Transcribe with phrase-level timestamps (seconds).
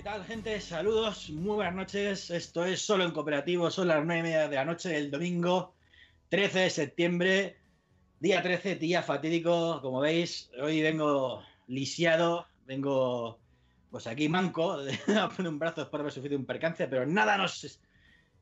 [0.00, 0.58] ¿Qué tal, gente?
[0.62, 2.30] Saludos, muy buenas noches.
[2.30, 5.74] Esto es solo en cooperativo, son las nueve y media de la noche del domingo,
[6.30, 7.58] 13 de septiembre,
[8.18, 9.82] día 13, día fatídico.
[9.82, 13.40] Como veis, hoy vengo lisiado, vengo
[13.90, 14.72] pues aquí manco,
[15.20, 17.78] a poner un brazo por haber sufrido un percance, pero nada nos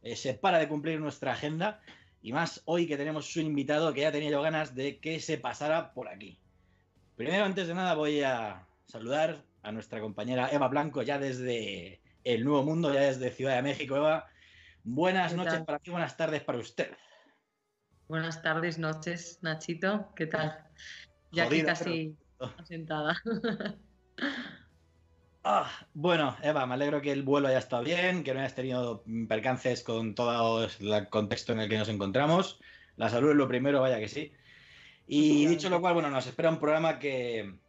[0.04, 1.80] eh, separa de cumplir nuestra agenda.
[2.22, 5.38] Y más hoy que tenemos un invitado que ya tenía yo ganas de que se
[5.38, 6.38] pasara por aquí.
[7.16, 12.44] Primero, antes de nada, voy a saludar a nuestra compañera Eva Blanco ya desde el
[12.44, 13.96] Nuevo Mundo, ya desde Ciudad de México.
[13.96, 14.26] Eva,
[14.82, 16.90] buenas noches para ti, buenas tardes para usted.
[18.08, 20.12] Buenas tardes, noches, Nachito.
[20.16, 20.64] ¿Qué tal?
[21.32, 22.16] Ya aquí casi
[22.58, 23.22] asentada.
[25.50, 29.02] Ah, bueno, Eva, me alegro que el vuelo haya estado bien, que no hayas tenido
[29.28, 32.60] percances con todo el contexto en el que nos encontramos.
[32.96, 34.32] La salud es lo primero, vaya que sí.
[35.06, 37.60] Y dicho lo cual, bueno, nos espera un programa que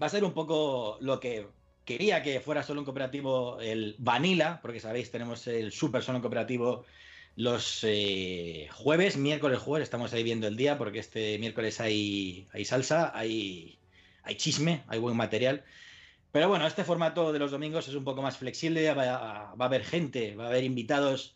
[0.00, 1.46] va a ser un poco lo que
[1.84, 6.84] quería que fuera solo un cooperativo, el Vanilla, porque sabéis, tenemos el Super Solo Cooperativo
[7.34, 12.64] los eh, jueves, miércoles, jueves, estamos ahí viendo el día, porque este miércoles hay, hay
[12.64, 13.78] salsa, hay,
[14.22, 15.64] hay chisme, hay buen material.
[16.30, 19.64] Pero bueno, este formato de los domingos es un poco más flexible, va va a,
[19.64, 21.34] haber gente, va a haber invitados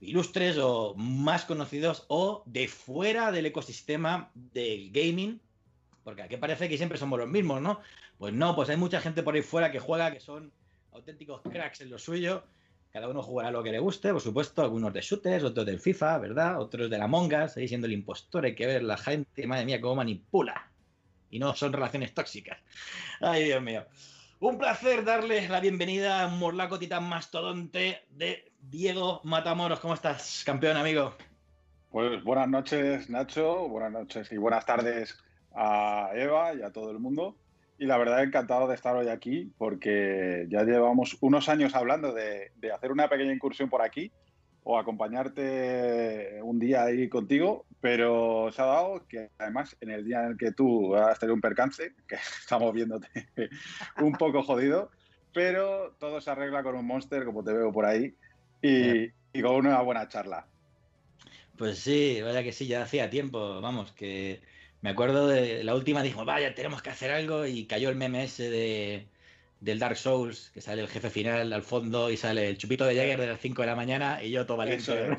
[0.00, 5.40] ilustres o más conocidos o de fuera del ecosistema del gaming,
[6.04, 7.80] porque aquí parece que siempre somos los mismos, ¿no?
[8.18, 10.52] Pues no, pues hay mucha gente por ahí fuera que juega, que son
[10.92, 12.44] auténticos cracks en lo suyo.
[12.92, 16.18] Cada uno jugará lo que le guste, por supuesto, algunos de shooters, otros del FIFA,
[16.18, 16.60] ¿verdad?
[16.60, 19.80] Otros de la Monga, seguís siendo el impostor, hay que ver la gente, madre mía,
[19.80, 20.70] cómo manipula.
[21.30, 22.58] Y no son relaciones tóxicas.
[23.20, 23.86] Ay, Dios mío.
[24.40, 29.80] Un placer darle la bienvenida a un morlaco titán mastodonte de Diego Matamoros.
[29.80, 31.14] ¿Cómo estás, campeón, amigo?
[31.90, 33.68] Pues buenas noches, Nacho.
[33.68, 35.16] Buenas noches y buenas tardes
[35.54, 37.36] a Eva y a todo el mundo.
[37.78, 42.52] Y la verdad, encantado de estar hoy aquí porque ya llevamos unos años hablando de,
[42.72, 44.12] hacer una pequeña incursión por aquí
[44.64, 50.20] o acompañarte un día ahí contigo, pero se ha dado que además en el día
[50.20, 53.08] en el que tú has tenido un percance, que estamos viéndote
[54.00, 54.90] un poco jodido,
[55.34, 58.14] pero todo se arregla con un monster, como te veo por ahí,
[58.62, 60.46] y, y, con una buena charla.
[61.56, 64.40] Pues sí, vaya que sí, ya hacía tiempo, vamos, que
[64.82, 68.24] me acuerdo de la última, dijo, vaya, tenemos que hacer algo, y cayó el meme
[68.24, 69.06] ese de
[69.60, 72.96] del Dark Souls, que sale el jefe final al fondo y sale el chupito de
[72.96, 75.16] Jagger de las 5 de la mañana y yo todo valiente.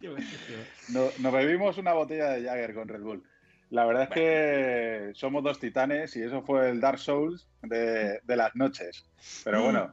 [0.88, 3.24] nos, nos bebimos una botella de Jagger con Red Bull.
[3.70, 8.36] La verdad es que somos dos titanes y eso fue el Dark Souls de, de
[8.36, 9.04] las noches.
[9.42, 9.92] Pero bueno,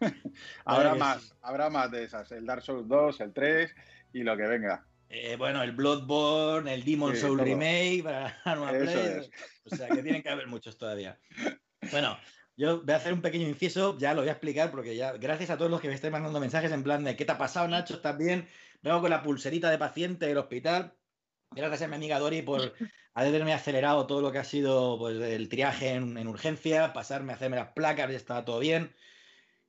[0.64, 2.32] habrá más, habrá más de esas.
[2.32, 3.74] El Dark Souls 2, el 3
[4.14, 4.84] y lo que venga.
[5.12, 7.44] Eh, bueno, el Bloodborne, el Demon sí, Soul todo.
[7.44, 9.30] Remake para Nueva Play.
[9.64, 11.18] O sea que tienen que haber muchos todavía.
[11.90, 12.18] Bueno,
[12.58, 15.48] yo voy a hacer un pequeño inciso, ya lo voy a explicar, porque ya, gracias
[15.48, 17.66] a todos los que me estáis mandando mensajes en plan de ¿qué te ha pasado,
[17.66, 17.94] Nacho?
[17.94, 18.46] ¿Estás bien?
[18.82, 20.94] Vengo con la pulserita de paciente del hospital.
[21.52, 22.60] Gracias a mi amiga Dori por
[23.14, 27.36] haberme acelerado todo lo que ha sido pues, el triaje en, en urgencia, pasarme a
[27.36, 28.94] hacerme las placas, ya estaba todo bien.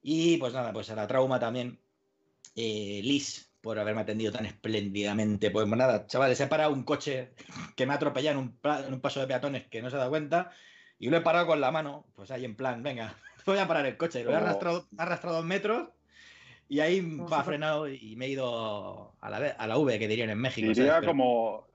[0.01, 1.79] Y pues nada, pues a la trauma también.
[2.55, 5.51] Eh, Liz, por haberme atendido tan espléndidamente.
[5.51, 7.31] Pues nada, chavales, he parado un coche
[7.75, 9.99] que me ha atropellado en un, en un paso de peatones que no se ha
[9.99, 10.51] dado cuenta
[10.99, 13.15] y lo he parado con la mano, pues ahí en plan, venga,
[13.45, 14.23] voy a parar el coche.
[14.23, 15.89] Lo he arrastrado, arrastrado dos metros
[16.67, 20.29] y ahí va frenado y me he ido a la, a la V, que dirían
[20.29, 20.67] en México.
[20.67, 21.07] Diría ¿sabes?
[21.07, 21.67] como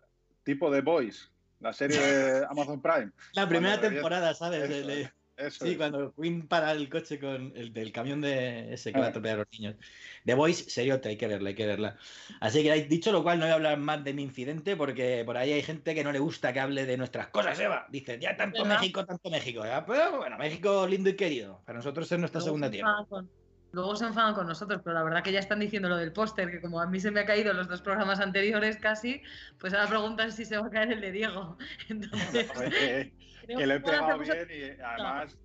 [0.43, 1.31] tipo de Boys,
[1.61, 3.11] la serie de Amazon Prime.
[3.33, 4.71] La primera temporada, ¿sabes?
[4.71, 5.77] Eso, eso sí, es.
[5.77, 9.37] cuando Queen para el coche con el del camión de ese que va a atropellar
[9.37, 9.77] a los niños.
[10.25, 11.97] The Voice, seriote, hay que verla, hay que verla.
[12.41, 15.37] Así que dicho lo cual, no voy a hablar más de mi incidente porque por
[15.37, 17.87] ahí hay gente que no le gusta que hable de nuestras cosas, Eva.
[17.91, 18.81] Dice, ya tanto ¿verdad?
[18.81, 19.65] México, tanto México.
[19.65, 19.85] ¿ya?
[19.85, 21.63] Pero bueno, México lindo y querido.
[21.65, 23.05] Para nosotros es nuestra segunda se tierra.
[23.09, 23.31] con-
[23.77, 26.51] Luego se enfadan con nosotros, pero la verdad que ya están diciendo lo del póster,
[26.51, 29.21] que como a mí se me ha caído los dos programas anteriores casi,
[29.59, 31.59] pues ahora preguntan si se va a caer el de Diego.
[31.91, 33.13] Entonces, Oye,
[33.45, 35.37] creo que le he pegado bien y además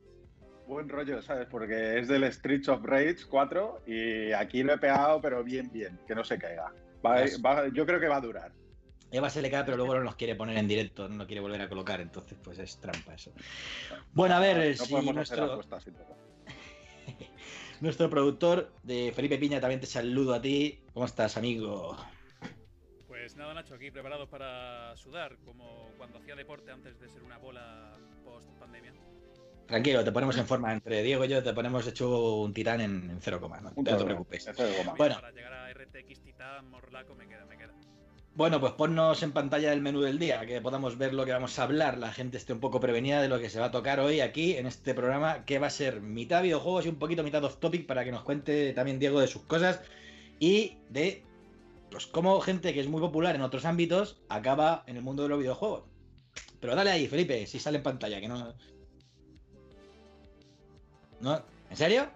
[0.66, 1.46] buen rollo, ¿sabes?
[1.52, 6.00] Porque es del Streets of Rage 4 y aquí lo he pegado, pero bien, bien,
[6.08, 6.72] que no se caiga.
[7.06, 8.54] Va- va- yo creo que va a durar.
[9.12, 11.42] Eva se le cae, pero luego no nos quiere poner en directo, no lo quiere
[11.42, 13.34] volver a colocar, entonces pues es trampa eso.
[14.14, 16.31] Bueno, a ver, no, si podemos nuestro, hacer apuestas sin tocar.
[17.82, 20.80] Nuestro productor de Felipe Piña también te saludo a ti.
[20.94, 21.98] ¿Cómo estás, amigo?
[23.08, 27.38] Pues nada, Nacho, aquí preparados para sudar, como cuando hacía deporte antes de ser una
[27.38, 27.92] bola
[28.24, 28.94] post pandemia.
[29.68, 33.10] Tranquilo, te ponemos en forma entre Diego y yo, te ponemos hecho un titán en,
[33.10, 34.48] en cero coma, no, Un no te preocupes.
[34.48, 34.94] en cero coma.
[34.98, 35.16] Bueno.
[35.16, 37.74] Para llegar a RTX Titan, Morlaco, me queda, me queda.
[38.34, 41.60] Bueno, pues ponnos en pantalla el menú del día, que podamos ver lo que vamos
[41.60, 44.00] a hablar, la gente esté un poco prevenida de lo que se va a tocar
[44.00, 47.44] hoy aquí en este programa, que va a ser mitad videojuegos y un poquito mitad
[47.44, 49.82] off topic para que nos cuente también Diego de sus cosas
[50.40, 51.26] y de
[51.92, 55.30] pues cómo gente que es muy popular en otros ámbitos acaba en el mundo de
[55.30, 55.84] los videojuegos.
[56.62, 58.54] Pero dale ahí, Felipe, si sale en pantalla, que no.
[61.20, 61.44] ¿No?
[61.70, 62.10] ¿En serio?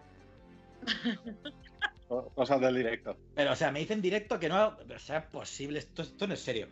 [2.08, 3.18] Cosas del directo.
[3.34, 5.80] Pero, o sea, me dicen directo que no o sea posible.
[5.80, 6.68] Esto, esto no es serio.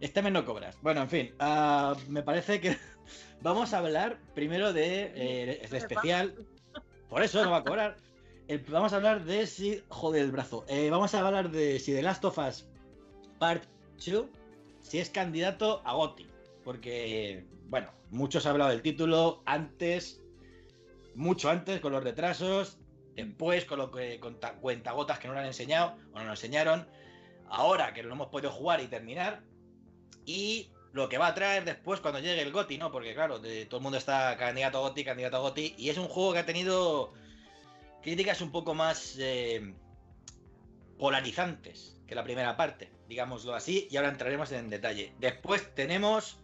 [0.00, 0.76] Este mes no cobras.
[0.82, 1.34] Bueno, en fin.
[1.40, 2.76] Uh, me parece que
[3.40, 6.34] vamos a hablar primero de eh, especial.
[7.08, 7.96] Por eso no va a cobrar.
[8.46, 9.82] El, vamos a hablar de si.
[9.88, 10.66] Joder, el brazo.
[10.68, 12.66] Eh, vamos a hablar de si The Last of Us
[13.38, 13.64] Part
[14.04, 14.26] 2
[14.80, 16.28] si es candidato a GOTY.
[16.62, 20.22] Porque, bueno, muchos han hablado del título antes,
[21.14, 22.78] mucho antes, con los retrasos,
[23.14, 26.86] después con lo que con cuentagotas que no lo han enseñado o no lo enseñaron,
[27.48, 29.42] ahora que lo hemos podido jugar y terminar,
[30.24, 32.92] y lo que va a traer después cuando llegue el GOTI, ¿no?
[32.92, 35.98] Porque claro, de, todo el mundo está candidato a GOTI, candidato a GOTI, y es
[35.98, 37.12] un juego que ha tenido
[38.02, 39.74] críticas un poco más eh,
[40.98, 45.12] polarizantes que la primera parte, digámoslo así, y ahora entraremos en detalle.
[45.18, 46.38] Después tenemos,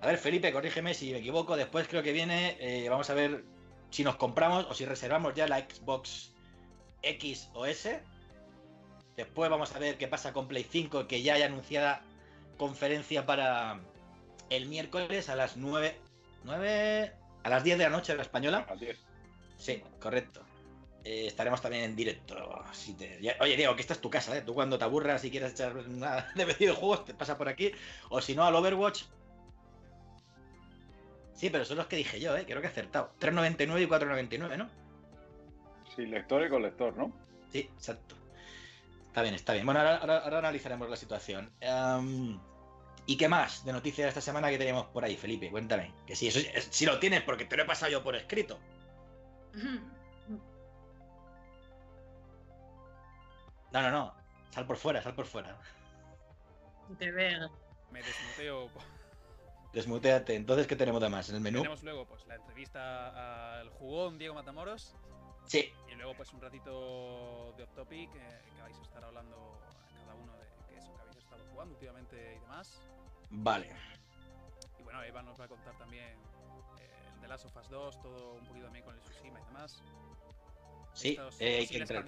[0.00, 3.44] a ver Felipe, corrígeme si me equivoco, después creo que viene, eh, vamos a ver
[3.90, 6.32] si nos compramos o si reservamos ya la Xbox
[7.02, 8.02] X o S.
[9.16, 12.02] Después vamos a ver qué pasa con Play 5, que ya hay anunciada
[12.58, 13.80] conferencia para
[14.50, 15.98] el miércoles a las 9,
[16.44, 17.12] 9
[17.42, 18.66] a las 10 de la noche de la española.
[19.58, 20.42] Sí, correcto.
[21.04, 22.34] Eh, estaremos también en directo.
[22.72, 23.20] Si te...
[23.40, 24.42] Oye, Diego, que esta es tu casa, ¿eh?
[24.42, 27.72] Tú cuando te aburras y quieres echar una de videojuegos, te pasa por aquí.
[28.10, 29.04] O si no, al Overwatch,
[31.36, 32.44] Sí, pero son los que dije yo, ¿eh?
[32.46, 33.12] Creo que he acertado.
[33.20, 34.68] 3.99 y 4.99, ¿no?
[35.94, 37.12] Sí, lector y con lector, ¿no?
[37.52, 38.16] Sí, exacto.
[39.08, 39.64] Está bien, está bien.
[39.64, 41.52] Bueno, ahora, analizaremos la situación.
[43.06, 45.50] ¿Y qué más de noticias de esta semana que tenemos por ahí, Felipe?
[45.50, 45.92] Cuéntame.
[46.06, 46.40] Que sí, eso,
[46.70, 48.58] si lo tienes, porque te lo he pasado yo por escrito.
[53.72, 54.14] No, no, no.
[54.50, 55.56] Sal por fuera, sal por fuera.
[56.98, 57.50] Te veo.
[57.90, 58.70] Me desmuteo.
[59.76, 60.34] Desmuteate.
[60.34, 61.58] Entonces, ¿qué tenemos de más en el menú?
[61.58, 64.96] Tenemos luego pues la entrevista al jugón Diego Matamoros.
[65.44, 65.70] Sí.
[65.92, 69.60] Y luego pues un ratito de off topic eh, que vais a estar hablando
[70.00, 72.80] cada uno de qué eso que habéis estado jugando últimamente y demás.
[73.28, 73.68] Vale.
[74.78, 76.14] Y bueno, Eva nos va a contar también
[76.78, 79.44] eh, el de Last of Us 2, todo un poquito también con el Tsushima y
[79.44, 79.82] demás.
[80.94, 82.02] Sí, eh, hay que entrar.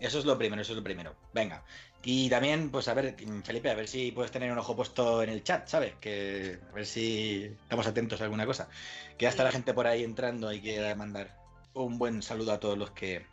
[0.00, 1.14] Eso, es lo primero, eso es lo primero.
[1.32, 1.64] Venga.
[2.04, 5.30] Y también, pues a ver, Felipe, a ver si puedes tener un ojo puesto en
[5.30, 5.94] el chat, ¿sabes?
[6.00, 8.68] Que a ver si estamos atentos a alguna cosa.
[9.16, 11.36] Que ya está la gente por ahí entrando y que mandar
[11.74, 13.26] un buen saludo a todos los que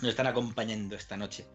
[0.00, 1.46] nos están acompañando esta noche.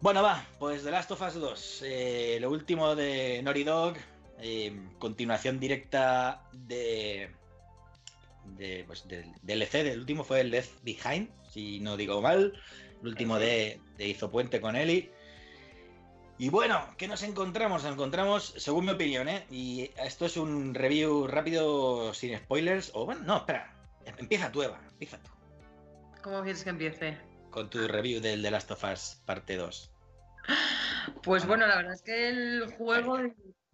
[0.00, 3.96] Bueno, va, pues The Last of Us 2, eh, lo último de Naughty Dog,
[4.38, 7.30] eh, continuación directa de,
[8.56, 12.52] de pues, del DLC, del último fue el Left Behind, si no digo mal,
[13.02, 15.10] el último de, de Hizo Puente con Eli.
[16.40, 17.82] Y bueno, ¿qué nos encontramos?
[17.82, 19.44] Nos encontramos, según mi opinión, ¿eh?
[19.50, 22.92] Y esto es un review rápido, sin spoilers.
[22.94, 23.74] O bueno, no, espera.
[24.18, 24.80] Empieza tú, Eva.
[24.88, 25.30] Empieza tú.
[26.22, 27.18] ¿Cómo quieres que empiece?
[27.50, 29.90] Con tu review del The Last of Us parte 2.
[31.22, 33.18] Pues bueno, la verdad es que el juego,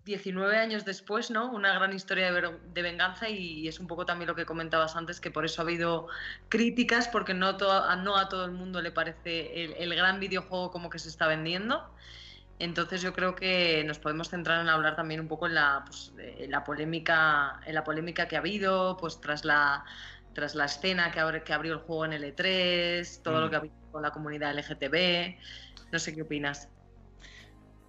[0.05, 1.51] 19 años después, ¿no?
[1.51, 5.31] Una gran historia de, venganza y es un poco también lo que comentabas antes, que
[5.31, 6.09] por eso ha habido
[6.49, 10.91] críticas, porque no, no a todo el mundo le parece el, el gran videojuego como
[10.91, 11.91] que se está vendiendo.
[12.59, 16.13] Entonces yo creo que nos podemos centrar en hablar también un poco en la, pues,
[16.49, 19.85] la polémica, en la polémica que ha habido, pues tras la
[20.35, 23.51] tras la escena que abrió el juego en L3, todo lo mm.
[23.51, 25.37] que ha habido con la comunidad LGTB.
[25.93, 26.69] No sé qué opinas.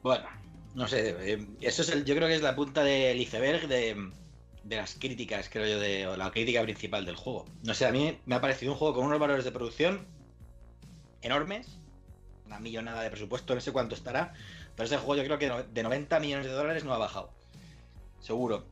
[0.04, 0.28] Bueno,
[0.76, 4.12] no sé, eh, eso es el, yo creo que es la punta del iceberg de,
[4.64, 7.46] de las críticas, creo yo, de, o la crítica principal del juego.
[7.64, 10.06] No sé, a mí me ha parecido un juego con unos valores de producción
[11.22, 11.80] enormes,
[12.46, 14.34] una millonada de presupuesto, no sé cuánto estará,
[14.76, 17.32] pero ese juego yo creo que de 90 millones de dólares no ha bajado.
[18.20, 18.66] Seguro.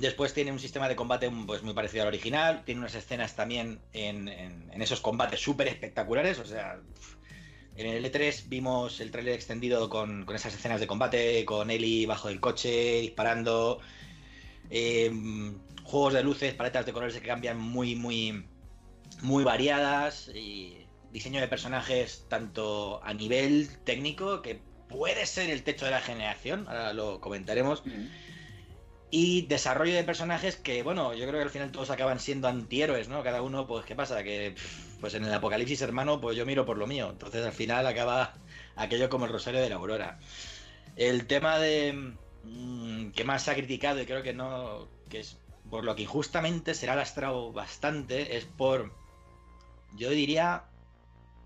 [0.00, 2.62] Después tiene un sistema de combate pues, muy parecido al original.
[2.64, 4.28] Tiene unas escenas también en,
[4.80, 6.38] esos combates súper espectaculares.
[6.38, 6.78] O sea,
[7.78, 12.28] en el L3 vimos el trailer extendido con, esas escenas de combate, con Ellie bajo
[12.28, 13.80] del coche, disparando.
[14.70, 18.44] Em, juegos de luces, paletas de colores que cambian muy, muy,
[19.22, 20.28] muy variadas.
[20.34, 26.00] Y diseño de personajes tanto a nivel técnico, que puede ser el techo de la
[26.00, 27.82] generación, ahora lo comentaremos.
[29.10, 33.08] Y desarrollo de personajes que, bueno, yo creo que al final todos acaban siendo antihéroes,
[33.08, 33.22] ¿no?
[33.22, 34.22] Cada uno, pues, ¿qué pasa?
[34.22, 34.54] Que,
[35.00, 37.10] pues en el apocalipsis hermano, pues yo miro por lo mío.
[37.10, 38.34] Entonces al final acaba
[38.76, 40.18] aquello como el rosario de la aurora.
[40.96, 42.14] El tema de
[42.44, 45.38] mm, que más se ha criticado y creo que no, que es
[45.70, 48.92] por lo que injustamente será lastrado bastante, es por,
[49.96, 50.64] yo diría,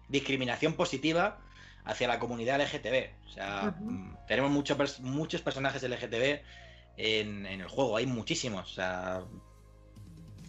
[0.08, 1.38] discriminación positiva
[1.84, 3.26] hacia la comunidad LGTB.
[3.26, 6.40] O sea, mm, tenemos muchos personajes LGTB
[6.96, 8.70] en, en, el juego, hay muchísimos.
[8.70, 9.22] O sea,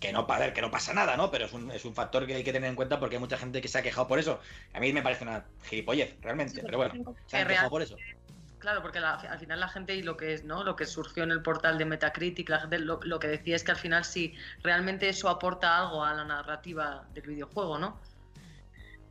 [0.03, 1.31] que no, que no pasa nada, ¿no?
[1.31, 3.38] Pero es un, es un, factor que hay que tener en cuenta porque hay mucha
[3.38, 4.41] gente que se ha quejado por eso.
[4.74, 7.95] A mí me parece una gilipollez, realmente, pero bueno, se han quejado por eso.
[8.60, 10.63] Claro, porque al final la gente y lo que es, ¿no?
[10.63, 13.63] Lo que surgió en el portal de Metacritic, la gente lo, lo que decía es
[13.63, 18.00] que al final sí, realmente eso aporta algo a la narrativa del videojuego, ¿no?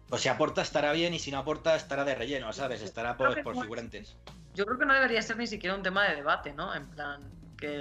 [0.08, 2.82] Pues si aporta estará bien y si no aporta estará de relleno, ¿sabes?
[2.82, 4.16] Estará por, por figurantes.
[4.54, 6.74] Yo creo que no debería ser ni siquiera un tema de debate, ¿no?
[6.74, 7.22] En plan,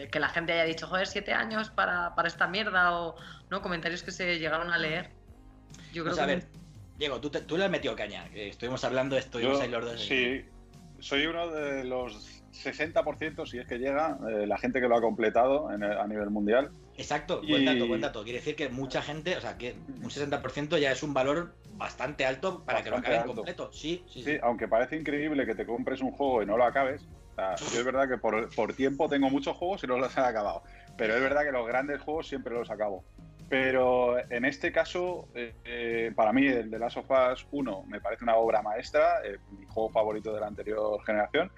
[0.09, 3.15] que, la gente haya dicho, joder, siete años para, esta mierda o
[3.49, 5.09] no comentarios que se llegaron a leer.
[5.93, 6.47] Yo creo pues a ver,
[6.97, 8.27] Diego, tú, tú le has metido caña.
[8.33, 10.01] estuvimos hablando de esto y los dos.
[10.01, 10.45] Sí,
[10.99, 15.01] soy uno de los 60%, si es que llega, eh, la gente que lo ha
[15.01, 16.71] completado a nivel mundial.
[16.97, 18.23] Exacto, buen dato, buen dato.
[18.23, 22.25] Quiere decir que mucha gente, o sea, que un 60% ya es un valor bastante
[22.25, 23.71] alto para que lo acaben completo.
[23.73, 27.07] Sí, sí, sí, aunque parece increíble que te compres un juego y no lo acabes,
[27.37, 30.63] es verdad que por, tiempo tengo muchos juegos y no los he acabado.
[30.97, 33.03] Pero es verdad que los grandes juegos siempre los acabo.
[33.49, 37.99] Pero en este caso, eh, eh, para mí, el de Last of Us 1 me
[37.99, 41.51] parece una obra maestra, eh, mi juego favorito de la anterior generación.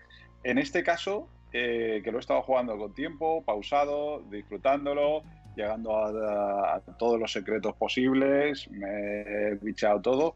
[0.44, 5.22] En este caso, que lo he estado jugando con tiempo, pausado, disfrutándolo,
[5.56, 10.36] llegando a, a, todos los secretos posibles, me he bichado todo.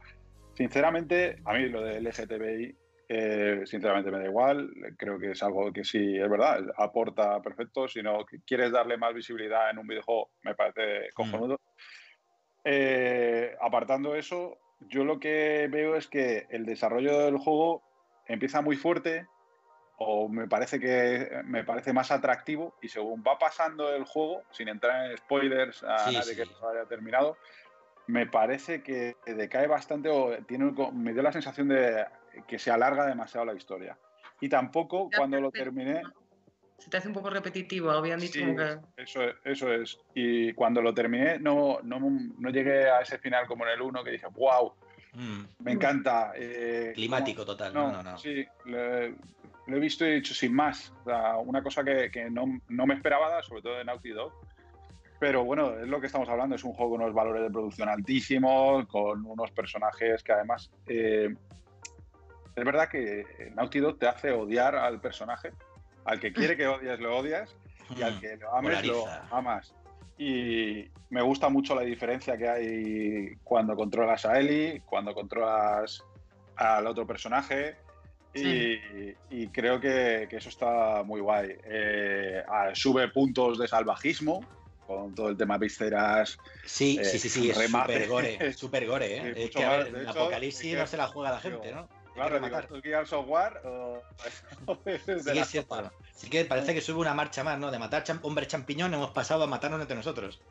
[0.54, 2.76] Sinceramente, a mí lo de LGTBI
[3.10, 7.88] eh, sinceramente me da igual, creo que es algo que sí, es verdad, aporta perfecto,
[7.88, 11.60] si no quieres darle más visibilidad en un videojuego, me parece cojonudo.
[12.66, 17.82] Eh, apartando eso, yo lo que veo es que el desarrollo del juego
[18.26, 19.26] empieza muy fuerte
[20.00, 24.68] o me parece que me parece más atractivo y según va pasando el juego, sin
[24.68, 27.38] entrar en spoilers a nadie que no haya terminado,
[28.06, 32.06] me parece que decae bastante o tiene, me dio la sensación de
[32.46, 33.98] que se alarga demasiado la historia.
[34.40, 36.02] Y tampoco cuando lo terminé...
[36.78, 38.80] Se te hace un poco repetitivo, habían dicho que...
[38.98, 40.00] Eso es, eso es.
[40.14, 44.04] Y cuando lo terminé no, no, no llegué a ese final como en el 1
[44.04, 44.74] que dije, wow,
[45.14, 45.44] mm.
[45.60, 46.34] me encanta.
[46.36, 48.18] Eh, Climático total, no, no, no.
[48.20, 50.94] Sí, lo, he visto y he dicho sin más.
[51.44, 54.34] una cosa que, que no, no, me esperaba, sobre todo de Naughty Dog.
[55.20, 57.90] Pero bueno, es lo que estamos hablando, es un juego con unos valores de producción
[57.90, 61.34] altísimos, con unos personajes que además eh,
[62.58, 65.52] es verdad que Naughty Dog te hace odiar al personaje.
[66.06, 67.56] Al que quiere que odies, lo odias.
[67.96, 69.74] Y al que lo ames, lo amas.
[70.18, 76.04] Y me gusta mucho la diferencia que hay cuando controlas a Ellie, cuando controlas
[76.56, 77.76] al otro personaje.
[78.34, 81.58] Y, creo que, eso está muy guay.
[81.64, 84.44] Eh, sube puntos de salvajismo,
[84.88, 86.40] con todo el tema vísceras.
[86.66, 89.34] Sí, sí, sí, sí, es súper gore, super gore, ¿eh?
[89.36, 91.88] es que a ver, en Apocalipsis no se la juega la gente, ¿no?
[92.18, 92.40] Claro,
[92.82, 93.62] digo, software
[95.06, 95.92] sí, es cierto.
[96.16, 97.70] Sí que parece que sube una marcha más, ¿no?
[97.70, 100.42] De matar hombre champiñón hemos pasado a matarnos entre nosotros.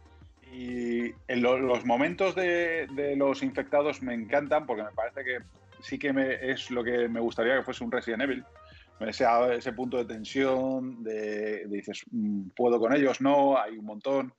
[0.53, 5.39] Y en los momentos de, los infectados me encantan porque me parece que
[5.83, 8.45] sí que me, es lo que me gustaría que fuese un Resident Evil.
[9.01, 14.33] Ese, ese punto de tensión, de, dices, mm, puedo con ellos, no, hay un montón,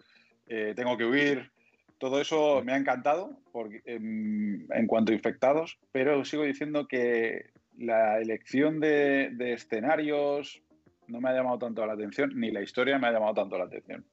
[0.48, 1.52] eh, tengo que huir.
[1.98, 3.42] Todo eso me ha encantado
[3.86, 10.62] en, cuanto a infectados, pero sigo diciendo que la elección de, escenarios
[11.08, 13.64] no me ha llamado tanto la atención, ni la historia me ha llamado tanto la
[13.64, 14.06] atención.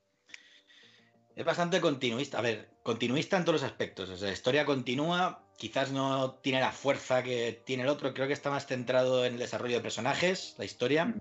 [1.37, 2.39] Es bastante continuista.
[2.39, 4.09] A ver, continuista en todos los aspectos.
[4.09, 8.15] O sea, la historia continúa, quizás no tiene la fuerza que tiene el otro.
[8.15, 11.19] Creo que está más centrado en el desarrollo de personajes, la historia, mm.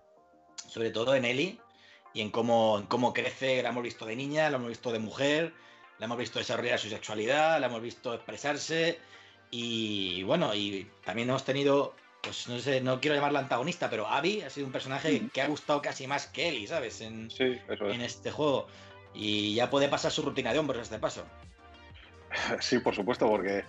[0.67, 1.59] sobre todo en Ellie
[2.13, 3.63] y en cómo, en cómo crece.
[3.63, 5.53] La hemos visto de niña, la hemos visto de mujer,
[6.03, 8.99] la hemos visto desarrollar su sexualidad, la hemos visto expresarse
[9.51, 14.41] y bueno, y también hemos tenido, pues no sé, no quiero llamarla antagonista, pero Abby
[14.41, 16.99] ha sido un personaje que ha gustado casi más que Ellie, ¿sabes?
[16.99, 18.67] En, en este juego.
[19.13, 21.23] Y ya puede pasar su rutina de hombros este paso.
[22.59, 23.63] Sí, por supuesto, porque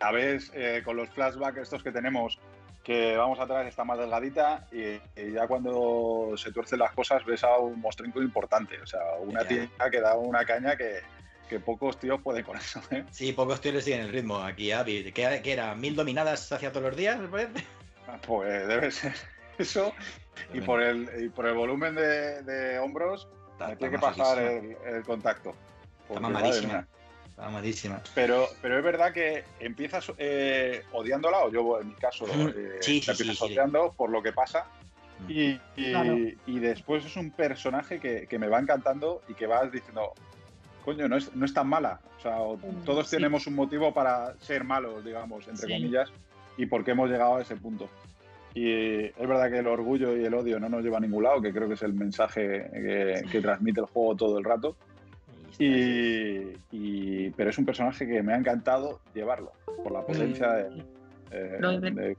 [0.00, 2.40] a veces eh, con los flashbacks estos que tenemos,
[2.82, 4.98] que vamos atrás está más delgadita y,
[5.32, 9.68] ya cuando se tuercen las cosas ves a un monstruo importante, o sea, una tía
[9.92, 11.02] que da una caña que,
[11.52, 12.80] que pocos tíos pueden con eso.
[12.90, 13.04] ¿eh?
[13.10, 15.12] Sí, pocos tíos le siguen el ritmo aquí, Avi.
[15.12, 15.74] ¿Qué, era?
[15.74, 17.20] ¿Mil dominadas hacia todos los días,
[18.08, 19.14] ah, Pues debe ser
[19.58, 19.92] eso.
[20.54, 23.28] Y por, el, por el volumen de, hombros,
[23.78, 25.54] tiene que pasar el, contacto.
[26.08, 26.86] Está mamadísima.
[27.28, 28.02] Está mamadísima.
[28.14, 33.02] Pero, pero es verdad que empiezas eh, odiándola, o yo en mi caso eh, sí,
[33.06, 34.66] empiezas odiando por lo que pasa.
[35.28, 40.14] Y, y, después es un personaje que, que, me va encantando y que vas diciendo,
[40.84, 42.00] coño, no es, no es tan mala.
[42.18, 46.10] O sea, mm, todos tenemos un motivo para ser malos, digamos, entre comillas,
[46.56, 47.88] y por qué hemos llegado a ese punto.
[48.54, 51.40] Y es verdad que el orgullo y el odio no nos lleva a ningún lado,
[51.40, 52.68] que creo que es el mensaje
[53.30, 54.76] que, transmite el juego todo el rato.
[55.58, 60.84] Y, pero es un personaje que me ha encantado llevarlo, por la potencia de,
[61.30, 62.16] eh,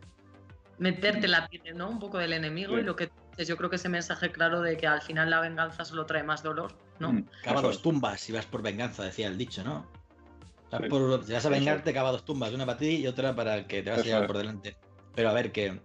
[0.77, 1.89] meterte la piel, ¿no?
[1.89, 4.87] Un poco del enemigo y lo que yo creo que ese mensaje claro de que
[4.87, 7.13] al final la venganza solo trae más dolor, ¿no?
[7.13, 9.87] Mm, cava dos tumbas y vas por venganza, decía el dicho, ¿no?
[10.71, 13.83] si vas a vengarte, cava dos tumbas, una para ti y otra para el que
[13.83, 14.75] te vas a llevar por delante.
[15.13, 15.79] Pero a ver, que,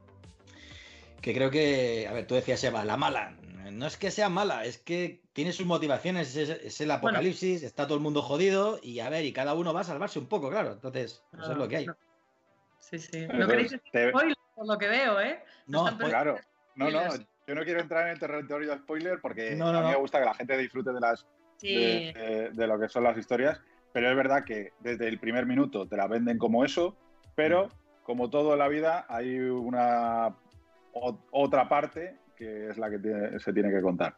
[1.20, 3.36] que creo que, a ver, tú decías, Eva, la mala.
[3.70, 7.96] No es que sea mala, es que tiene sus motivaciones, es, el apocalipsis, está todo
[7.96, 10.72] el mundo jodido y a ver, y cada uno va a salvarse un poco, claro.
[10.72, 11.86] Entonces, eso es lo que hay.
[12.78, 13.26] Sí, sí.
[13.26, 15.44] No queréis decir spoiler, por lo que veo, ¿eh?
[15.66, 16.38] No, pues claro.
[16.76, 17.00] No, no,
[17.48, 20.26] yo no quiero entrar en el territorio de spoiler porque a mí me gusta que
[20.26, 21.26] la gente disfrute de las
[21.62, 23.60] de, lo que son las historias,
[23.92, 26.94] pero es verdad que desde el primer minuto te la venden como eso,
[27.34, 27.70] pero mm.
[28.02, 30.36] como todo en la vida hay una
[30.92, 32.98] otra parte que es la que
[33.40, 34.16] se tiene que contar.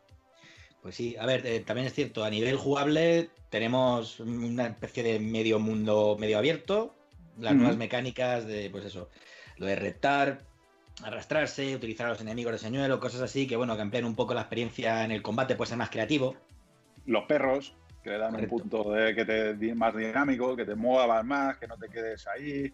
[0.82, 5.20] Pues sí, a ver, eh, también es cierto, a nivel jugable tenemos una especie de
[5.20, 6.96] medio mundo medio abierto,
[7.38, 9.08] las nuevas mecánicas de, pues eso,
[9.56, 10.49] lo de reptar,
[11.04, 14.34] arrastrarse, utilizar a los enemigos de señuelo, cosas así, que bueno, que amplían un poco
[14.34, 16.36] la experiencia en el combate, puede ser más creativo.
[17.06, 21.24] Los perros, que le dan un punto de que te más dinámico, que te muevas
[21.24, 22.72] más, que no te quedes ahí.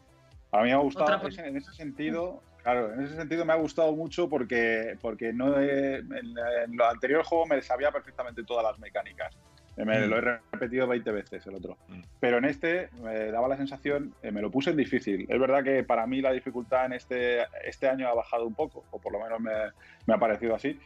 [0.53, 3.93] A mí me ha gustado en ese sentido, claro, en ese sentido me ha gustado
[3.95, 9.37] mucho porque, porque no en, en, lo anterior juego me sabía perfectamente todas las mecánicas.
[9.77, 10.09] Me, mm.
[10.09, 11.77] Lo he repetido 20 veces el otro.
[11.89, 12.01] Mm.
[12.21, 15.27] Pero en este me daba la sensación, eh, me lo puse en difícil.
[15.29, 18.85] Es verdad que para mí la dificultad en este, este año ha bajado un poco,
[18.91, 20.79] o por lo menos me, ha parecido así.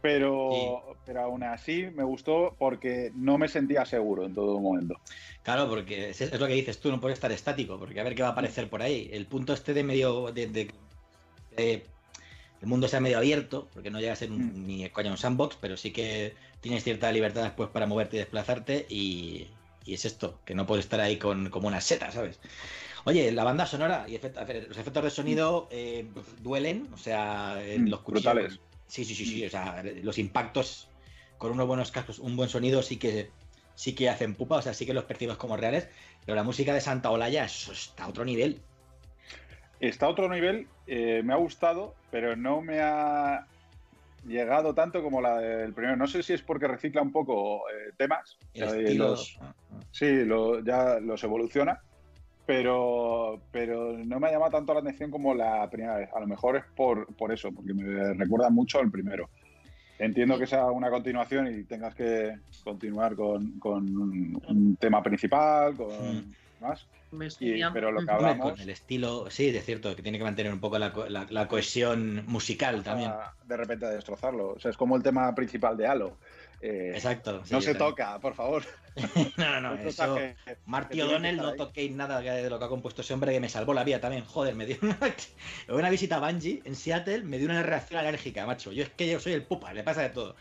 [0.00, 4.94] Pero, pero aún así me gustó porque no me sentía seguro en todo momento.
[5.42, 8.22] Claro, porque es, lo que dices tú, no puedes estar estático, porque a ver qué
[8.22, 9.10] va a aparecer por ahí.
[9.12, 10.30] El punto este de medio.
[10.30, 10.70] de,
[12.60, 14.66] el mundo sea medio abierto, porque no llega a ser mm.
[14.66, 18.86] ni coño un sandbox, pero sí que tienes cierta libertad después para moverte y desplazarte
[18.88, 19.48] y,
[19.86, 22.40] es esto, que no puedes estar ahí con, como una seta, ¿sabes?
[23.04, 26.06] Oye, la banda sonora y los efectos de sonido eh,
[26.42, 28.60] duelen, o sea, mm, los brutales.
[28.86, 30.88] Sí, sí, sí, sí, o sea, los impactos
[31.38, 33.30] con unos buenos cascos, un buen sonido sí que
[33.74, 35.88] sí que hacen pupa, o sea, sí que los percibes como reales,
[36.26, 38.60] pero la música de Santa Olaya, está a otro nivel.
[39.80, 43.46] Está a otro nivel, eh, me ha gustado, pero no me ha
[44.26, 45.96] llegado tanto como la del primero.
[45.96, 48.36] No sé si es porque recicla un poco eh, temas.
[48.54, 49.80] Los, ah, ah.
[49.92, 50.06] Sí,
[50.64, 51.80] ya los evoluciona.
[52.44, 56.08] Pero, pero no me ha llamado tanto la atención como la primera vez.
[56.14, 59.28] A lo mejor es por, por eso, porque me recuerda mucho al primero.
[59.98, 66.32] Entiendo que sea una continuación y tengas que continuar con, un tema principal, con hmm.
[66.60, 66.86] Más
[67.72, 68.52] pero lo que hablamos.
[68.52, 72.82] Con el estilo, sí, de cierto, que tiene que mantener un poco la, cohesión musical
[72.82, 73.12] también.
[73.44, 74.50] De repente a destrozarlo.
[74.50, 76.16] O sea, es como el tema principal de Halo.
[76.60, 77.42] Eh, Exacto.
[77.50, 78.64] no se toca, por favor.
[79.36, 79.74] no, no, no.
[79.88, 80.18] Eso,
[80.66, 83.72] Marty O'Donnell, no toquéis nada de lo que ha compuesto ese hombre que me salvó
[83.72, 84.24] la vida también.
[84.24, 84.98] Joder, me dio una,
[85.68, 88.72] una visita a Bungie en Seattle, me dio una reacción alérgica, macho.
[88.72, 90.34] Yo es que yo soy el pupa, le pasa de todo.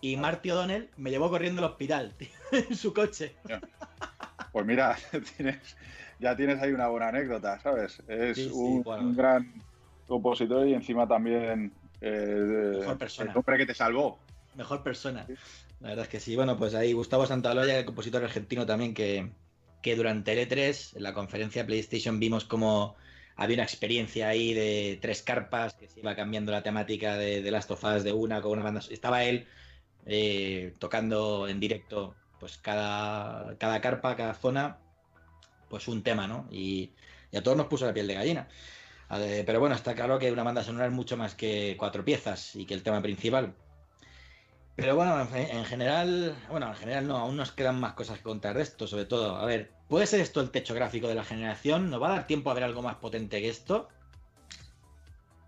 [0.00, 2.14] Y Marty O'Donnell me llevó corriendo al hospital,
[2.52, 3.34] en su coche.
[4.54, 4.96] Pues mira,
[5.36, 5.76] tienes,
[6.20, 8.00] ya tienes ahí una buena anécdota, ¿sabes?
[8.06, 8.84] Es un,
[9.16, 9.52] gran
[10.06, 13.32] compositor y encima también eh, Mejor persona.
[13.32, 14.20] el hombre que te salvó.
[14.54, 15.26] Mejor persona.
[15.80, 16.36] La verdad es que sí.
[16.36, 19.32] Bueno, pues ahí Gustavo Santaloya, el compositor argentino también, que,
[19.82, 22.94] que durante el E3, en la conferencia PlayStation, vimos como
[23.34, 27.50] había una experiencia ahí de tres carpas, que se iba cambiando la temática de, de
[27.50, 28.82] Last of Us de una con una banda.
[28.88, 29.48] Estaba él
[30.06, 32.14] eh, tocando en directo
[32.44, 34.76] pues cada, cada carpa, cada zona,
[35.70, 36.46] pues un tema, ¿no?
[36.50, 36.92] Y,
[37.34, 38.48] a todos nos puso la piel de gallina.
[39.46, 42.66] pero bueno, está claro que una banda sonora es mucho más que cuatro piezas y
[42.66, 43.54] que el tema principal.
[44.76, 48.56] Pero bueno, en, general, bueno, en general no, aún nos quedan más cosas que contar
[48.56, 49.36] de esto, sobre todo.
[49.36, 51.88] A ver, ¿puede ser esto el techo gráfico de la generación?
[51.88, 53.88] ¿Nos va a dar tiempo a ver algo más potente que esto?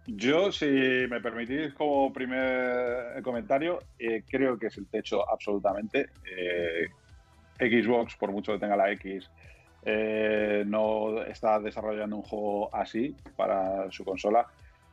[0.07, 6.11] Yo, si me permitís como primer comentario, eh, creo que es el techo absolutamente.
[6.25, 6.89] Eh,
[7.59, 9.29] Xbox, por mucho que tenga la X,
[9.85, 14.47] eh, no está desarrollando un juego así para su consola.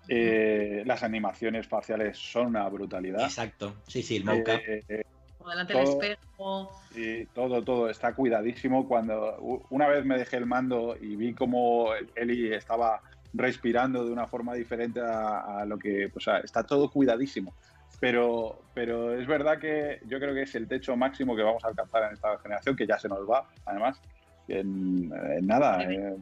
[0.08, 3.23] Eh, las animaciones faciales son una brutalidad.
[3.23, 4.60] Exacto, sí, sí, el mocap.
[4.67, 5.04] Eh,
[5.47, 6.71] delante del espejo.
[6.95, 8.88] Y todo, todo está cuidadísimo.
[8.88, 13.02] Cuando una vez me dejé el mando y vi cómo Eli estaba
[13.34, 17.54] respirando de una forma diferente a, lo que, pues, está todo cuidadísimo.
[18.00, 21.67] Pero, pero es verdad que yo creo que es el techo máximo que vamos a
[21.67, 24.00] alcanzar en esta generación, que ya se nos va, además.
[24.48, 25.08] En,
[25.48, 26.22] nada, en,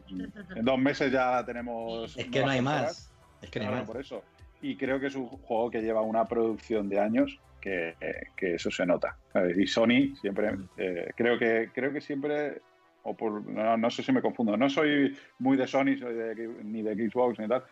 [0.62, 2.16] dos meses ya tenemos.
[2.16, 3.12] Es que no hay más.
[3.40, 3.84] Es que no hay más.
[3.84, 4.22] Por eso.
[4.60, 8.84] Y creo que es un juego que lleva una producción de años que, eso se
[8.84, 9.16] nota.
[9.56, 12.60] Y Sony siempre, eh, creo, que, creo que siempre,
[13.04, 16.14] o por, no, sé si me confundo, no soy muy de Sony, soy
[16.62, 17.64] ni de Xbox ni tal,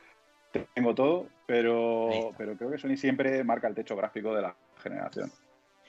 [0.74, 5.30] tengo todo, pero, pero creo que Sony siempre marca el techo gráfico de la generación.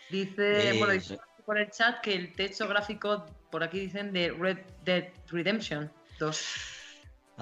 [0.10, 1.02] Dice, bueno,
[1.46, 6.81] por el chat que el techo gráfico, por aquí dicen, de Red Dead Redemption 2.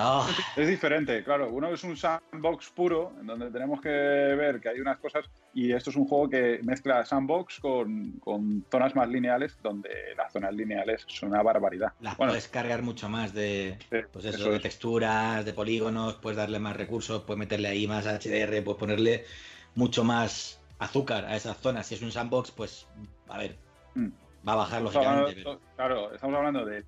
[0.01, 0.25] Ah.
[0.55, 1.49] Es diferente, claro.
[1.49, 5.73] Uno es un sandbox puro, en donde tenemos que ver que hay unas cosas, y
[5.73, 8.21] esto es un juego que mezcla sandbox con,
[8.71, 11.91] zonas más lineales, donde las zonas lineales son una barbaridad.
[11.99, 13.77] Las puedes cargar mucho más de,
[14.13, 18.63] pues eso, de texturas, de polígonos, puedes darle más recursos, puedes meterle ahí más HDR,
[18.63, 19.25] puedes ponerle
[19.75, 21.87] mucho más azúcar a esas zonas.
[21.87, 22.87] Si es un sandbox, pues,
[23.27, 23.57] a ver,
[23.95, 24.07] mm.
[24.47, 25.43] va a bajar lógicamente.
[25.75, 26.85] Claro, estamos hablando de,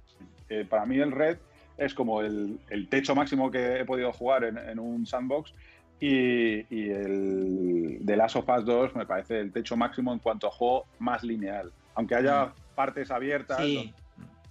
[0.70, 1.38] para mí el red
[1.82, 5.54] es como el, techo máximo que he podido jugar en, un sandbox
[6.00, 10.52] y, el de Last of Us 2 me parece el techo máximo en cuanto a
[10.52, 11.72] juego más lineal.
[11.96, 12.76] Aunque haya mm.
[12.76, 13.60] partes abiertas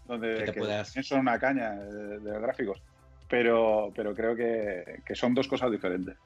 [0.07, 2.83] donde, son una caña de, gráficos.
[3.29, 6.16] Pero, pero creo que, que son dos cosas diferentes.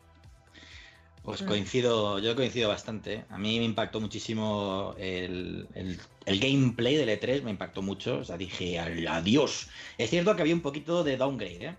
[1.25, 3.15] Pues coincido, yo coincido bastante.
[3.15, 3.25] ¿eh?
[3.31, 5.67] A mí me impactó muchísimo el,
[6.27, 8.19] gameplay del E3, me impactó mucho.
[8.19, 9.71] O sea, dije, adiós.
[9.97, 11.77] Es cierto que había un poquito de downgrade, ¿eh?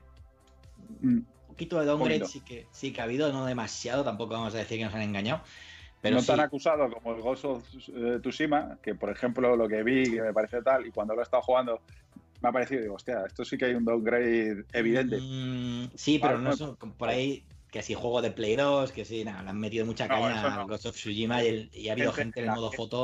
[1.02, 1.18] Mm.
[1.18, 4.58] Un poquito de downgrade sí que, sí que ha habido, no demasiado, tampoco vamos a
[4.58, 5.44] decir que nos han engañado.
[6.02, 7.64] Pero no tan acusado como el Ghost of
[7.96, 11.22] eh, Tsushima, que por ejemplo lo que vi que me parece tal, y cuando lo
[11.22, 11.82] he estado jugando
[12.42, 15.18] me ha parecido, digo, hostia, esto sí que hay un downgrade evidente.
[15.20, 16.52] Mm, sí, pero no,
[16.98, 17.44] por ahí
[17.76, 20.64] que si juego de Play 2, que si nada, le han metido mucha caña a
[20.64, 23.04] Ghost of Tsushima y, ha habido gente, en el modo foto.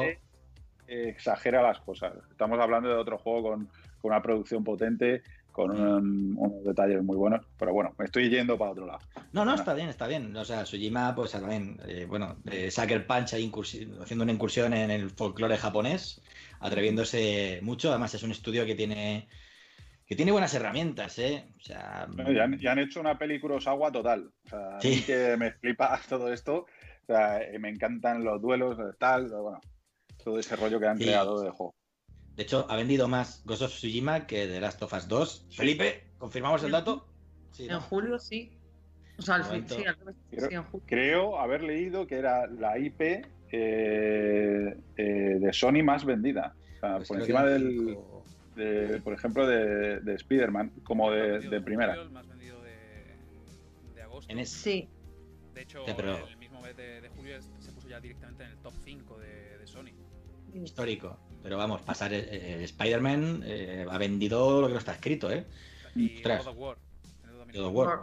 [0.87, 2.13] Exagera las cosas.
[2.31, 3.69] Estamos hablando de otro juego con,
[4.03, 8.85] una producción potente, con unos detalles muy buenos, pero bueno, me estoy yendo para otro
[8.85, 8.99] lado.
[9.33, 10.33] No, no, está bien, está bien.
[10.37, 15.09] O sea, Tsushima, pues también, eh, bueno, eh, Sucker Punch haciendo una incursión en el
[15.09, 16.21] folclore japonés,
[16.61, 17.89] atreviéndose mucho.
[17.89, 19.27] Además, es un estudio que tiene
[20.11, 21.45] que tiene buenas herramientas, ¿eh?
[21.55, 22.05] O sea,
[22.59, 24.29] ya, han, hecho una peli Kurosawa total.
[24.45, 25.03] O sea, sí.
[25.03, 26.65] que me flipa todo esto.
[27.03, 29.61] O sea, eh, me encantan los duelos, tal, bueno,
[30.21, 31.73] todo ese rollo que han creado de juego.
[32.35, 35.47] De hecho, ha vendido más Ghost of Tsushima que The Last of Us 2.
[35.55, 37.07] Felipe, ¿confirmamos el dato?
[37.57, 38.51] en julio sí.
[39.17, 39.81] O sea, al fin, sí,
[40.29, 46.53] creo, creo, haber leído que era la IP eh, eh, de Sony más vendida.
[46.75, 47.97] O sea, pues por encima del
[49.03, 51.95] por ejemplo, de, de Spider-Man, como de, primera.
[51.95, 54.33] El más vendido de, agosto.
[54.45, 54.87] Sí.
[55.53, 59.19] De hecho, el mismo mes de, julio se puso ya directamente en el top 5
[59.19, 59.91] de, Sony.
[60.53, 61.17] Histórico.
[61.43, 65.45] Pero vamos, pasar eh, eh, Spider-Man eh, ha vendido lo que no está escrito, ¿eh?
[65.95, 66.77] Y God of War.
[67.53, 67.99] God of War.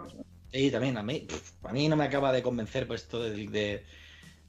[0.52, 0.96] Sí, también.
[0.96, 1.26] A mí,
[1.62, 3.84] a mí no me acaba de convencer pues, esto de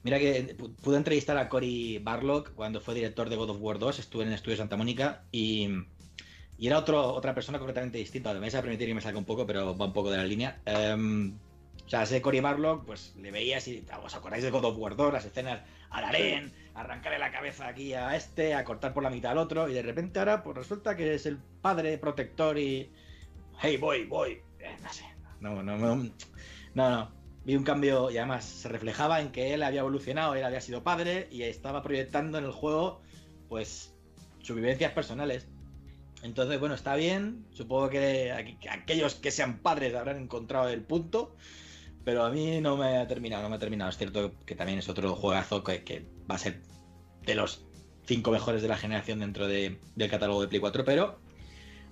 [0.04, 4.00] Mira que pude entrevistar a Cory Barlock cuando fue director de God of War 2,
[4.00, 5.67] estuve en el estudio Santa Mónica y,
[6.67, 8.34] era otro, otra persona completamente distinta.
[8.34, 10.26] Me vais a permitir que me saque un poco, pero va un poco de la
[10.26, 10.60] línea.
[10.65, 11.34] Em,
[11.86, 14.95] o sea, ese Cory Barlock, pues le veías y os acordáis de God of War
[14.95, 19.10] 2, las escenas al arén, arrancarle la cabeza aquí a este, a cortar por la
[19.10, 22.91] mitad al otro, y de repente ahora pues resulta que es el padre protector y...
[23.62, 24.41] Hey, boy, boy.
[24.60, 25.06] Eh, no sé.
[25.39, 25.95] No, no, no.
[25.95, 27.19] No, no
[27.50, 30.84] vi un cambio y además se reflejaba en que él había evolucionado, él había sido
[30.84, 33.02] padre y estaba proyectando en el juego
[33.48, 33.93] pues
[34.41, 35.48] sus vivencias personales.
[36.24, 37.46] Entonces, bueno, está bien.
[37.52, 38.32] Supongo que
[38.70, 41.36] aquellos que sean padres habrán encontrado el punto.
[42.04, 43.90] Pero a mí no me ha terminado, no me ha terminado.
[43.90, 46.62] Es cierto que también es otro juegazo que, va a ser
[47.26, 47.66] de los
[48.06, 49.78] cinco mejores de la generación dentro del
[50.10, 50.84] catálogo de Play 4.
[50.86, 51.20] Pero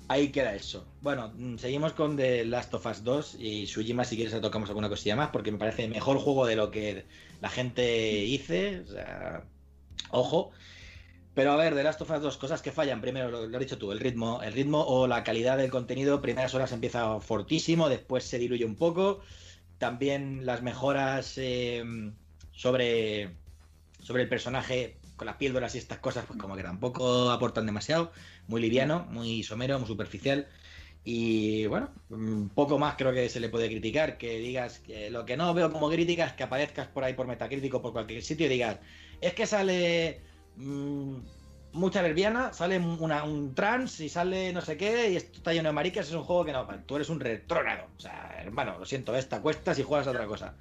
[0.10, 0.88] Ahí queda eso.
[1.02, 4.88] Bueno, mm, seguimos con The Last of Us 2 y Sujima si quieres tocamos alguna
[4.88, 7.06] cosilla más porque me parece mejor juego de lo que
[7.42, 8.82] la gente dice.
[8.82, 9.44] O sea,
[10.12, 10.52] ojo.
[11.38, 13.00] Pero a ver, The Last of 2, cosas que fallan.
[13.00, 16.19] Primero, lo, has dicho tú, el ritmo, el ritmo o la calidad del contenido.
[16.19, 19.19] Primeras horas empieza fortísimo, después se diluye un poco.
[19.78, 21.84] También las mejoras eh,
[22.54, 23.36] sobre,
[24.02, 28.12] sobre el personaje con las píldoras y estas cosas, pues como que tampoco aportan demasiado.
[28.47, 30.47] Muy liviano, muy somero, muy superficial.
[31.04, 35.23] Y bueno, un poco más creo que se le puede criticar, que digas que lo
[35.23, 38.47] que no veo como crítica es que aparezcas por ahí por Metacrítico por cualquier sitio
[38.47, 38.80] y digas,
[39.21, 40.27] es que sale
[40.58, 41.15] mm,
[41.74, 45.70] mucha lesbiana, sale una, un trans y sale no sé qué, y esto está lleno
[45.70, 47.88] de maricas, es un juego que no, tú eres un retrógrado.
[47.98, 50.56] O sea, hermano, lo siento, ves, te acuestas y juegas a otra cosa.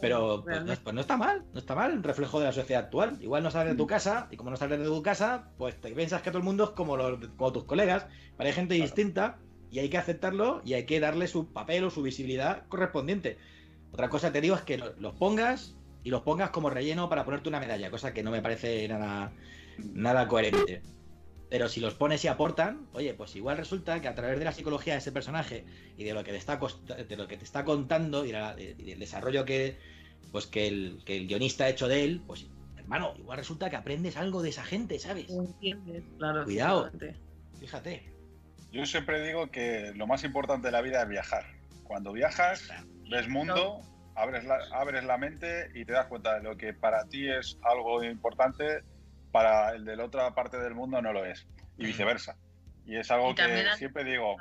[0.00, 2.84] Pero pues no, pues no, está mal, no está mal, un reflejo de la sociedad
[2.84, 3.18] actual.
[3.20, 5.90] Igual no sales de tu casa, y como no sales de tu casa, pues te
[5.90, 9.38] piensas que todo el mundo es como, los, como tus colegas, pero hay gente distinta
[9.70, 13.38] y hay que aceptarlo y hay que darle su papel o su visibilidad correspondiente.
[13.92, 17.48] Otra cosa te digo es que los pongas y los pongas como relleno para ponerte
[17.48, 19.32] una medalla, cosa que no me parece nada,
[19.92, 20.82] nada coherente.
[21.48, 24.52] Pero si los pones y aportan, oye, pues igual resulta que a través de la
[24.52, 25.66] psicología de ese personaje
[25.98, 29.44] y de lo que te está, de lo que te está contando y, del desarrollo
[29.44, 29.78] que,
[30.30, 32.46] pues que el, que el guionista ha hecho de él, pues
[32.78, 35.26] hermano, igual resulta que aprendes algo de esa gente, ¿sabes?
[36.18, 36.44] claro.
[36.44, 36.90] Cuidado.
[37.60, 38.10] Fíjate.
[38.72, 41.44] Yo siempre digo que lo más importante de la vida es viajar.
[41.84, 42.70] Cuando viajas,
[43.10, 43.82] ves mundo,
[44.14, 47.58] abres la, abres la mente y te das cuenta de lo que para ti es
[47.62, 48.82] algo importante,
[49.30, 51.46] para el de la otra parte del mundo no lo es.
[51.78, 52.36] Y viceversa.
[52.84, 54.36] Y es algo que siempre digo,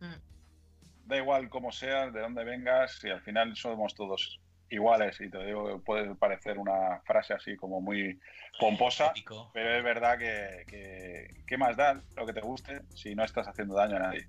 [0.00, 1.06] mm.
[1.06, 5.20] da igual cómo seas, de dónde vengas, si al final somos todos iguales.
[5.20, 8.18] Y te digo, puede parecer una frase así como muy
[8.58, 9.12] pomposa,
[9.52, 13.48] pero es verdad que, que, ¿qué más da lo que te guste si no estás
[13.48, 14.28] haciendo daño a nadie?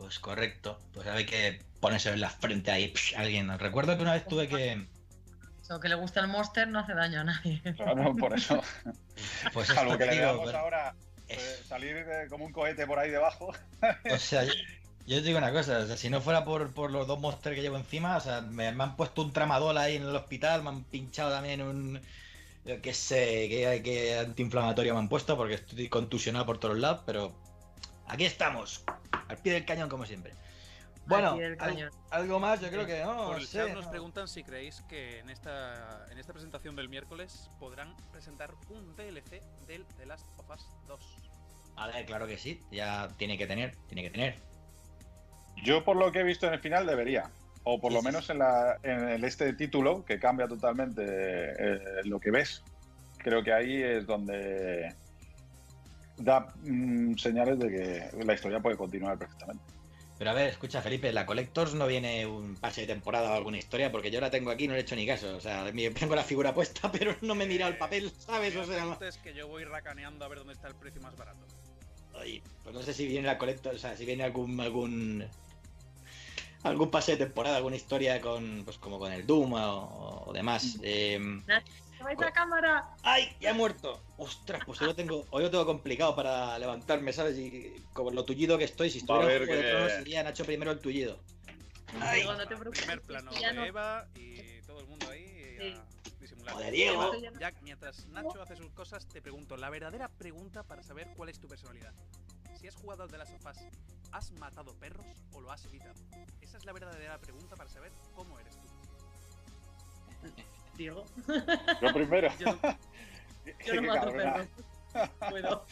[0.00, 0.78] Pues correcto.
[0.94, 3.56] Pues hay que ponerse en la frente ahí alguien.
[3.58, 4.86] Recuerdo que una vez tuve que.
[5.60, 7.60] Eso, que le gusta el monster no hace daño a nadie.
[7.76, 8.62] Claro, por eso.
[9.52, 10.94] Pues Algo que le veamos ahora
[11.26, 13.52] pues, salir como un cohete por ahí debajo.
[14.10, 17.06] O sea, yo, te digo una cosa, o sea, si no fuera por, por los
[17.06, 20.16] dos monsters que llevo encima, o sea, me, han puesto un tramadol ahí en el
[20.16, 22.00] hospital, me han pinchado también un.
[22.64, 27.02] Yo qué sé, qué, qué antiinflamatorio me han puesto porque estoy contusionado por todos lados,
[27.04, 27.34] pero
[28.06, 28.82] aquí estamos,
[29.30, 30.32] al pie del cañón como siempre.
[31.06, 31.38] Bueno,
[32.10, 33.28] algo más, yo creo que no.
[33.28, 37.50] Por el chat nos preguntan si creéis que en esta, en esta presentación del miércoles
[37.58, 41.16] podrán presentar un DLC del The Last of Us 2.
[41.74, 44.36] Vale, claro que sí, ya tiene que tener, tiene que tener.
[45.64, 47.30] Yo por lo que he visto en el final debería,
[47.64, 52.30] o por lo menos en, la, en este título que cambia totalmente eh, lo que
[52.30, 52.62] ves.
[53.18, 54.94] Creo que ahí es donde
[56.20, 59.62] da mm, señales de que la historia puede continuar perfectamente.
[60.20, 63.56] Pero a ver, escucha Felipe, la Collectors no viene un pase de temporada o alguna
[63.56, 65.34] historia, porque yo la tengo aquí y no le he hecho ni caso.
[65.34, 68.54] O sea, tengo la figura puesta, pero no me he mirado el papel, ¿sabes?
[68.54, 71.38] O sea, es que yo voy racaneando a ver dónde está el precio más barato.
[72.14, 75.24] Ay, pues no sé si viene la Collector, o sea, si viene algún algún
[76.64, 80.78] algún pase de temporada, alguna historia con pues como con el Doom o, demás.
[80.82, 81.18] Eh,
[82.02, 82.94] vais la cámara!
[83.02, 83.36] ¡Ay!
[83.40, 84.02] ¡Ya he muerto!
[84.16, 87.38] Ostras, pues hoy lo tengo, hoy lo tengo complicado para levantarme, ¿sabes?
[87.38, 90.70] Y como lo tullido que estoy, si estuviera en Juego de Tronos sería Nacho primero
[90.70, 91.18] el tullido.
[92.00, 92.80] Ay, no te preocupes.
[92.80, 95.26] Primer plano de Eva y todo el mundo ahí
[95.58, 95.74] sí.
[96.20, 96.58] disimulando.
[96.58, 97.12] Joder, Diego.
[97.38, 101.40] Jack, mientras Nacho hace sus cosas, te pregunto la verdadera pregunta para saber cuál es
[101.40, 101.92] tu personalidad.
[102.60, 103.58] Si has jugado al de las sofás,
[104.12, 105.94] ¿has matado perros o lo has evitado?
[106.40, 108.68] Esa es la verdadera pregunta para saber cómo eres tú.
[110.76, 111.04] Diego.
[111.80, 112.28] Lo primero.
[113.66, 114.12] yo, no mato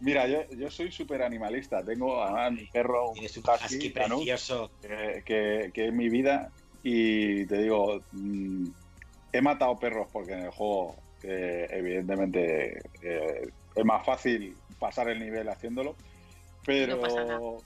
[0.00, 1.82] Mira, yo, yo soy súper animalista.
[1.82, 4.70] Tengo a mi perro, un husky, precioso.
[5.24, 6.50] Que, que, es mi vida.
[6.82, 8.66] Y te digo, mm,
[9.32, 15.48] he matado perros porque en el juego, evidentemente, eh, es más fácil pasar el nivel
[15.48, 15.96] haciéndolo.
[16.66, 17.62] Pero no,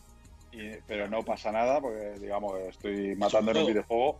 [0.87, 4.19] pero no pasa nada porque, digamos, estoy matando en el videojuego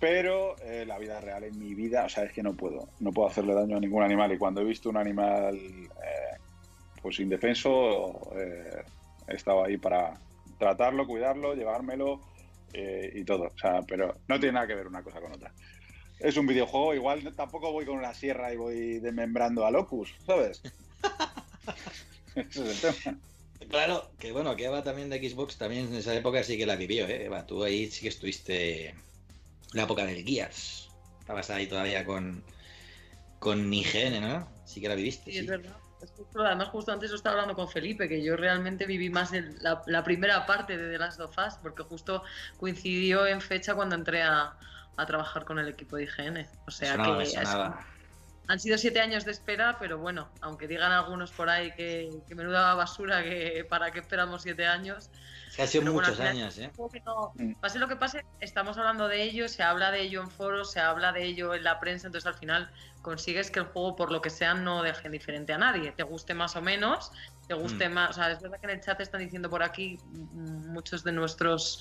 [0.00, 3.12] pero eh, la vida real en mi vida, o sea, es que no puedo, no
[3.12, 4.32] puedo hacerle daño a ningún animal.
[4.32, 6.38] Y cuando he visto un animal eh,
[7.02, 8.82] pues indefenso, eh,
[9.28, 10.18] he estado ahí para
[10.58, 12.20] tratarlo, cuidarlo, llevármelo
[12.72, 13.48] y todo.
[13.54, 15.52] O sea, pero no tiene nada que ver una cosa con otra.
[16.18, 20.62] Es un videojuego, igual tampoco voy con una sierra y voy desmembrando a Locus, ¿sabes?
[22.36, 23.18] Ese es el tema.
[23.68, 26.76] Claro, que bueno, que Eva también de Xbox también en esa época sí que la
[26.76, 27.24] vivió, ¿eh?
[27.24, 28.94] Eva, tú ahí sí que estuviste
[29.72, 30.90] la época del Gears.
[31.20, 32.44] Estabas ahí todavía con,
[33.38, 34.48] con IGN, ¿no?
[34.64, 35.30] Sí que la viviste.
[35.30, 35.76] Sí, es verdad.
[36.34, 40.46] además, justo antes lo estaba hablando con Felipe, que yo realmente viví más la, primera
[40.46, 42.22] parte de The Last of Us, porque justo
[42.56, 44.56] coincidió en fecha cuando entré a,
[45.06, 46.46] trabajar con el equipo de IGN.
[46.66, 47.34] O sea que
[48.50, 52.34] han sido siete años de espera, pero bueno, aunque digan algunos por ahí que, que
[52.34, 55.08] menuda basura, que para qué esperamos siete años,
[55.62, 56.70] ha sido muchos años, ¿eh?
[57.34, 57.54] Mm.
[57.54, 60.80] pase lo que pase, estamos hablando de ello, se habla de ello en foros, se
[60.80, 62.70] habla de ello en la prensa, entonces al final
[63.02, 65.92] consigues que el juego, por lo que sea, no deje indiferente a nadie.
[65.92, 67.12] Te guste más o menos,
[67.48, 67.92] te guste mm.
[67.92, 68.10] más.
[68.10, 71.12] O sea, es verdad que en el chat están diciendo por aquí mm, muchos de
[71.12, 71.80] nuestros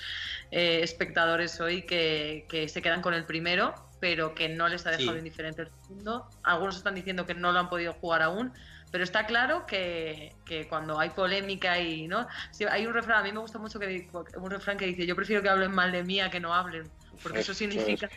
[0.51, 5.17] eh, espectadores hoy que, se quedan con el primero, pero que no les ha dejado
[5.17, 6.29] indiferente el segundo.
[6.43, 8.53] Algunos están diciendo que no lo han podido jugar aún
[8.91, 12.27] Pero está claro que, que cuando hay polémica y no,
[12.69, 15.43] hay un refrán, a mí me gusta mucho que un refrán que dice, yo prefiero
[15.43, 16.89] que hablen mal de mí a que no hablen,
[17.21, 18.09] porque eso, significa...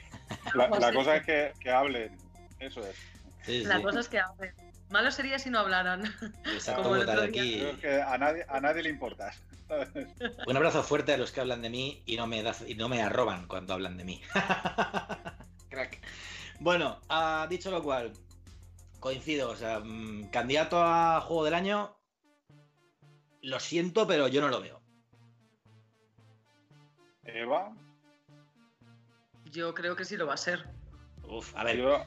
[0.54, 2.16] La, la, cosa es que, que, hablen,
[2.58, 2.96] eso es.
[3.42, 4.54] Sí, la cosa es que hablen.
[4.88, 6.04] Malo sería si no hablaran.
[6.44, 7.60] Exacto, Como el otro aquí.
[7.60, 9.42] Creo que a nadie, a nadie le importas.
[10.46, 12.88] Un abrazo fuerte a los que hablan de mí y no me, da, y no
[12.88, 14.22] me arroban cuando hablan de mí.
[15.70, 16.00] Crack.
[16.60, 18.12] Bueno, ha dicho lo cual,
[19.02, 21.98] coincido, o sea, mmm, candidato a juego del año,
[23.42, 24.80] lo siento, pero yo no lo veo.
[27.24, 27.74] Eva.
[29.50, 30.64] Yo creo que sí lo va a ser.
[31.24, 31.78] Uf, a ver.
[31.78, 32.04] Yo,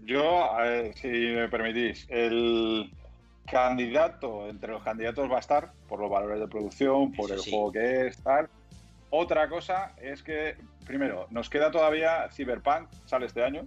[0.00, 0.50] yo
[0.96, 2.92] si me permitís, el
[3.48, 7.50] candidato, entre los candidatos va a estar por los valores de producción, por el sí.
[7.52, 8.50] juego que es, tal.
[9.10, 13.64] Otra cosa es que, primero, nos queda todavía Cyberpunk, sale este año.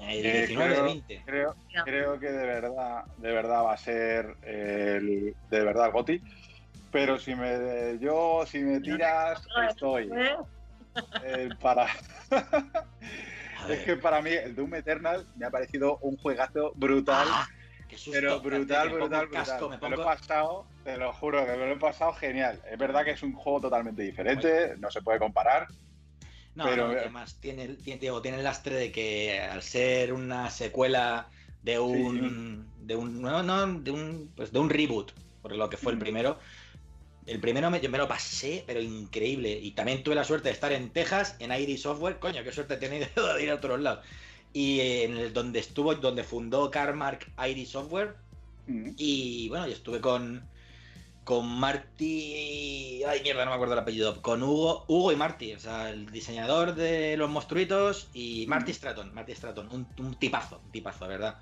[0.00, 1.22] El 19 creo, 20.
[1.24, 6.22] Creo, creo, que de verdad, de verdad va a ser el, de verdad GOTI.
[6.90, 10.10] Pero si me yo, si me tiras, estoy.
[11.24, 11.86] Eh, para.
[13.68, 17.26] es que para mí el Doom Eternal me ha parecido un juegazo brutal.
[17.30, 17.48] Ah,
[18.10, 19.28] pero brutal, brutal, brutal.
[19.30, 19.90] Casco, me, pongo...
[19.90, 22.60] me, lo he pasado, te lo juro que me lo he pasado genial.
[22.70, 25.66] Es verdad que es un juego totalmente diferente, no se puede comparar.
[26.58, 30.50] No, pero no, además tiene, tiene, digo, tiene el lastre de que al ser una
[30.50, 31.28] secuela
[31.62, 32.84] de un, sí.
[32.86, 35.98] de un, no, no, de un, pues de un reboot, por lo que fue el
[35.98, 36.38] primero.
[37.26, 39.52] El primero me, yo me lo pasé, pero increíble.
[39.52, 42.18] Y también tuve la suerte de estar en Texas, en ID Software.
[42.18, 44.04] Coño, qué suerte he tenido de ir a otros lados
[44.52, 48.16] y en el, donde estuvo, donde fundó Carmark ID Software.
[48.66, 48.90] Mm.
[48.96, 50.42] Y bueno, yo estuve con,
[51.28, 53.04] con Marty.
[53.04, 54.22] Ay, mierda, no me acuerdo el apellido.
[54.22, 59.12] Con Hugo, Hugo y Marty, o sea, el diseñador de los monstruitos y Marty Stratton,
[59.12, 61.38] Marty Stratton, un, un tipazo, un tipazo, verdad.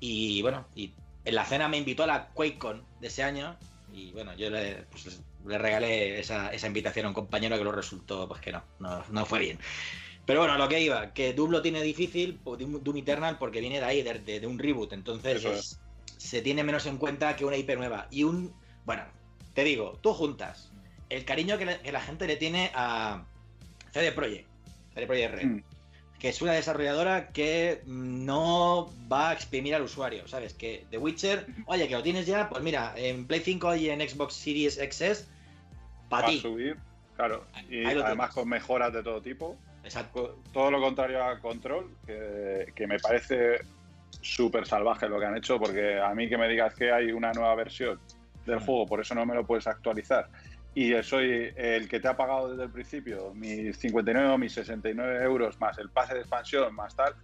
[0.00, 0.94] Y bueno, y
[1.26, 3.58] en la cena me invitó a la QuakeCon de ese año.
[3.92, 7.72] Y bueno, yo le, pues, le regalé esa, esa, invitación a un compañero que lo
[7.72, 9.58] resultó, pues que no, no, no fue bien.
[10.24, 13.84] Pero bueno, lo que iba, que Doom lo tiene difícil, Doom Eternal, porque viene de
[13.84, 14.94] ahí, de, de, de un reboot.
[14.94, 15.80] Entonces es,
[16.16, 18.06] se tiene menos en cuenta que una IP nueva.
[18.10, 18.54] Y un.
[18.90, 19.04] Bueno,
[19.54, 20.72] te digo, tú juntas
[21.10, 23.22] el cariño que, la gente le tiene a
[23.92, 24.48] CD Projekt,
[24.94, 25.62] CD Projekt Red, mm.
[26.18, 30.54] que es una desarrolladora que no va a exprimir al usuario, ¿sabes?
[30.54, 34.00] Que The Witcher, oye, que lo tienes ya, pues mira, en Play 5 y en
[34.00, 35.28] Xbox Series XS,
[36.08, 36.40] para ti.
[36.40, 36.76] subir,
[37.14, 37.46] claro.
[37.70, 39.56] Y además con mejoras de todo tipo.
[39.84, 40.36] Exacto.
[40.52, 43.60] Todo lo contrario a Control, que, que me parece
[44.20, 47.32] súper salvaje lo que han hecho, porque a mí que me digas que hay una
[47.32, 48.00] nueva versión
[48.50, 48.66] del mm.
[48.66, 50.28] juego, por eso no me lo puedes actualizar.
[50.74, 55.24] Y soy el que te ha pagado desde el principio mis 59 o mis 69
[55.24, 57.16] euros más el pase de expansión más tal,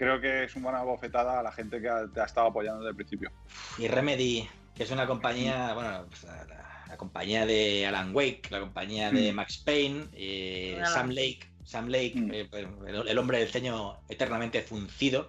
[0.00, 2.80] creo que es una buena bofetada a la gente que ha, te ha estado apoyando
[2.80, 3.30] desde el principio.
[3.76, 6.46] Y Remedy, que es una compañía, bueno, pues, la,
[6.88, 9.34] la, compañía de Alan Wake, la compañía de mm.
[9.36, 12.30] Max Payne, eh, Sam Lake, Sam Lake, mm.
[12.32, 12.48] eh,
[12.88, 15.26] el, el, hombre del ceño eternamente funcido.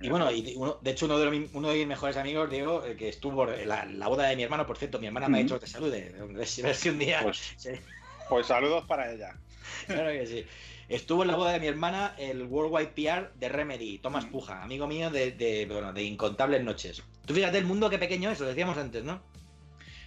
[0.00, 2.84] Y bueno, y uno, de hecho, uno de, los, uno de, mis mejores amigos, Diego,
[2.84, 5.38] eh, que estuvo en la, la, boda de mi hermano, por cierto, mi hermana me
[5.38, 6.14] ha dicho que te salude.
[6.20, 7.20] A ver si un día.
[7.22, 7.70] Pues, sí.
[8.28, 9.36] pues, saludos para ella.
[9.86, 10.44] Claro que sí.
[10.88, 14.26] Estuvo en la boda de mi hermana el Worldwide PR de Remedy, Tomás.
[14.26, 17.02] Puja, amigo mío de, de, bueno, de incontables noches.
[17.24, 19.20] Tú fíjate el mundo qué pequeño es, lo decíamos antes, ¿no?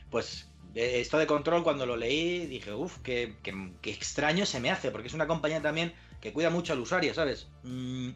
[0.10, 4.72] Pues esto de control, cuando lo leí, dije, uff, qué, qué, qué, extraño se me
[4.72, 7.48] hace, porque es una compañía también que cuida mucho al usuario, ¿sabes?
[7.64, 8.12] Mm,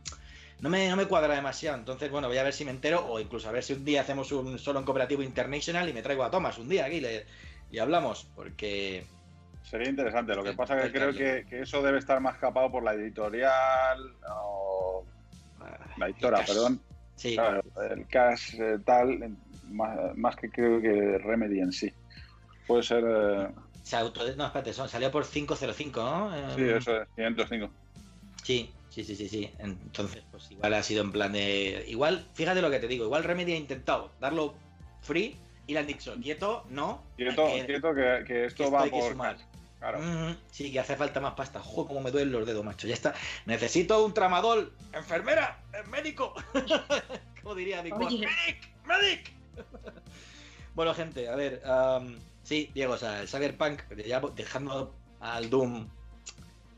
[0.63, 1.77] no, me, no me cuadra demasiado.
[1.77, 3.99] Entonces, bueno, voy a ver si me entero, o incluso a ver si un día
[3.99, 7.25] hacemos un solo en cooperativo international y me traigo a Thomas un día aquí le,
[7.69, 9.05] y hablamos, porque.
[9.69, 10.33] Sería interesante.
[10.33, 12.93] Lo que pasa es que creo que, que, eso debe estar más capado por la
[12.93, 15.03] editorial o.
[15.97, 16.79] La editora, perdón.
[17.17, 17.33] Sí.
[17.33, 17.61] Claro,
[17.91, 19.35] el cash eh, tal,
[19.69, 21.91] más, más que creo que Remedy en sí.
[22.65, 23.03] Puede ser.
[23.05, 23.49] Eh...
[23.83, 24.23] Se auto...
[24.37, 26.55] No, espérate, son, salió por 505, ¿no?
[26.55, 27.82] Sí, eso es, 505.
[28.43, 29.51] Sí, sí, sí, sí, sí.
[29.59, 31.85] Entonces, pues igual ha sido en plan de.
[31.87, 34.53] Igual, fíjate lo que te digo, igual Remedy ha intentado darlo
[35.01, 35.35] free
[35.67, 37.03] y le han dicho, quieto, no.
[37.15, 39.11] Quieto, que, quieto que, que esto, va por.
[39.11, 39.37] Sumar.
[39.79, 39.99] Claro.
[39.99, 40.37] Mm -hmm.
[40.51, 41.59] Sí, que hace falta más pasta.
[41.59, 42.87] Joder, cómo me duelen los dedos, macho.
[42.87, 43.13] Ya está.
[43.45, 44.71] Necesito un tramadol.
[44.93, 46.33] Enfermera, médico.
[47.41, 49.33] ¿Cómo diría mi Medic, medic.
[50.75, 51.61] bueno, gente, a ver.
[51.65, 55.87] Um, Sí, Diego, o sea, el Cyberpunk, ya dejando al Doom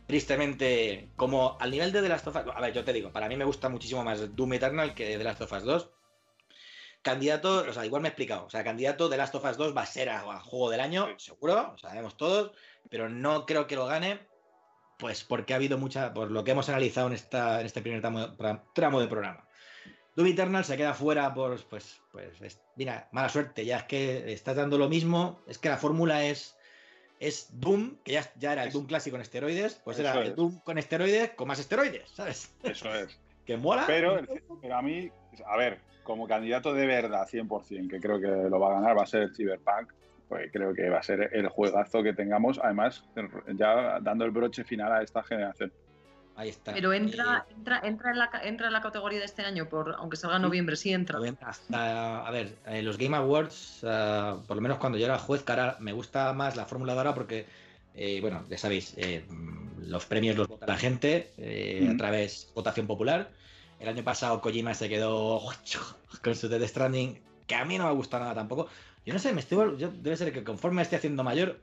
[0.08, 2.44] tristemente como al nivel de The Last of Us.
[2.54, 5.24] A ver, yo te digo, para mí me gusta muchísimo más Doom Eternal que The
[5.24, 5.90] Last of Us 2.
[7.02, 9.78] Candidato, o sea, igual me he explicado, o sea, candidato de Last of Us 2
[9.78, 12.52] va a ser a, a juego del año, seguro, lo sabemos todos,
[12.90, 14.28] pero no creo que lo gane,
[14.98, 18.02] pues porque ha habido mucha, por lo que hemos analizado en, esta, en este primer
[18.02, 18.36] tramo,
[18.74, 19.48] tramo de programa.
[20.16, 24.56] Doom Eternal se queda fuera por, pues, pues, mira, mala suerte, ya es que estás
[24.56, 26.58] dando lo mismo, es que la fórmula es,
[27.20, 30.60] es Doom, que ya, ya era el Doom clásico con esteroides, pues era el Doom
[30.60, 32.54] con esteroides con más esteroides, ¿sabes?
[32.64, 33.20] Eso es.
[33.46, 33.84] que mola.
[33.88, 34.20] Pero,
[34.62, 35.10] pero a mí,
[35.46, 39.04] a ver, como candidato de verdad, 100%, que creo que lo va a ganar, va
[39.04, 39.92] a ser el Cyberpunk,
[40.28, 43.06] pues creo que va a ser el juegazo que tengamos, además,
[43.56, 45.72] ya dando el broche final a esta generación.
[46.38, 46.74] Ahí está.
[46.74, 50.18] Pero entra, entra, entra, en la, entra en la categoría de este año, por, aunque
[50.18, 51.18] salga en noviembre, sí entra.
[51.18, 55.78] a ver, eh, los Game Awards, eh, por lo menos cuando yo era juez, cara,
[55.80, 57.46] me gusta más la fórmula de ahora porque,
[57.96, 58.96] eh, bueno, ya sabéis,
[59.80, 61.32] los premios los vota la gente
[61.90, 63.30] a través de votación popular.
[63.80, 65.42] El año pasado Kojima se quedó
[66.22, 68.68] con su Death Stranding, que a mí no me gusta nada tampoco.
[69.06, 71.62] Yo no sé, me estoy, yo, debe ser que conforme me esté haciendo mayor,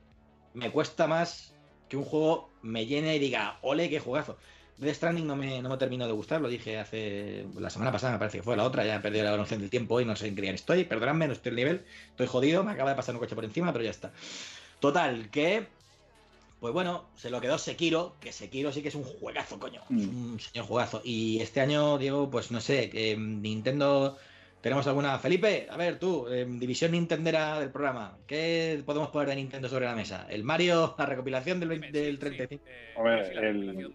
[0.53, 1.53] me cuesta más
[1.89, 4.37] que un juego me llene y diga, ole, qué juegazo.
[4.77, 8.13] Death Stranding no me, no me terminó de gustar, lo dije hace la semana pasada,
[8.13, 10.15] me parece que fue la otra, ya he perdido la noción del tiempo y no
[10.15, 13.15] sé en qué estoy, perdonadme, no estoy al nivel, estoy jodido, me acaba de pasar
[13.15, 14.11] un coche por encima, pero ya está.
[14.79, 15.67] Total, que
[16.63, 19.81] pues bueno, se lo quedó Sekiro, que Sekiro sí que es un juegazo, coño.
[19.89, 20.31] Es mm.
[20.31, 21.01] un señor juegazo.
[21.03, 24.17] Y este año, Diego, pues no sé, eh, Nintendo.
[24.63, 25.19] ¿Tenemos alguna?
[25.19, 28.17] Felipe, a ver, tú, eh, división Nintendera del programa.
[28.25, 30.25] ¿Qué podemos poner de Nintendo sobre la mesa?
[30.29, 32.63] ¿El Mario, la recopilación del, del 35?
[32.65, 33.93] Eh, a ver, el,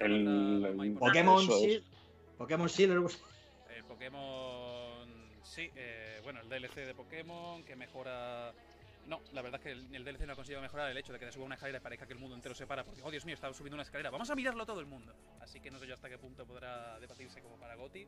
[0.00, 1.84] el, Pokémon Shield.
[2.38, 3.10] Pokémon Shield.
[3.76, 5.08] El Pokémon.
[5.42, 5.72] Sí,
[6.22, 8.52] bueno, el DLC de Pokémon que mejora
[9.08, 11.26] no, la verdad es que el, DLC no ha conseguido mejorar el hecho de que
[11.26, 13.24] te suba una escalera y parezca que el mundo entero se para, porque, oh Dios
[13.24, 14.10] mío, está subiendo una escalera.
[14.10, 15.12] Vamos a mirarlo todo el mundo.
[15.40, 18.06] Así que no sé yo hasta qué punto podrá debatirse como para Goti.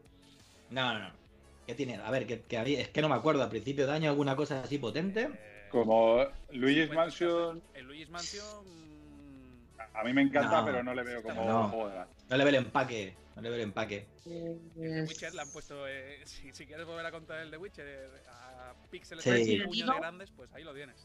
[0.70, 1.27] No, no, no.
[1.68, 1.96] ¿Qué tiene?
[1.96, 4.62] A ver, que, había, es que no me acuerdo, a principio de año alguna cosa
[4.62, 5.24] así potente.
[5.24, 7.62] Eh, como Luigi's Mansion.
[7.74, 8.64] El Luigi's Mansion.
[9.92, 13.14] A mí me encanta, pero no le veo como no, No le veo el empaque.
[13.36, 14.06] No le veo el empaque.
[14.24, 15.86] El Witcher le han puesto.
[15.86, 18.08] Eh, si, quieres volver a contar el de Witcher, eh,
[18.90, 19.60] píxeles sí.
[19.60, 21.04] puños de grandes, pues ahí lo tienes.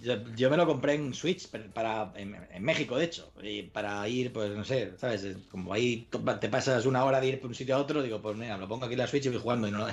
[0.00, 4.50] Yo, me lo compré en Switch para en, México, de hecho, y para ir, pues
[4.50, 5.26] no sé, ¿sabes?
[5.50, 6.08] Como ahí
[6.40, 8.66] te pasas una hora de ir por un sitio a otro, digo, pues mira, lo
[8.66, 9.86] pongo aquí en la Switch y voy jugando y no,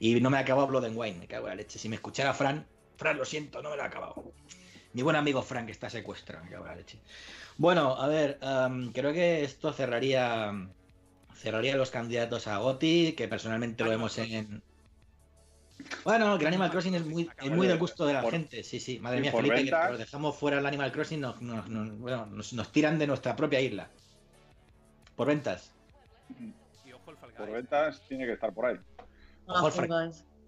[0.00, 1.78] y no me ha acabado Blood and Wine, me cago en la leche.
[1.78, 4.32] Si me escuchara Fran, Fran, lo siento, no me lo ha acabado.
[4.94, 6.98] Mi buen amigo Fran que está secuestrado, me cago en la leche.
[7.58, 8.38] Bueno, a ver,
[8.92, 10.52] creo que esto cerraría
[11.34, 14.62] cerraría los candidatos a Goti, que personalmente lo vemos en,
[16.04, 18.98] bueno, que el Animal Crossing es muy, muy del gusto de la gente, sí, sí.
[18.98, 23.06] Madre mía, Felipe, que lo dejamos fuera el Animal Crossing, nos, bueno, nos, tiran de
[23.06, 23.88] nuestra propia isla.
[25.16, 25.72] Por ventas.
[27.36, 28.78] Por ventas tiene que estar por ahí.
[29.46, 29.88] Ojo al, Far...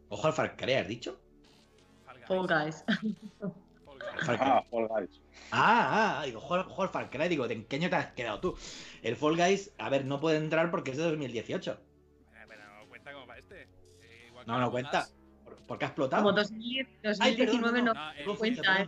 [0.09, 1.21] Ojo al Far Cry, ¿has dicho?
[2.27, 2.85] Fall Guys.
[4.29, 5.21] Ah, Fall Guys.
[5.51, 8.57] Ah, ah, digo, ojo al Far Cry, digo, ¿en qué año te has quedado tú?
[9.03, 11.79] El Fall Guys, a ver, no puede entrar porque es de 2018.
[14.47, 15.09] No, no cuenta.
[15.67, 16.23] Porque ha explotado.
[16.23, 17.95] Como 2019 no,
[18.37, 18.77] cuenta.
[18.77, 18.87] Ahí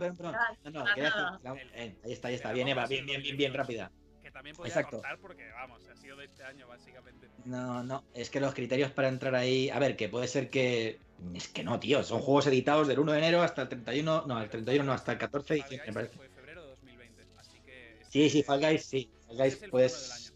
[2.03, 2.53] está, ahí está.
[2.53, 3.91] Bien, Eva, bien, bien, bien, bien rápida.
[4.21, 4.97] Que también podía Exacto.
[4.97, 7.27] contar porque, vamos, ha sido de este año, básicamente.
[7.45, 9.69] No, no, es que los criterios para entrar ahí.
[9.69, 10.99] A ver, que puede ser que.
[11.33, 12.03] Es que no, tío.
[12.03, 14.25] Son juegos editados del 1 de enero hasta el 31.
[14.27, 16.15] No, el 31 no, hasta el 14 de diciembre, me parece.
[16.15, 17.23] Fue febrero de 2020.
[17.37, 17.99] Así que.
[18.07, 19.09] Sí, sí, Fall Guys, sí.
[19.27, 20.33] Fall Guys, pues.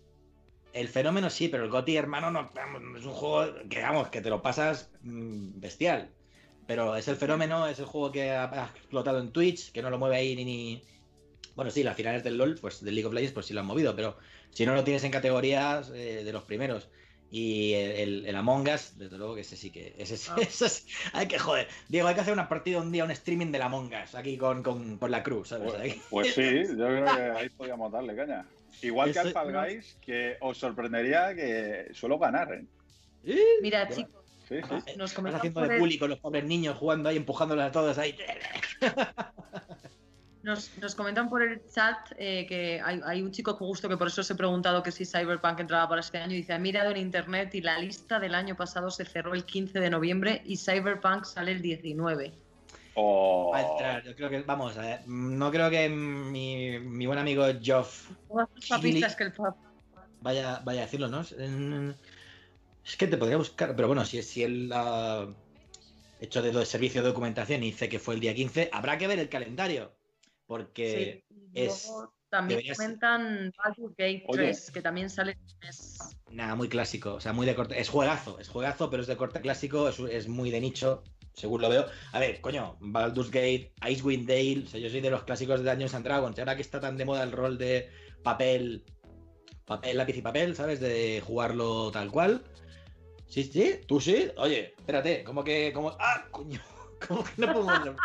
[0.74, 2.50] El fenómeno sí, pero el GOTI, hermano, no,
[2.98, 6.10] es un juego que, vamos, que te lo pasas mm, bestial.
[6.72, 10.00] Pero es el fenómeno, es el juego que ha, explotado en Twitch, que no lo
[10.00, 10.82] mueve ahí ni,
[11.54, 13.66] Bueno, sí, las finales del LOL, pues del League of Legends, pues sí lo han
[13.66, 14.16] movido, pero
[14.52, 16.88] si no lo tienes en categorías eh, de los primeros.
[17.30, 19.96] Y el, Among Us, desde luego que ese sí que.
[19.98, 20.38] Ese, ah.
[21.14, 21.68] hay que joder.
[21.90, 24.64] Diego, hay que hacer una partida un día, un streaming del Among Us, aquí con,
[24.64, 25.74] con, la cruz, ¿sabes?
[25.74, 28.46] Pues, pues sí, yo creo que ahí podríamos darle caña.
[28.82, 32.66] Igual que al Fall Guys, que os sorprendería que suelo ganar, ¿eh?
[33.62, 34.21] Mira, chicos.
[34.52, 34.98] Sí, sí.
[34.98, 38.16] Nos haciendo de público los pobres niños jugando ahí, empujándolos a todos ahí.
[40.44, 44.08] Nos, nos, comentan por el chat eh, que hay, hay, un chico justo que por
[44.08, 46.34] eso os he preguntado que si Cyberpunk entraba para este año.
[46.34, 49.46] Y dice: Ha mirado en internet y la lista del año pasado se cerró el
[49.46, 52.34] 15 de noviembre y Cyberpunk sale el 19.
[52.96, 53.52] Oh.
[53.54, 57.20] Va a entrar, yo creo que, vamos, a ver, no creo que mi, mi buen
[57.20, 58.10] amigo Geoff
[60.22, 61.24] vaya, vaya a decirlo, ¿no?
[62.86, 65.28] Es que te podría buscar, pero bueno, si, si él ha
[66.20, 69.20] hecho de, servicio de documentación y dice que fue el día 15, habrá que ver
[69.20, 69.94] el calendario,
[70.46, 71.24] porque
[71.54, 71.92] es...
[72.30, 75.38] También comentan Baldur's Gate 3, que también sale
[76.30, 77.78] Nada, muy clásico, o sea, muy de corte.
[77.78, 81.04] Es juegazo, es juegazo, pero es de corte clásico, es, es muy de nicho
[81.34, 81.86] según lo veo.
[82.12, 85.70] A ver, coño, Baldur's Gate, Icewind Dale, o sea, yo soy de los clásicos de
[85.70, 86.38] Dungeons and Dragons.
[86.38, 87.90] Y ahora que está tan de moda el rol de
[88.24, 88.84] papel,
[89.66, 90.80] papel, lápiz y papel, ¿sabes?
[90.80, 92.44] De jugarlo tal cual.
[93.32, 94.30] Sí, sí, tú sí.
[94.36, 95.72] Oye, espérate, ¿cómo que.?
[95.74, 95.96] Cómo...
[95.98, 96.60] ¡Ah, coño!
[97.08, 97.96] ¿Cómo que no puedo mover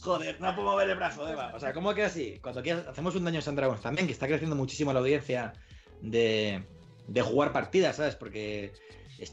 [0.00, 1.52] Joder, no puedo mover el brazo, Eva.
[1.54, 2.40] O sea, ¿cómo que así?
[2.42, 5.52] Cuando quieras, hacemos un daño en Dragons también, que está creciendo muchísimo la audiencia
[6.00, 6.64] de,
[7.06, 8.16] de jugar partidas, ¿sabes?
[8.16, 8.72] Porque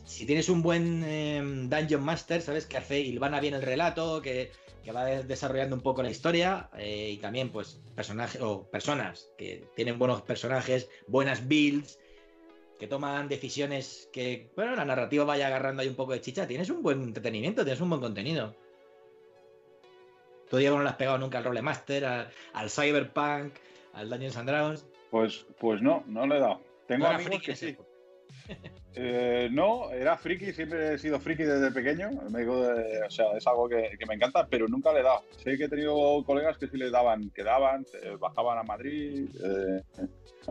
[0.05, 2.67] si tienes un buen eh, Dungeon Master, ¿sabes?
[2.67, 4.51] Que hace Ilvana bien el relato, que,
[4.83, 9.65] que va desarrollando un poco la historia eh, y también, pues, personajes o personas que
[9.75, 11.98] tienen buenos personajes, buenas builds,
[12.80, 16.47] que toman decisiones que, bueno, la narrativa vaya agarrando ahí un poco de chicha.
[16.47, 18.55] Tienes un buen entretenimiento, tienes un buen contenido.
[20.49, 23.53] Tú, Diego, no le has pegado nunca al Rolemaster, al, al Cyberpunk,
[23.93, 24.86] al Dungeons and Dragons.
[25.11, 26.61] Pues, pues no, no le he dado.
[26.88, 27.77] Tengo amigos que sí.
[28.95, 32.09] Eh, no, era friki, siempre he sido friki desde pequeño.
[32.09, 35.23] o sea, es algo que, me encanta, pero nunca le he dado.
[35.37, 39.83] Sé que he tenido colegas que sí le daban, quedaban, eh, bajaban a Madrid, eh,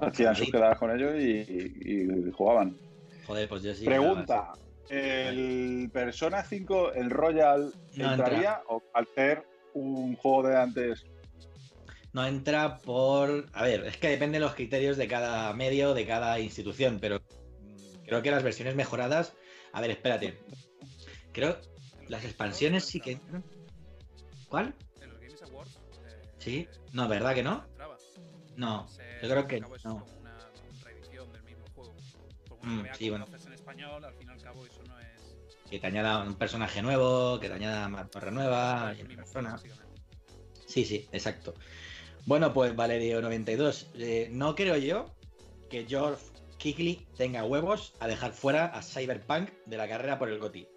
[0.01, 2.76] hacían sus quedadas con ellos y, jugaban.
[3.26, 3.84] Joder, pues yo sí.
[3.84, 4.53] Pregunta:
[4.89, 9.43] ¿el Persona 5, el Royal, entraría o al ser
[9.74, 11.05] un juego de antes
[12.12, 13.47] no entra por.
[13.53, 17.20] A ver, es que depende de los criterios de cada medio, de cada institución, pero
[18.09, 19.35] creo que las versiones mejoradas.
[19.73, 20.41] A ver, espérate.
[21.33, 21.61] Creo
[22.09, 23.21] las expansiones sí que
[24.49, 24.75] ¿Cuál?
[25.01, 25.79] En los Games Awards.
[26.39, 27.67] Sí, no, ¿verdad que no?
[28.57, 28.89] No,
[29.23, 30.05] yo creo que no.
[30.19, 30.39] Una.
[32.63, 33.27] Mm, sí, bueno.
[33.47, 35.37] en español, al fin y al cabo eso no es.
[35.71, 39.61] Que te añada un personaje nuevo, que te añada más torre nueva, y persona.
[40.67, 41.55] Sí, sí, exacto.
[42.27, 45.15] Bueno, pues Valerio92, eh, no creo yo
[45.71, 46.25] que George
[46.59, 50.69] Kigley tenga huevos a dejar fuera a Cyberpunk de la carrera por el GOTI.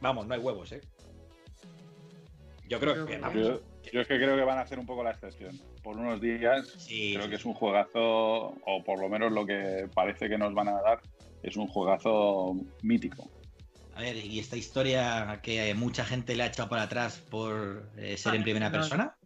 [0.00, 0.80] Vamos, no hay huevos, ¿eh?
[2.68, 3.62] Yo creo que vamos.
[3.92, 5.60] Yo, es que creo que van a hacer un poco la excepción.
[5.82, 10.28] Por unos días, creo que es un juegazo, o por lo menos lo que parece
[10.28, 11.00] que nos van a dar,
[11.42, 13.30] es un juegazo mítico.
[13.94, 18.16] A ver, ¿y esta historia que mucha gente le ha echado para atrás por eh,
[18.16, 19.16] ser en primera persona?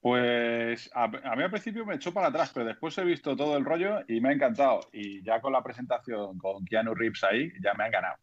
[0.00, 3.64] Pues a, mí al principio me echó para atrás, pero después he visto todo el
[3.64, 4.80] rollo y me ha encantado.
[4.92, 8.16] Y ya con la presentación con Keanu Reeves ahí, ya me han ganado.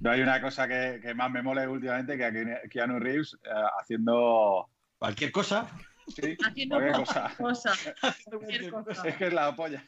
[0.00, 3.50] no hay una cosa que, más me mole últimamente que Keanu Reeves eh,
[3.80, 4.68] haciendo...
[4.98, 5.70] Cualquier cosa.
[6.08, 7.32] Sí, cualquier cosa.
[9.04, 9.84] Es que es la polla.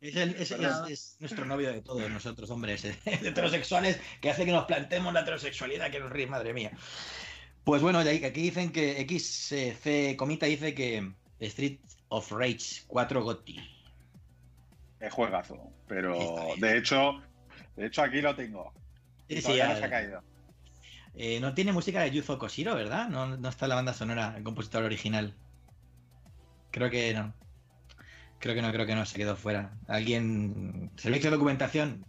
[0.00, 5.90] Es, nuestro novio de todos nosotros, hombres heterosexuales, que hace que nos plantemos la heterosexualidad,
[5.90, 6.70] que nos ríe, madre mía.
[7.66, 11.10] Pues bueno, aquí dicen que XC Comita dice que
[11.40, 13.58] Street of Rage 4 GOTI.
[15.00, 16.16] Es juegazo, pero
[16.58, 17.20] de hecho,
[17.74, 18.72] de hecho aquí lo tengo.
[19.28, 20.22] Sí, sí, ya, se ha caído.
[21.16, 23.08] Eh, no tiene música de Yuzo Koshiro, ¿verdad?
[23.08, 25.34] No, está la banda sonora, el compositor original.
[26.70, 27.34] Creo que no.
[28.38, 29.76] Creo que no, creo que no, se quedó fuera.
[29.88, 30.92] Alguien.
[30.94, 32.06] Servicio de documentación.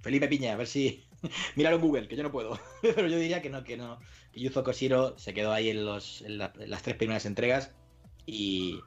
[0.00, 1.02] Felipe Piña, a ver si.
[1.56, 2.56] Míralo en Google, que yo no puedo.
[2.82, 3.98] Pero yo diría que no, que no.
[4.34, 7.70] Yuzo Koshiro se quedó ahí en, los, las tres primeras entregas
[8.26, 8.80] y,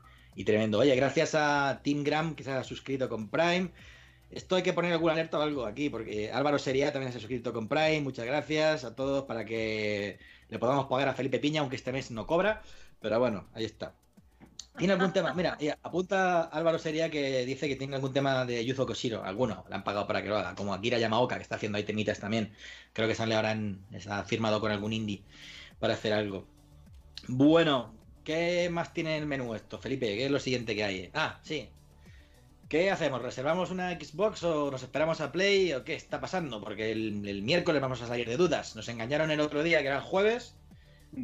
[0.45, 0.79] tremendo.
[0.79, 3.71] Oye, gracias a Tim Graham que se ha suscrito con Prime.
[4.31, 7.21] Esto hay que poner alguna alerta o algo aquí, porque Álvaro Sería también se ha
[7.21, 8.01] suscrito con Prime.
[8.01, 10.19] Muchas gracias a todos para que
[10.49, 12.61] le podamos pagar a Felipe Piña, aunque este mes no cobra.
[12.99, 13.93] Pero bueno, ahí está.
[14.77, 15.33] ¿Tiene algún tema?
[15.33, 19.23] Mira, apunta Álvaro Sería que dice que tiene algún tema de Yuzo Koshiro.
[19.23, 21.83] Alguno le han pagado para que lo haga, como Akira Yamaoka, que está haciendo ahí
[21.83, 22.53] temitas también.
[22.93, 23.85] Creo que sale ahora en,
[24.25, 25.23] firmado con algún indie
[25.79, 26.45] para hacer algo.
[27.27, 30.07] Bueno, ¿qué más tiene el menú esto, Felipe?
[30.07, 31.09] ¿Qué es lo siguiente que hay?
[31.13, 31.69] Ah, sí.
[32.67, 33.21] ¿Qué hacemos?
[33.21, 36.59] ¿Reservamos una Xbox o nos esperamos a Play o qué está pasando?
[36.59, 38.75] Porque el miércoles vamos a salir de dudas.
[38.75, 40.55] Nos engañaron el otro día, que era el jueves,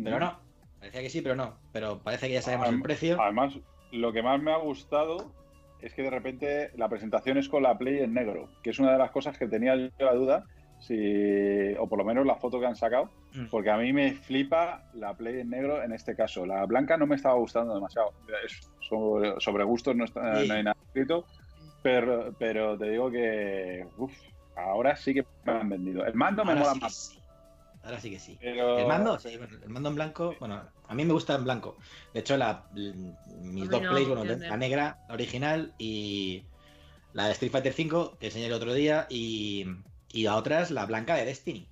[0.03, 0.50] pero no
[0.81, 1.53] Parecía que sí, pero no.
[1.71, 3.21] Pero parece que ya sabemos el precio.
[3.21, 3.53] Además,
[3.91, 5.31] lo que más me ha gustado
[5.79, 8.91] es que de repente la presentación es con la Play en negro, que es una
[8.91, 10.45] de las cosas que tenía yo la duda,
[10.79, 13.45] si, o por lo menos la foto que han sacado, mm.
[13.51, 16.47] porque a mí me flipa la Play en negro en este caso.
[16.47, 18.13] La blanca no me estaba gustando demasiado.
[18.89, 21.27] sobre, gustos no, hay nada escrito,
[21.83, 23.85] pero, pero te digo que
[24.55, 26.03] ahora sí que me han vendido.
[26.07, 27.20] El mando me mola más.
[27.83, 28.37] Ahora sí que sí.
[28.41, 31.77] El mando, sí, el mando en blanco, bueno, a mí me gusta en blanco.
[32.13, 36.43] De hecho, la, mis dos plays, bueno, la negra, la original, y
[37.13, 39.65] la de Street Fighter V, que enseñé el otro día, y,
[40.13, 41.67] y la otra es la blanca de Destiny.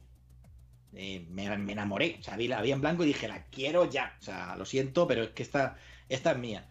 [0.93, 4.15] Eh, me, enamoré, o sea, vi la vi en blanco y dije, la quiero ya.
[4.19, 6.67] O sea, lo siento, pero es que esta, esta es mía.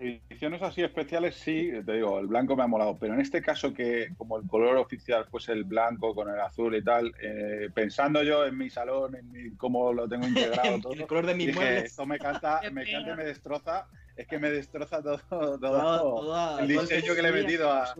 [0.00, 3.74] Ediciones así especiales, sí, te digo, el blanco me ha molado, pero en este caso
[3.74, 8.22] que como el color oficial fuese el blanco con el azul y tal, eh, pensando
[8.22, 11.84] yo en mi salón, en cómo lo tengo integrado todo, el color de mi dije,
[11.84, 15.18] esto me canta, me canta y me destroza, es que me destroza todo,
[15.60, 17.94] todo, el diseño que le he metido a...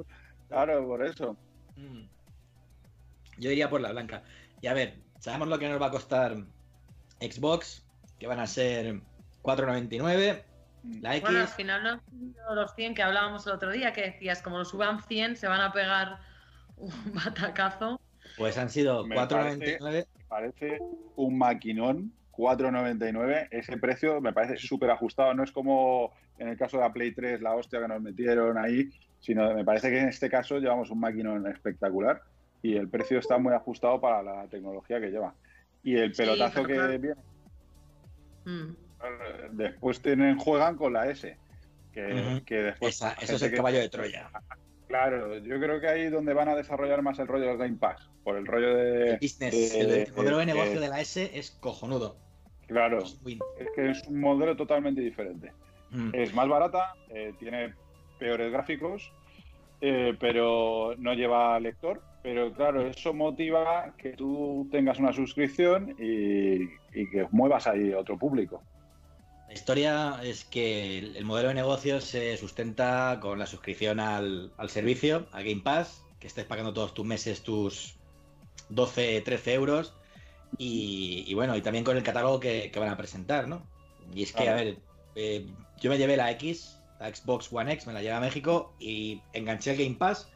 [0.48, 1.36] Claro, por eso.
[1.76, 2.04] Mm.
[3.36, 4.22] Yo iría por la blanca.
[4.62, 6.34] Y a ver, sabemos lo que nos va a costar
[7.20, 7.84] Xbox,
[8.18, 9.00] que van a ser
[9.42, 10.44] 4.99.
[11.00, 11.22] La X.
[11.28, 14.42] Bueno, al final no han sido los 100 que hablábamos el otro día, que decías,
[14.42, 16.18] como lo suban 100, se van a pegar
[16.76, 18.00] un batacazo.
[18.36, 19.80] Pues han sido Me 4.99.
[20.16, 20.78] Me parece
[21.16, 23.48] un maquinón, 4.99.
[23.50, 25.34] Ese precio me parece súper ajustado.
[25.34, 28.56] No es como en el caso de la Play 3, la hostia que nos metieron
[28.56, 32.22] ahí, sino me parece que en este caso llevamos un maquinón espectacular
[32.62, 35.34] y el precio está muy ajustado para la tecnología que lleva.
[35.82, 37.14] Y el Sí, pelotazo que viene,
[38.46, 38.74] Mm.
[39.02, 41.36] Eh, después tienen, juegan con la S.
[41.92, 42.02] Que,
[42.62, 44.30] después Esa- eso es el que- caballo de Troya.
[44.86, 47.76] Claro, yo creo que ahí es donde van a desarrollar más el rollo del Game
[47.76, 49.10] Pass, por el rollo de...
[49.12, 52.16] El business, el, el modelo de negocio eh, de la S es cojonudo.
[52.66, 55.52] Claro, Es que es un modelo totalmente diferente.
[55.90, 56.10] Mm.
[56.12, 57.74] Es más barata, eh, tiene
[58.18, 59.12] peores gráficos,
[59.80, 62.02] eh, pero no lleva lector.
[62.22, 68.18] Pero claro, eso motiva que tú tengas una suscripción y, y que muevas ahí otro
[68.18, 68.62] público.
[69.50, 74.52] La historia es que el el modelo de negocio se sustenta con la suscripción al,
[74.56, 77.96] al servicio, a Game Pass, que estés pagando todos tus meses tus
[78.68, 79.92] 12, 13 euros.
[80.56, 83.66] Y, y bueno, y también con el catálogo que, que van a presentar, ¿no?
[84.14, 84.78] Y es que, a ver,
[85.16, 85.44] eh,
[85.80, 89.20] yo me llevé la X, la Xbox One X, me la llevé a México y
[89.32, 90.28] enganché el Game Pass.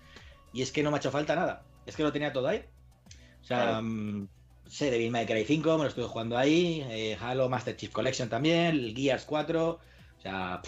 [0.52, 1.62] Y es que no me ha hecho falta nada.
[1.86, 2.64] Es que lo tenía todo ahí.
[3.42, 4.26] O sea, Claro.
[4.70, 6.84] Sé, Devil May Cry 5, me lo estuve jugando ahí.
[6.90, 9.70] eh, Halo Master Chief Collection también, el Gears 4.
[9.70, 10.62] O sea,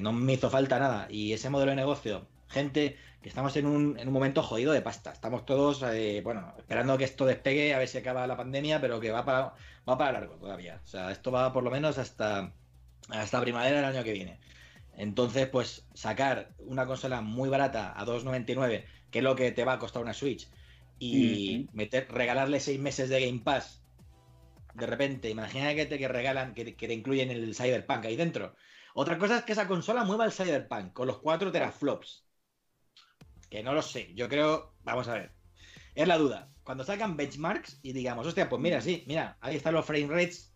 [0.00, 1.06] no me hizo falta nada.
[1.10, 4.82] Y ese modelo de negocio, gente que estamos en un, en un momento jodido de
[4.82, 5.12] pasta.
[5.12, 9.00] Estamos todos, eh, bueno, esperando que esto despegue, a ver si acaba la pandemia, pero
[9.00, 9.54] que va para,
[9.88, 10.80] va para largo todavía.
[10.84, 12.52] O sea, esto va por lo menos hasta,
[13.10, 14.38] hasta primavera del año que viene.
[14.96, 19.74] Entonces, pues sacar una consola muy barata a 2.99, que es lo que te va
[19.74, 20.48] a costar una Switch,
[20.98, 23.86] y meter, regalarle seis meses de Game Pass,
[24.76, 28.54] de repente, imagina que te que regalan, que, que te incluyen el Cyberpunk ahí dentro.
[28.94, 32.26] Otra cosa es que esa consola mueva el Cyberpunk con los 4 teraflops.
[33.48, 34.12] Que no lo sé.
[34.14, 35.32] Yo creo, vamos a ver.
[35.94, 36.50] Es la duda.
[36.62, 40.52] Cuando sacan benchmarks y digamos, hostia, pues mira, sí, mira, ahí están los frame rates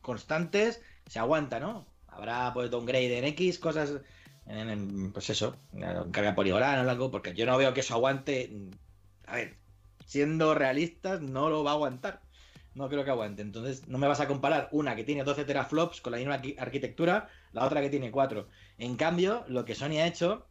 [0.00, 1.86] constantes, se aguanta, ¿no?
[2.06, 4.00] Habrá pues downgrade en X, cosas,
[4.46, 7.94] en, en, pues eso, en carga poligonal o algo, porque yo no veo que eso
[7.94, 8.70] aguante.
[9.26, 9.58] A ver,
[10.08, 12.22] siendo realistas, no lo va a aguantar.
[12.74, 13.42] No creo que aguante.
[13.42, 16.54] Entonces, no me vas a comparar una que tiene 12 teraflops con la misma arqui-
[16.58, 18.48] arquitectura, la otra que tiene 4.
[18.78, 20.46] En cambio, lo que Sony ha hecho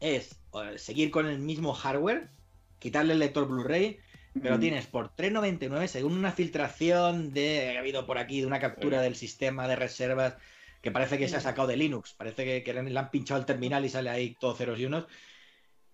[0.00, 2.30] es eh, seguir con el mismo hardware,
[2.78, 3.98] quitarle el lector Blu-ray,
[4.42, 8.98] pero tienes por 3.99, según una filtración de, ha habido por aquí, de una captura
[8.98, 9.04] Sí.
[9.04, 10.36] del sistema de reservas,
[10.82, 13.44] que parece que se ha sacado de Linux, parece que, que le han pinchado el
[13.46, 15.06] terminal y sale ahí todo ceros y unos.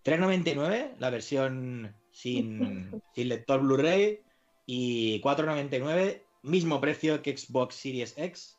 [0.05, 4.21] 3.99 la versión sin, sin lector Blu-ray
[4.65, 8.59] y 4.99, mismo precio que Xbox Series X,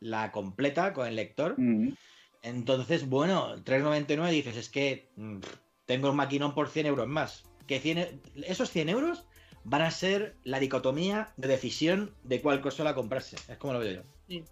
[0.00, 1.52] la completa con el lector.
[1.52, 1.94] Ujú.
[2.42, 5.38] Entonces, bueno, 3.99 dices, es que mm,
[5.86, 7.44] tengo un maquinón por 100 euros más.
[7.66, 9.26] Que 100 e- esos 100 euros
[9.64, 13.36] van a ser la dicotomía de decisión de cuál consola comprarse.
[13.48, 14.44] Es como lo veo yo.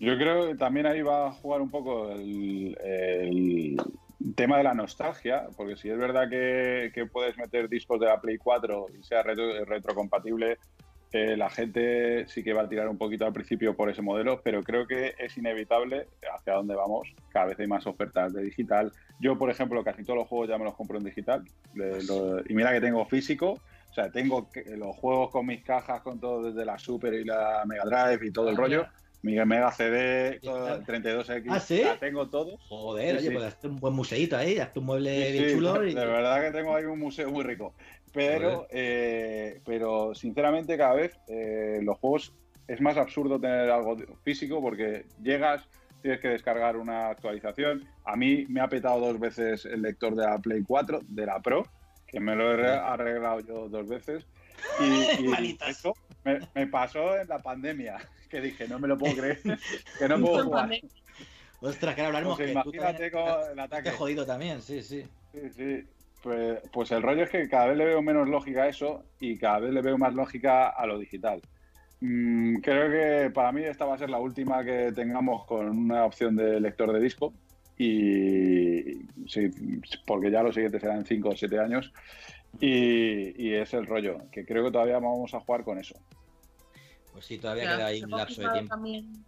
[0.00, 3.76] Yo creo que también ahí va a jugar un poco el, el
[4.36, 8.20] tema de la nostalgia, porque si es verdad que, que puedes meter discos de la
[8.20, 10.58] Play 4 y sea retro- retrocompatible,
[11.12, 14.40] eh, la gente sí que va a tirar un poquito al principio por ese modelo,
[14.42, 17.14] pero creo que es inevitable hacia dónde vamos.
[17.28, 18.90] Cada vez hay más ofertas de digital.
[19.20, 21.44] Yo, por ejemplo, casi todos los juegos ya me los compro en digital.
[21.74, 23.58] Le- lo- y mira que tengo físico.
[23.90, 27.24] O sea, tengo que- los juegos con mis cajas, con todo desde la Super y
[27.24, 28.86] la Mega Drive y todo el Ah, rollo.
[29.22, 30.84] Mi Mega CD, ¿Qué tal?
[30.84, 31.44] 32X.
[31.48, 31.80] ¿Ah, sí?
[31.84, 32.58] la tengo todo.
[32.68, 33.32] Joder, Sí, oye, sí.
[33.34, 35.74] pues hazte un buen museíto ahí, hazte un mueble Sí, bien chulo.
[35.80, 37.72] de y- verdad que tengo ahí un museo muy rico.
[38.12, 42.34] Pero, eh, pero sinceramente, cada vez eh, los juegos
[42.66, 45.68] es más absurdo tener algo de- físico porque llegas,
[46.02, 47.88] tienes que descargar una actualización.
[48.04, 51.40] A mí me ha petado dos veces el lector de la Play 4, de la
[51.40, 51.62] Pro,
[52.08, 54.26] que me lo he re- arreglado yo dos veces.
[54.78, 55.94] Y, eso
[56.24, 57.98] me, me pasó en la pandemia,
[58.30, 59.40] que dije, no me lo puedo creer,
[59.98, 60.70] que no puedo jugar.
[61.60, 63.88] Ostras, que hablaremos Pues que tú imagínate también con el ataque.
[63.88, 65.04] estás jodido también, sí, sí.
[65.32, 65.84] Sí, sí.
[66.22, 69.36] Pues, pues el rollo es que cada vez le veo menos lógica a eso y
[69.38, 71.40] cada vez le veo más lógica a lo digital.
[72.00, 76.04] Mm, creo que para mí esta va a ser la última que tengamos con una
[76.04, 77.32] opción de lector de disco
[77.78, 78.98] y
[79.28, 79.50] sí,
[80.04, 81.92] porque ya los siguientes serán 5 o 7 años
[82.60, 85.94] y, y es el rollo, que creo que todavía vamos a jugar con eso.
[87.12, 88.70] Pues sí, todavía queda ahí un lapso de tiempo.
[88.74, 89.24] También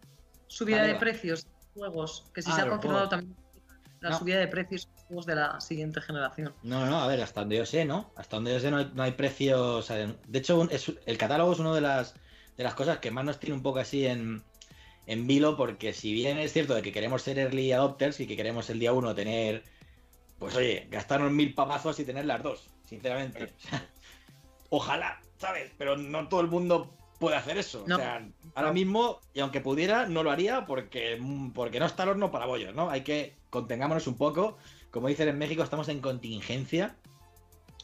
[0.47, 3.11] subida de precios de juegos, que si Ah, se ha confirmado juegos.
[3.11, 3.37] también
[4.01, 4.19] la No.
[4.19, 6.55] subida de precios de los juegos de la siguiente generación.
[6.63, 8.11] No, no, a ver, hasta donde yo sé, ¿no?
[8.17, 9.59] Hasta donde yo sé no hay, no hay precios.
[9.61, 12.15] o sea, de hecho, un- es- el catálogo es una de las,
[12.57, 14.43] de las cosas que más nos tiene un poco así en,
[15.07, 18.37] en vilo, porque si bien es cierto de que queremos ser early adopters y que
[18.37, 19.63] queremos el día uno tener,
[20.39, 23.53] pues oye, gastarnos mil papazos y tener las dos, sinceramente.
[23.59, 23.87] Sea,
[24.71, 25.73] ojalá, ¿sabes?
[25.79, 27.85] Pero no todo el mundo puede hacer eso.
[27.87, 27.97] No.
[27.97, 31.21] O sea, ahora mismo, y aunque pudiera, no lo haría porque,
[31.55, 32.91] porque no está el horno para bollos, ¿no?
[32.91, 34.59] Hay que contengámonos un poco.
[34.91, 36.97] Como dicen en México, estamos en contingencia.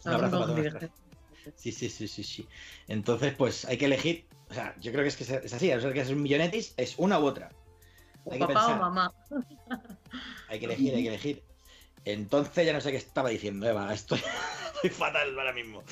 [0.04, 0.90] Un abrazo para todos
[1.56, 2.48] Sí, sí, sí, sí, sí.
[2.88, 4.26] Entonces, pues hay que elegir.
[4.50, 5.70] O sea, yo creo que es que es así.
[5.70, 7.50] A no ser que es un millonetis, es una u otra.
[8.24, 8.80] O Hay que papá o pensar.
[8.80, 9.14] mamá.
[10.48, 11.44] Hay que elegir, hay que elegir.
[12.04, 13.92] Entonces ya no sé qué estaba diciendo, Eva.
[13.94, 14.18] Estoy,
[14.90, 15.82] fatal ahora mismo.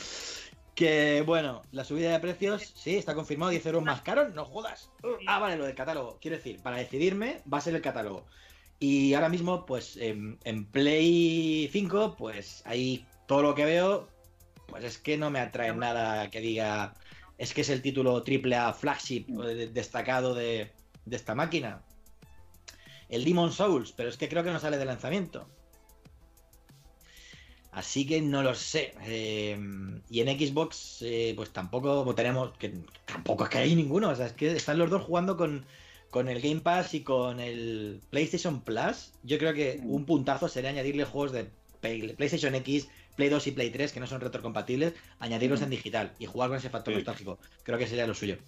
[0.74, 4.90] Que bueno, la subida de precios, sí, está confirmado, 10 euros más caros, no jodas.
[5.26, 6.18] Ah, vale, lo del catálogo.
[6.20, 8.26] Quiero decir, para decidirme va a ser el catálogo.
[8.78, 10.38] Y ahora mismo, pues en,
[10.70, 14.08] Play 5, pues ahí todo lo que veo,
[14.68, 16.94] pues es que no me atrae nada que diga,
[17.38, 20.70] es que es el título triple A flagship de- destacado de,
[21.04, 21.82] de esta máquina.
[23.08, 25.48] El Demon Souls, pero es que creo que no sale de lanzamiento.
[27.70, 28.94] Así que no lo sé.
[29.02, 29.58] Eh,
[30.10, 32.56] y en Xbox, eh, pues tampoco tenemos.
[32.58, 32.72] que
[33.04, 34.08] Tampoco es que hay ninguno.
[34.10, 35.64] O sea, es que están los dos jugando con,
[36.10, 39.12] con el Game Pass y con el PlayStation Plus.
[39.22, 41.50] Yo creo que un puntazo sería añadirle juegos de
[41.80, 46.14] Play- PlayStation X, Play 2 y Play 3 que no son retrocompatibles, añadirlos en digital
[46.18, 46.98] y jugar con ese factor Sí.
[46.98, 47.38] nostálgico.
[47.64, 48.38] Creo que sería lo suyo.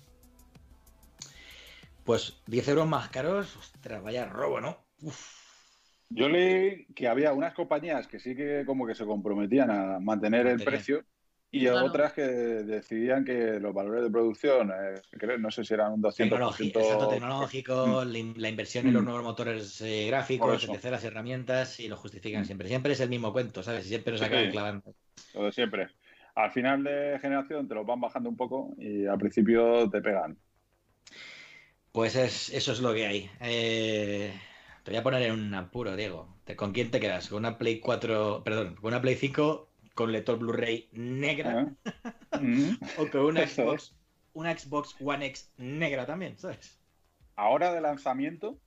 [2.05, 4.79] Pues 10 euros más caros, ostras, vaya robo, ¿no?
[5.03, 5.40] Uf.
[6.11, 10.47] Yo leí que había unas compañías que sí que como que se comprometían a mantener
[10.49, 11.05] el precio
[11.53, 11.87] y Claro.
[11.87, 16.01] otras que decidían que los valores de producción, eh, creo- no sé si eran un
[16.01, 16.37] 200%.
[16.37, 19.07] Tecnológico, exacto, tecnológico, la, in- la inversión en los Mm.
[19.07, 22.45] nuevos motores eh, gráficos, en terceras herramientas, y lo justifican Mm.
[22.45, 22.69] siempre.
[22.69, 23.87] Siempre es el mismo cuento, ¿sabes?
[23.87, 24.51] Siempre nos acaban Sí.
[24.51, 24.95] clavando.
[25.35, 25.89] Lo de siempre.
[26.35, 30.37] Al final de generación te los van bajando un poco y al principio te pegan.
[31.93, 33.31] Pues es, eso es lo que hay.
[33.41, 34.33] Eh,
[34.91, 36.27] te voy a poner en un apuro, Diego.
[36.45, 37.29] ¿Te- ¿Con quién te quedas?
[37.29, 41.63] ¿Con una Play 4, perdón, con una Play 5 con lector Blu-ray negra
[42.33, 42.39] ¿Eh?
[42.41, 42.71] Mm.
[42.99, 43.95] o con una Xbox,
[44.33, 46.81] una Xbox One X negra también, ¿sabes?
[47.37, 48.59] Ahora de lanzamiento,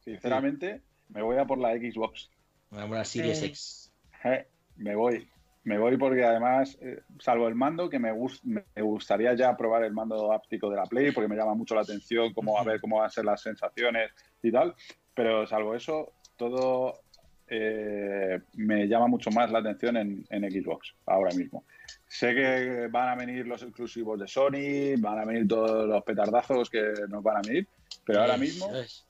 [0.00, 2.30] sinceramente, me voy a por la Xbox.
[2.70, 3.46] Una, Series Eh.
[3.46, 3.90] X.
[4.24, 5.26] Eh, me voy.
[5.64, 9.84] Me voy porque además, eh, salvo el mando, que me, gus- me gustaría ya probar
[9.84, 12.80] el mando áptico de la Play, porque me llama mucho la atención, cómo a ver
[12.82, 14.10] cómo van a ser las sensaciones
[14.42, 14.74] y tal.
[15.20, 17.02] Pero salvo eso, todo
[17.46, 21.66] eh, me llama mucho más la atención en, en Xbox ahora mismo.
[22.08, 26.70] Sé que van a venir los exclusivos de Sony, van a venir todos los petardazos
[26.70, 27.68] que nos van a venir,
[28.06, 29.04] pero ahora mismo es.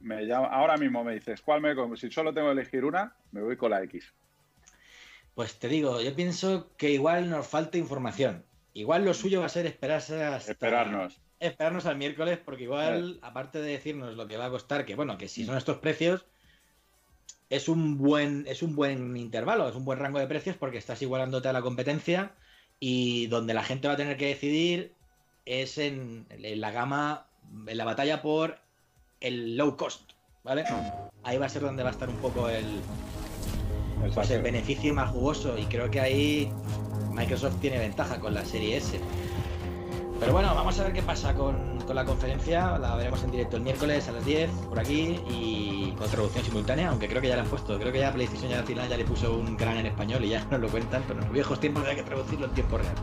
[0.00, 3.40] me llama, ahora mismo me dices, ¿cuál me Si solo tengo que elegir una, me
[3.40, 4.12] voy con la X.
[5.34, 8.44] Pues te digo, yo pienso que igual nos falta información.
[8.74, 10.52] Igual lo suyo va a ser esperarse hasta...
[10.52, 11.18] Esperarnos.
[11.40, 15.16] Esperarnos al miércoles, porque igual, aparte de decirnos lo que va a costar, que bueno,
[15.16, 16.26] que si son estos precios,
[17.48, 21.00] es un buen, es un buen intervalo, es un buen rango de precios, porque estás
[21.02, 22.32] igualándote a la competencia
[22.78, 24.94] y donde la gente va a tener que decidir
[25.46, 27.26] es en, en la gama,
[27.66, 28.58] en la batalla por
[29.20, 30.12] el low cost,
[30.44, 30.64] ¿vale?
[31.22, 32.80] Ahí va a ser donde va a estar un poco el,
[34.14, 36.52] pues el beneficio más jugoso y creo que ahí
[37.12, 39.00] Microsoft tiene ventaja con la serie S.
[40.20, 42.76] Pero bueno, vamos a ver qué pasa con, con la conferencia.
[42.78, 46.90] La veremos en directo el miércoles a las 10 por aquí y con traducción simultánea,
[46.90, 47.78] aunque creo que ya la han puesto.
[47.78, 50.28] Creo que ya PlayStation ya al final ya le puso un canal en español y
[50.28, 52.94] ya nos lo cuentan, pero en los viejos tiempos había que traducirlo en tiempo real.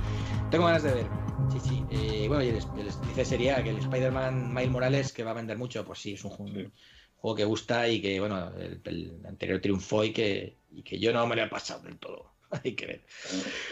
[0.51, 1.07] Tengo ganas de ver.
[1.51, 1.83] Sí, sí.
[1.89, 5.35] Eh, bueno, y el, el- dice sería que el Spider-Man Miles Morales que va a
[5.35, 6.69] vender mucho, pues sí, es un juego, Sí.
[7.17, 11.11] juego que gusta y que, bueno, el, el anterior triunfó y que, y que yo
[11.13, 12.31] no me lo he pasado del todo.
[12.63, 13.05] Hay que ver.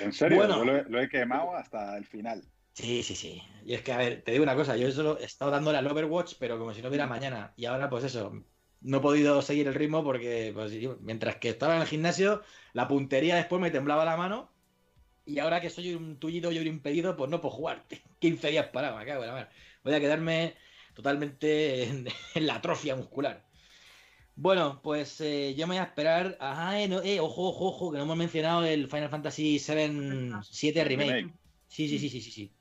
[0.02, 0.58] En serio, Bueno.
[0.58, 2.44] yo lo, he, lo he quemado hasta el final.
[2.76, 3.42] Sí, sí, sí.
[3.66, 5.88] Y es que, a ver, te digo una cosa, yo solo he estado dándole al
[5.88, 7.54] Overwatch, pero como si no hubiera mañana.
[7.56, 8.34] Y ahora, pues eso,
[8.82, 12.42] no he podido seguir el ritmo porque, pues, mientras que estaba en el gimnasio,
[12.74, 14.52] la puntería después me temblaba la mano.
[15.26, 17.86] Y ahora que soy un tullido y un impedido, pues no puedo jugar.
[18.20, 19.50] 15 días parado, me cago en la.
[19.84, 20.56] Voy a quedarme
[20.94, 23.46] totalmente en, en la atrofia muscular.
[24.36, 26.38] Bueno, pues eh, yo me voy a esperar.
[26.42, 30.42] Ajá, eh, no, eh, ojo, ojo, ojo, que no hemos mencionado el Final Fantasy VII
[30.44, 31.12] 7 Remake.
[31.12, 31.46] Remake.
[31.70, 32.55] Sí, sí, sí, sí, sí, sí.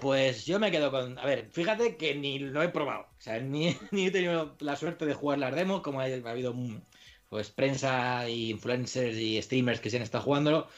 [0.00, 1.18] Pues yo me quedo con.
[1.18, 3.02] A ver, fíjate que ni lo he probado.
[3.02, 6.30] O sea, ni, ni he tenido la suerte de jugar las demos, como ha, ha
[6.30, 6.54] habido
[7.28, 10.68] pues prensa y influencers y streamers que se han estado jugándolo.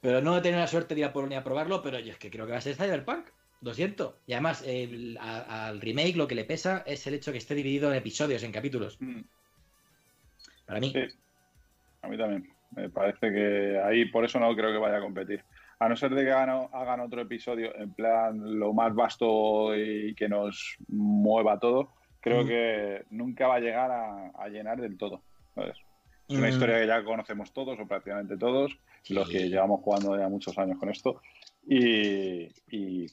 [0.00, 2.12] Pero no he tenido la suerte de ir a por ni a probarlo, pero yo
[2.12, 3.28] es que creo que va a ser Cyberpunk.
[3.62, 4.18] Lo siento.
[4.26, 7.54] Y además, el- a- al remake lo que le pesa es el hecho que esté
[7.54, 9.00] dividido en episodios, en capítulos.
[9.00, 9.20] Mm.
[10.66, 10.92] Para mí.
[10.92, 11.00] Sí,
[12.02, 12.54] a mí también.
[12.72, 15.44] Me parece que ahí por eso no creo que vaya a competir.
[15.78, 20.14] A no ser de que hagan, hagan otro episodio en plan lo más vasto y
[20.14, 22.46] que nos mueva todo, creo Mm.
[22.46, 25.22] que nunca va a llegar a, a llenar del todo.
[25.54, 25.76] ¿sabes?
[26.28, 29.14] Es una Mm, historia que ya conocemos todos, o prácticamente todos, sí.
[29.14, 31.20] los que llevamos jugando ya muchos años con esto.
[31.66, 33.06] Y, y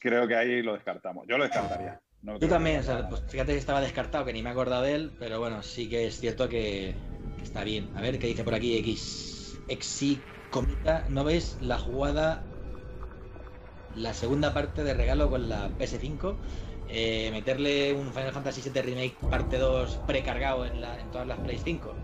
[0.00, 1.26] creo que ahí lo descartamos.
[1.28, 2.00] Yo lo descartaría.
[2.22, 4.82] No Yo también, o sea, pues fíjate que estaba descartado, que ni me he acordado
[4.82, 6.94] de él, pero bueno, sí que es cierto que,
[7.36, 7.88] que está bien.
[7.94, 9.34] A ver qué dice por aquí X.
[9.68, 11.04] Exi Comita.
[11.08, 12.42] ¿No ves la jugada,
[13.94, 16.36] la segunda parte de regalo con la PS5?
[16.88, 21.58] Eh, meterle un Final Fantasy VII Remake parte 2 precargado en, la- todas las Play
[21.62, 21.94] 5.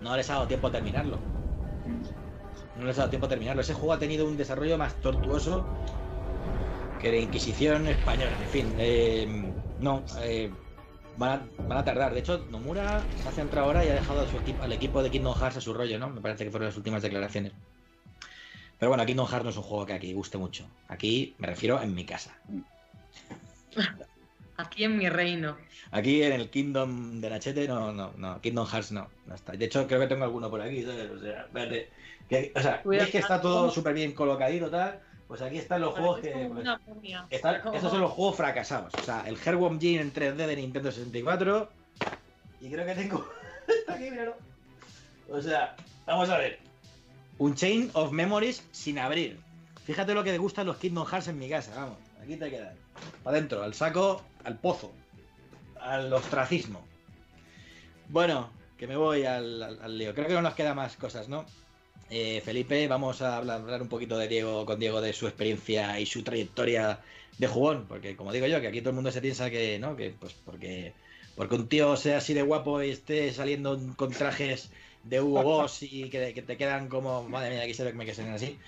[0.00, 1.18] No les ha dado tiempo a terminarlo.
[2.78, 3.62] No les ha dado tiempo a terminarlo.
[3.62, 5.66] Ese juego ha tenido un desarrollo más tortuoso
[7.00, 8.30] que la Inquisición española.
[8.42, 10.50] En fin, eh, no, eh,
[11.16, 12.12] van, a, van a tardar.
[12.12, 15.02] De hecho, Nomura se ha centrado ahora y ha dejado a su equipo, al equipo
[15.02, 16.10] de Kingdom Hearts a su rollo, ¿no?
[16.10, 17.52] Me parece que fueron las últimas declaraciones.
[18.78, 20.68] Pero bueno, Kingdom Hearts no es un juego que aquí guste mucho.
[20.88, 22.36] Aquí me refiero en mi casa.
[24.58, 25.58] Aquí en mi reino.
[25.90, 28.40] Aquí en el Kingdom de Nachete, no, no, no.
[28.40, 29.52] Kingdom Hearts no, no está.
[29.52, 31.10] De hecho, creo que tengo alguno por aquí, ¿sabes?
[31.10, 31.90] O sea, espérate.
[32.28, 35.00] Que- o sea, veis que está todo súper bien colocadito, tal.
[35.28, 36.30] Pues aquí están los juegos que.
[36.52, 36.64] pues,
[37.30, 38.94] están- esos son los juegos fracasados.
[38.94, 41.68] O sea, el Heartworm Jin en 3D de Nintendo 64.
[42.60, 43.28] Y creo que tengo.
[43.68, 44.36] está aquí, míralo.
[45.28, 45.74] O sea,
[46.06, 46.60] vamos a ver.
[47.38, 49.38] Un Chain of Memories sin abrir.
[49.84, 51.98] Fíjate lo que te gustan los Kingdom Hearts en mi casa, vamos.
[52.22, 52.74] Aquí te quedan.
[53.22, 54.92] Para adentro, al saco, al pozo.
[55.80, 56.82] Al ostracismo.
[58.08, 60.14] Bueno, que me voy al, al- al lío.
[60.14, 61.44] Creo que no nos queda más cosas, ¿no?
[62.08, 66.06] Eh, Felipe, vamos a hablar, un poquito de Diego con Diego de su experiencia y
[66.06, 67.00] su trayectoria
[67.38, 69.96] de jugón, porque como digo yo, que aquí todo el mundo se piensa que, ¿no?
[69.96, 70.92] Que pues porque,
[71.34, 74.70] porque un tío sea así de guapo y esté saliendo con trajes
[75.02, 78.30] de Hugo Boss y que, que te quedan como, madre mía, quisiera que me queden
[78.30, 78.58] así,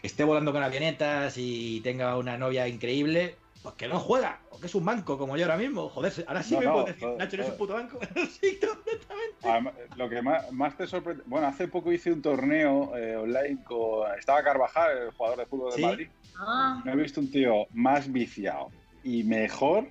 [0.00, 4.60] que esté volando con avionetas y tenga una novia increíble, pues que no juega, o
[4.60, 6.84] que es un banco como yo ahora mismo, joder, ahora sí No, me no, puedo
[6.86, 7.98] decir, todo- Nacho, eres un puto banco,
[8.40, 9.36] sí, completamente.
[9.44, 11.22] Además, lo que más, más te sorprende.
[11.26, 14.10] Bueno, hace poco hice un torneo eh, online con.
[14.18, 15.80] Estaba Carvajal, el jugador de fútbol Sí.
[15.82, 16.08] de Madrid.
[16.36, 18.70] Ah, No he visto un tío más viciado
[19.02, 19.86] y mejor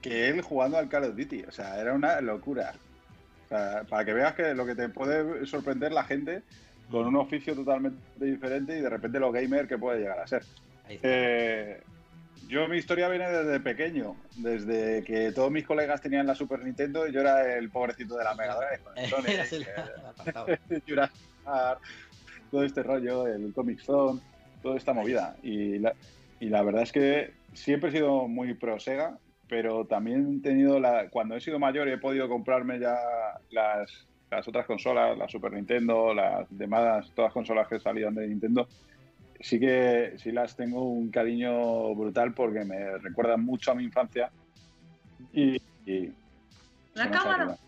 [0.00, 1.42] que él jugando al Call of Duty.
[1.44, 2.74] O sea, era una locura.
[3.44, 6.42] O sea, para que veas que lo que te puede sorprender la gente
[6.90, 10.42] con un oficio totalmente diferente y de repente lo gamer que puede llegar a ser.
[10.86, 11.08] Ahí está.
[11.08, 11.82] Eh,
[12.48, 17.06] yo mi historia viene desde pequeño, desde que todos mis colegas tenían la Super Nintendo
[17.06, 18.82] y yo era el pobrecito de la Mega Drive.
[20.86, 21.80] Jurassic Park,
[22.50, 24.20] todo este rollo, el Comic Zone,
[24.62, 25.36] toda esta movida.
[25.42, 25.94] Y la,
[26.40, 29.18] y la verdad es que siempre he sido muy pro Sega,
[29.48, 31.08] pero también he tenido la.
[31.10, 32.96] Cuando he sido mayor he podido comprarme ya
[33.50, 38.28] las, las otras consolas, la Super Nintendo, las demás, todas las consolas que salían de
[38.28, 38.68] Nintendo,
[39.42, 44.30] sí que sí las tengo un cariño brutal porque me recuerdan mucho a mi infancia.
[45.32, 45.56] Y.
[45.86, 46.12] y
[46.94, 47.58] La cámara.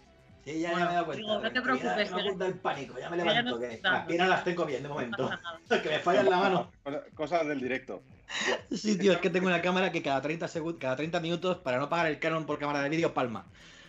[0.44, 1.22] Sí, ya, Bueno, ya me he dado cuenta.
[1.22, 3.50] digo, no te preocupes, ya me el pánico, ya me que ya levanto.
[3.52, 5.30] no Que las piernas las tengo bien de momento.
[5.82, 6.70] que me falla en la mano.
[7.14, 8.02] Cosas- del directo.
[8.70, 11.78] Sí, tío, es que tengo una cámara que cada 30 segundos, cada 30 minutos, para
[11.78, 13.46] no pagar el canon por cámara de vídeo, palma.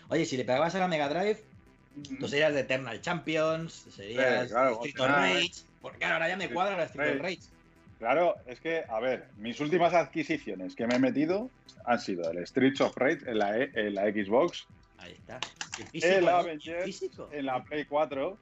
[0.09, 1.43] Oye, si le pegabas a la Mega Drive,
[2.19, 5.07] tú serías de Eternal Champions, serías Sí, claro, Street of.
[5.07, 5.51] Rage.
[5.81, 7.39] Porque claro, ahora ya me cuadra la Street of Rage.
[7.97, 11.49] Claro, es que, a ver, mis últimas adquisiciones que me he metido
[11.85, 14.67] han sido el Streets of Rage en la, E- en la Xbox,
[14.97, 15.39] Ahí está.
[15.91, 16.27] Físico, el.
[16.29, 17.29] Avengers En físico.
[17.31, 18.37] en la Play 4,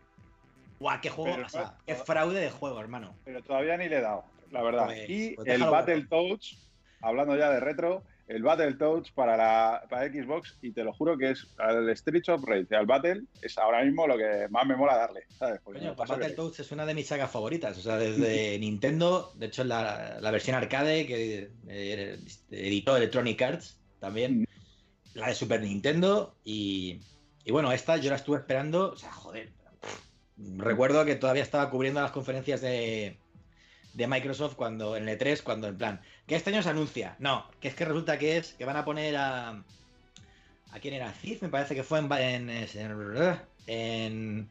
[0.79, 3.15] Guau, qué juego, Pero o sea, no- qué fraude de juego, hermano.
[3.23, 4.85] pero todavía ni le he dado, la verdad.
[4.85, 6.69] Pues- y pues el Battletoads,
[7.01, 11.31] hablando ya de retro, el Battletoads para la para Xbox, y te lo juro que
[11.31, 14.95] es al Streets of Rage al Battle, es ahora mismo lo que más me mola
[14.95, 15.59] darle, ¿sabes?
[15.61, 17.77] Coño, pues Battletoads es una de mis sagas favoritas.
[17.77, 22.19] O sea, desde Nintendo, de hecho, la, la versión arcade que eh,
[22.49, 24.45] editó Electronic Arts también.
[25.13, 26.35] La de Super Nintendo.
[26.43, 27.01] Y,
[27.43, 28.91] y bueno, esta yo la estuve esperando.
[28.91, 29.51] O sea, joder.
[30.57, 33.19] Recuerdo que todavía estaba cubriendo las conferencias de,
[33.93, 37.15] de Microsoft cuando en el E3, cuando en plan, que este año se anuncia.
[37.19, 39.61] No, que es que resulta que es que van a poner a.
[40.71, 41.11] ¿A quién era?
[41.11, 42.49] Cid, me parece que fue en.
[43.67, 44.49] En.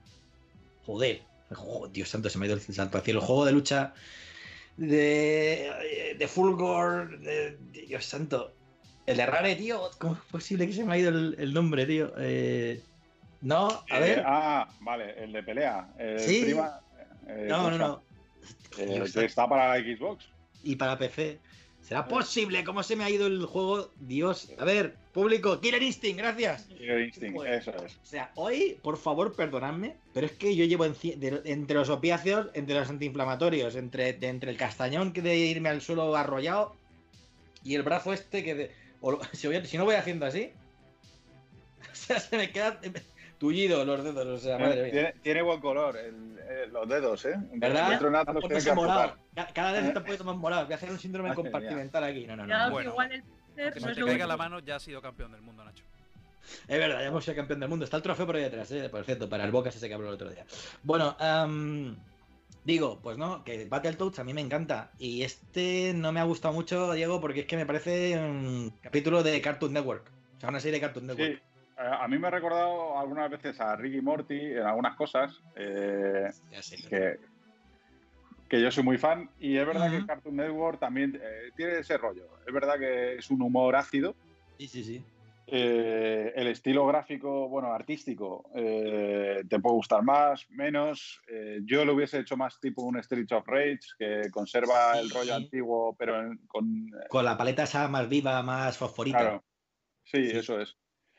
[0.87, 3.20] joder, jo- Dios santo, se me ha ido el santo al cielo.
[3.20, 3.95] El juego de lucha
[4.77, 6.14] de.
[6.18, 7.18] de Fulgor.
[7.20, 7.57] De,
[7.87, 8.53] Dios santo.
[9.07, 9.91] El de Rare, tío.
[9.99, 12.12] ¿Cómo es posible que se me ha ido el, el nombre, tío?
[12.18, 12.81] Eh,
[13.41, 14.23] no, a Eh, ver.
[14.25, 15.89] ah, vale, el de pelea.
[15.99, 16.43] El Sí.
[16.45, 16.81] prima,
[17.27, 18.03] eh, no, ¿cómo no, no.
[19.23, 20.25] Está para Xbox.
[20.62, 21.41] y para PC.
[21.83, 22.62] ¿Será posible?
[22.64, 23.91] ¿Cómo se me ha ido el juego?
[24.01, 24.51] Dios.
[24.59, 26.62] A ver, público, Killer Instinct, gracias.
[26.66, 27.97] Killer Instinct, eso es.
[27.97, 31.89] O sea, hoy, por favor, perdonadme, pero es que yo llevo enci- de- entre los
[31.91, 36.76] opiáceos, entre los antiinflamatorios, entre, de- entre el castañón que de irme al suelo arrollado
[37.64, 38.55] y el brazo este que...
[38.55, 38.70] de-
[39.01, 40.51] o si, voy- si no voy haciendo así,
[41.93, 42.80] o sea, se me queda
[43.43, 44.93] tullido los dedos, o sea, madre mía.
[44.93, 47.34] Tiene, tiene buen color el- los dedos, ¿eh?
[47.55, 48.01] ¿Verdad?
[48.76, 49.16] Morado.
[49.53, 49.88] Cada vez ¿Eh?
[49.88, 50.64] está un poquito más morado.
[50.64, 51.51] Voy a hacer un síndrome Madre mía.
[51.51, 52.24] compartimental aquí.
[52.24, 52.70] No, no, no.
[52.70, 52.90] Bueno.
[52.90, 53.22] igual el
[53.57, 55.82] Que no se te caiga la mano, ya has sido campeón del mundo, Nacho.
[56.68, 57.84] Es verdad, ya hemos sido campeón del mundo.
[57.84, 58.88] Está el trofeo por ahí detrás, ¿eh?
[58.88, 60.45] por cierto, para el Bocas ese que habló el otro día.
[60.84, 61.16] Bueno,
[62.64, 64.93] digo, pues no, que Battletoads a mí me encanta.
[65.01, 69.24] Y este no me ha gustado mucho, Diego, porque es que me parece un capítulo
[69.24, 70.05] de Cartoon Network.
[70.36, 71.43] O sea, una serie de Cartoon Network.
[71.77, 76.62] A mí me ha recordado algunas veces a Ricky Morty en algunas cosas, eh, Ya
[76.62, 76.77] sé.
[76.89, 77.18] que,
[78.49, 79.31] que yo soy muy fan.
[79.41, 82.27] Y es verdad que Cartoon Network también eh, tiene ese rollo.
[82.47, 84.14] Es verdad que es un humor ácido.
[84.59, 85.05] Sí, sí, sí.
[85.55, 91.20] Eh, el estilo gráfico, bueno, artístico, eh, te puede gustar más, menos.
[91.29, 95.14] Eh, yo lo hubiese hecho más tipo un Street of Rage, que conserva el Sí.
[95.18, 96.91] rollo antiguo, pero en- con...
[97.09, 99.18] Con la paleta esa más viva, más fosforita.
[99.18, 99.45] Claro.
[100.05, 100.37] Sí, Sí.
[100.39, 100.77] eso es.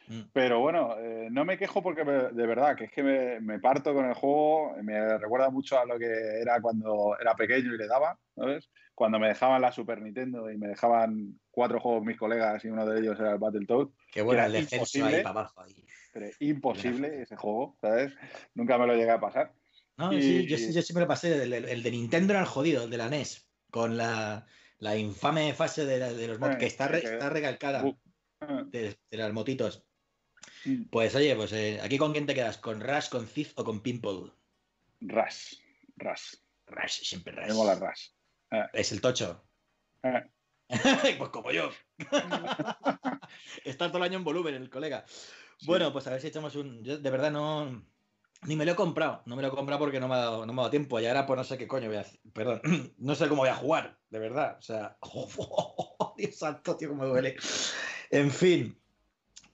[0.08, 0.22] Mm.
[0.34, 3.60] Pero bueno, eh, no me quejo porque me- de verdad que es que me, me
[3.60, 6.06] parto con el juego, me recuerda mucho a lo que
[6.42, 8.70] era cuando era pequeño y le daba, ¿sabes?
[8.96, 12.86] Cuando me dejaban la Super Nintendo y me dejaban cuatro juegos mis colegas y uno
[12.86, 15.16] de ellos era el Battletoads, Qué bueno el imposible.
[15.18, 15.62] ahí para abajo.
[15.62, 15.86] ahí.
[16.12, 18.14] pero imposible ese juego, ¿sabes?
[18.54, 19.54] Nunca me lo llegué a pasar.
[19.98, 21.44] No, Y- sí, yo, yo me lo pasé.
[21.44, 23.48] El, el- de Nintendo era el jodido, el de la NES.
[23.72, 24.46] Con la,
[24.80, 27.96] la infame fase de, la- de los mods, Eh, que está, que- está recalcada Uh,
[28.70, 29.84] de, de las motitos.
[30.90, 33.82] Pues oye, pues eh, aquí con quién te quedas, con Rush, con Thief o con
[33.82, 34.32] Pimple.
[35.02, 35.60] Ras,
[35.98, 37.48] Ras, Rush, siempre Rush.
[37.48, 38.16] me mola Ras.
[38.74, 39.44] Es el tocho.
[40.04, 40.24] Eh,
[41.18, 41.70] pues como yo.
[43.66, 45.06] Está todo el año en volumen el colega.
[45.66, 46.84] Bueno, pues a ver si echamos un.
[46.84, 47.86] Yo de verdad no.
[48.46, 49.24] Ni me lo he comprado.
[49.26, 51.00] No me lo he comprado porque no me ha dado, no me ha dado tiempo.
[51.00, 52.20] Y ahora pues no sé qué coño voy a hacer.
[52.34, 52.62] Perdón.
[52.98, 54.58] No sé cómo voy a jugar, de verdad.
[54.60, 54.98] O sea.
[56.18, 57.36] Dios santo, tío, cómo duele.
[58.12, 58.83] En fin.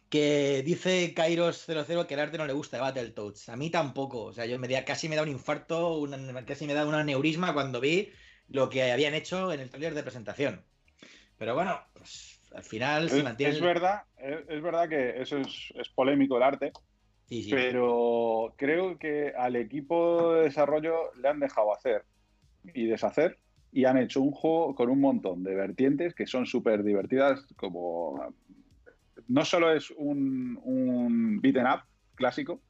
[0.10, 3.49] Que dice Kairos00 que el arte no le gusta de Battletoads.
[3.49, 4.24] A mí tampoco.
[4.26, 6.95] O sea, yo me da, casi me da un infarto, una- casi me da un
[6.95, 8.10] aneurisma cuando vi
[8.47, 10.66] lo que habían hecho en el taller de presentación.
[11.38, 13.53] Pero bueno, pues, al final se es, mantiene.
[13.53, 16.72] es verdad, es, es verdad que eso es, es polémico el arte,
[17.28, 17.51] Sí, sí.
[17.51, 22.03] pero creo que al equipo de desarrollo le han dejado hacer
[22.74, 23.38] y deshacer
[23.72, 28.34] y han hecho un juego con un montón de vertientes que son súper divertidas, como
[29.30, 31.82] no solo es un, un beaten up
[32.13, 32.61] clásico,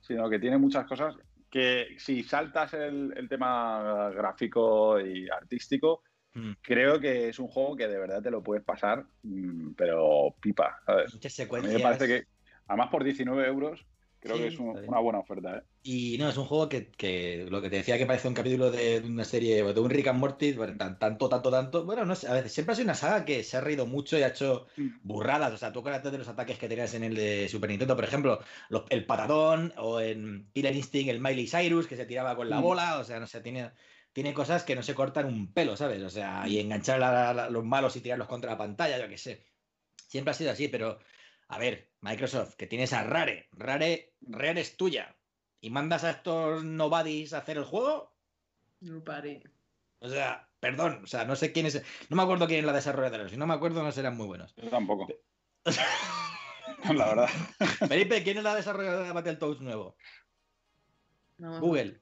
[0.00, 1.16] sino que tiene muchas cosas
[1.50, 6.02] que si saltas el, el tema gráfico y artístico,
[6.34, 6.52] Mm.
[6.62, 10.80] creo que es un juego que de verdad te lo puedes pasar, mm, pero pipa,
[10.86, 11.12] ¿sabes?
[11.14, 12.24] A mí me parece que,
[12.68, 13.84] además por 19 euros,
[14.20, 15.56] creo Sí, que es un- una buena oferta.
[15.58, 15.62] ¿eh?
[15.82, 18.70] Y no, es un juego que, que lo que te decía que parece un capítulo
[18.70, 20.54] de una serie, de un Rick and Morty,
[20.98, 21.84] tanto, tanto, tanto.
[21.86, 24.18] Bueno, no sé, a veces siempre ha sido una saga que se ha reído mucho
[24.18, 24.66] y ha hecho
[25.02, 25.54] burradas.
[25.54, 28.04] O sea, tú acuérdate de los ataques que tenías en el de Super Nintendo, por
[28.04, 32.50] ejemplo, los- el patadón o en Killer Instinct el Miley Cyrus que se tiraba con
[32.50, 32.98] la bola.
[32.98, 33.70] O sea, no sé, tiene,
[34.12, 36.02] tiene cosas que no se cortan un pelo, ¿sabes?
[36.02, 39.46] O sea, y enganchar a los malos y tirarlos contra la pantalla, yo qué sé.
[40.08, 40.98] Siempre ha sido así, pero
[41.50, 45.16] a ver, Microsoft, que tienes a Rare, Rare, Rare es tuya,
[45.60, 48.14] y mandas a estos nobodies a hacer el juego,
[48.80, 49.42] No pare.
[49.98, 52.72] o sea, perdón, o sea, no sé quién es, no me acuerdo quién es la
[52.72, 54.54] desarrolladora, si no me acuerdo no serán muy buenos.
[54.54, 55.08] Yo tampoco.
[56.94, 57.28] la verdad.
[57.88, 59.96] Felipe, ¿quién es la desarrolladora de Battletoads nuevo?
[61.38, 62.00] No, Google.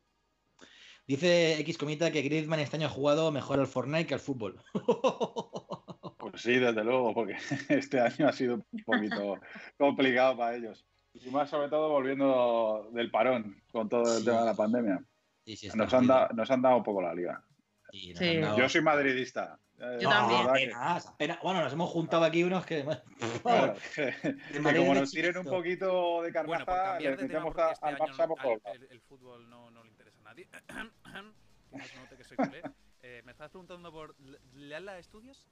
[1.06, 4.62] Dice X Comita que Griezmann este año ha jugado mejor al Fortnite que al fútbol.
[6.18, 7.36] Pues sí, desde luego, porque
[7.68, 9.38] este año ha sido un poquito
[9.78, 10.84] complicado para ellos.
[11.14, 14.24] Y más sobre todo volviendo del parón con todo el Sí.
[14.26, 15.02] tema de la pandemia.
[15.44, 17.42] Sí, sí, está Nos han, da- nos han dado un poco la liga.
[17.90, 18.28] Sí, nos Sí.
[18.36, 19.58] han dado- Yo soy madridista.
[19.80, 20.48] Eh, Yo también.
[20.48, 21.38] apenas, apenas.
[21.40, 22.84] Bueno, nos hemos juntado aquí unos que.
[23.42, 24.12] claro, que-
[24.52, 27.96] que como nos tiren un poquito de Bueno, por carnaza, cambiar le metemos este al
[27.98, 28.78] Barça por todos lados.
[28.82, 30.48] el, el fútbol no, no le interesa a nadie.
[31.70, 32.62] No se note que soy culé.
[33.02, 35.44] Eh, me estabas preguntando por L- Lala Studios.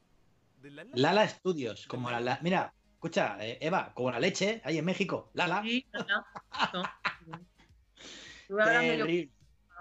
[0.56, 0.90] ¿De Lala?
[0.94, 5.30] Lala Studios, como la, la- Mira, escucha, eh, Eva, como la leche, ahí en México.
[5.34, 5.62] Lala.
[5.62, 5.86] Sí.
[6.72, 6.82] No.
[8.48, 9.30] Yo Terrible,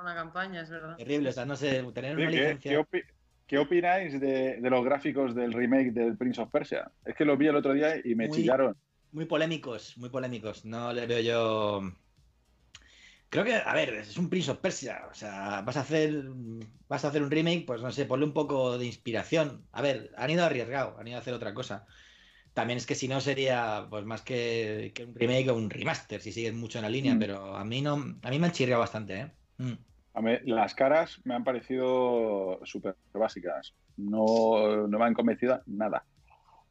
[0.01, 0.95] una campaña, es verdad.
[0.97, 2.71] terrible, o sea, no sé, tener una ¿qué, licencia.
[2.71, 3.05] qué opi-
[3.47, 6.91] qué opináis de, de los gráficos del remake del Prince of Persia?
[7.05, 8.75] Es que lo vi el otro día y me Muy- chillaron.
[9.11, 10.65] Muy polémicos, muy polémicos.
[10.65, 11.91] No le veo yo.
[13.35, 15.07] Creo que, a ver, es un Prince of Persia.
[15.11, 16.23] O sea, vas a hacer
[16.87, 19.65] vas a hacer un remake, pues no sé, ponle un poco de inspiración.
[19.73, 21.85] A ver, han ido arriesgado, han ido a hacer otra cosa.
[22.53, 26.31] También es que si no sería pues más que, un remake o un remaster, si
[26.31, 27.19] sigues mucho en la línea, mm.
[27.19, 29.31] pero a mí no, a mí me han chirriado bastante, ¿eh?
[29.57, 29.73] Mm.
[30.13, 33.73] A mí, las caras me han parecido súper básicas.
[33.97, 36.05] No, no me han convencido nada.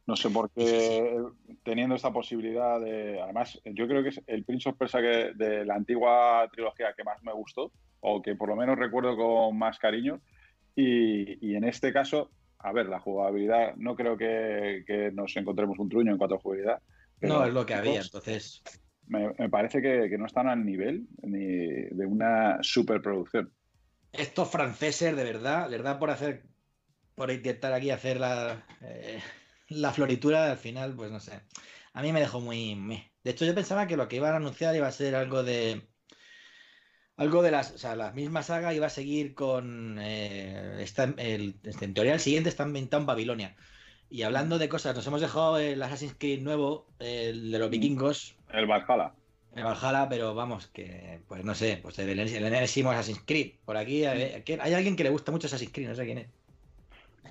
[0.06, 1.16] No sé por qué,
[1.62, 3.20] teniendo esta posibilidad de.
[3.22, 7.22] Además, yo creo que es el Prince of Persia de la antigua trilogía que más
[7.22, 10.20] me gustó, o que por lo menos recuerdo con más cariño.
[10.76, 16.12] Y, en este caso, a ver, la jugabilidad, no creo que, nos encontremos un truño
[16.12, 16.82] en cuanto a jugabilidad.
[17.20, 18.62] No, es lo que había, entonces.
[19.06, 23.50] Me, parece que, no están al nivel ni de una superproducción.
[24.12, 26.42] Estos franceses, de verdad, les da por hacer,
[27.14, 28.66] por intentar aquí hacer la.
[28.82, 29.18] Eh,
[29.74, 31.40] la floritura al final, pues no sé.
[31.92, 32.74] A mí me dejó muy...
[33.22, 35.82] De hecho, yo pensaba que lo que iban a anunciar iba a ser algo de...
[37.16, 37.72] Algo de las...
[37.72, 39.98] O sea, la misma saga iba a seguir con...
[40.00, 40.84] Eh,
[41.18, 43.56] el, este, en teoría el siguiente está ambientado en Babilonia.
[44.10, 47.70] Y hablando de cosas, nos hemos dejado el Assassin's Creed nuevo, el de los mm.
[47.70, 48.36] vikingos.
[48.52, 49.14] El Valhalla.
[49.54, 53.54] El Valhalla, pero vamos, que pues no sé, pues el, el, Assassin's Creed.
[53.64, 56.28] Por aquí hay, hay, alguien que le gusta mucho Assassin's Creed, no sé quién es.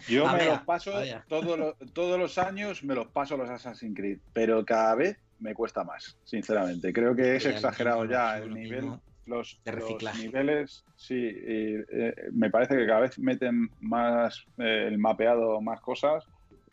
[0.08, 0.92] Yo me los paso
[1.28, 5.84] todos todos los años, me los paso los Assassin's Creed, pero cada vez me cuesta
[5.84, 6.94] más, sinceramente.
[6.94, 8.94] Creo que es exagerado ya el nivel,
[9.26, 9.60] los,
[10.20, 16.26] niveles, sí, eh, me parece que cada vez meten más eh, el mapeado, más cosas,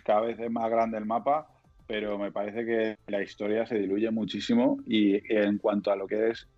[0.05, 1.49] cada vez es más grande el mapa,
[1.87, 6.31] pero me parece que la historia se diluye muchísimo y en cuanto a lo que
[6.31, 6.49] es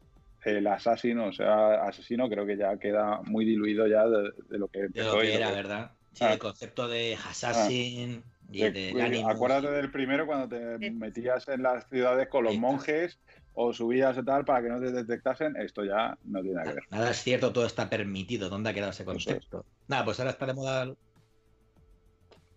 [0.45, 4.89] el asesino, o sea, asesino, creo que ya queda muy diluido ya de, lo que,
[4.89, 5.93] de lo que era, ¿verdad?
[6.13, 8.49] Sí, el concepto de Assassin ah.
[8.51, 13.19] y de, Acuérdate del primero cuando te metías en las ciudades con los monjes
[13.55, 15.57] o subías y tal para que no te detectasen.
[15.57, 16.85] Esto ya no tiene nada que ver.
[16.91, 18.49] Nada es cierto, todo está permitido.
[18.49, 19.65] ¿Dónde ha quedado ese concepto?
[19.89, 20.95] Nada, pues ahora está de moda.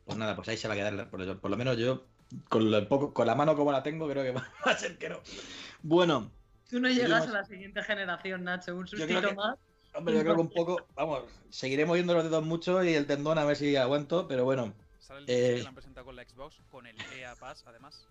[0.05, 1.09] Pues nada, pues ahí se va a quedar.
[1.09, 2.05] Por, lo menos yo,
[2.49, 5.19] con, poco, con la mano como la tengo, creo que va a ser que no.
[5.81, 6.31] Bueno.
[6.69, 8.75] Tú no llegas a la siguiente generación, Nacho.
[8.75, 9.57] Un sustito más.
[9.95, 13.37] Hombre, yo creo que un poco, vamos, seguiré moviendo los dedos mucho y el tendón
[13.37, 14.73] a ver si aguanto, pero bueno.
[14.99, 15.55] ¿Sale el eh...
[15.55, 18.07] que lo han presentado con la Xbox, con el EA Pass, además?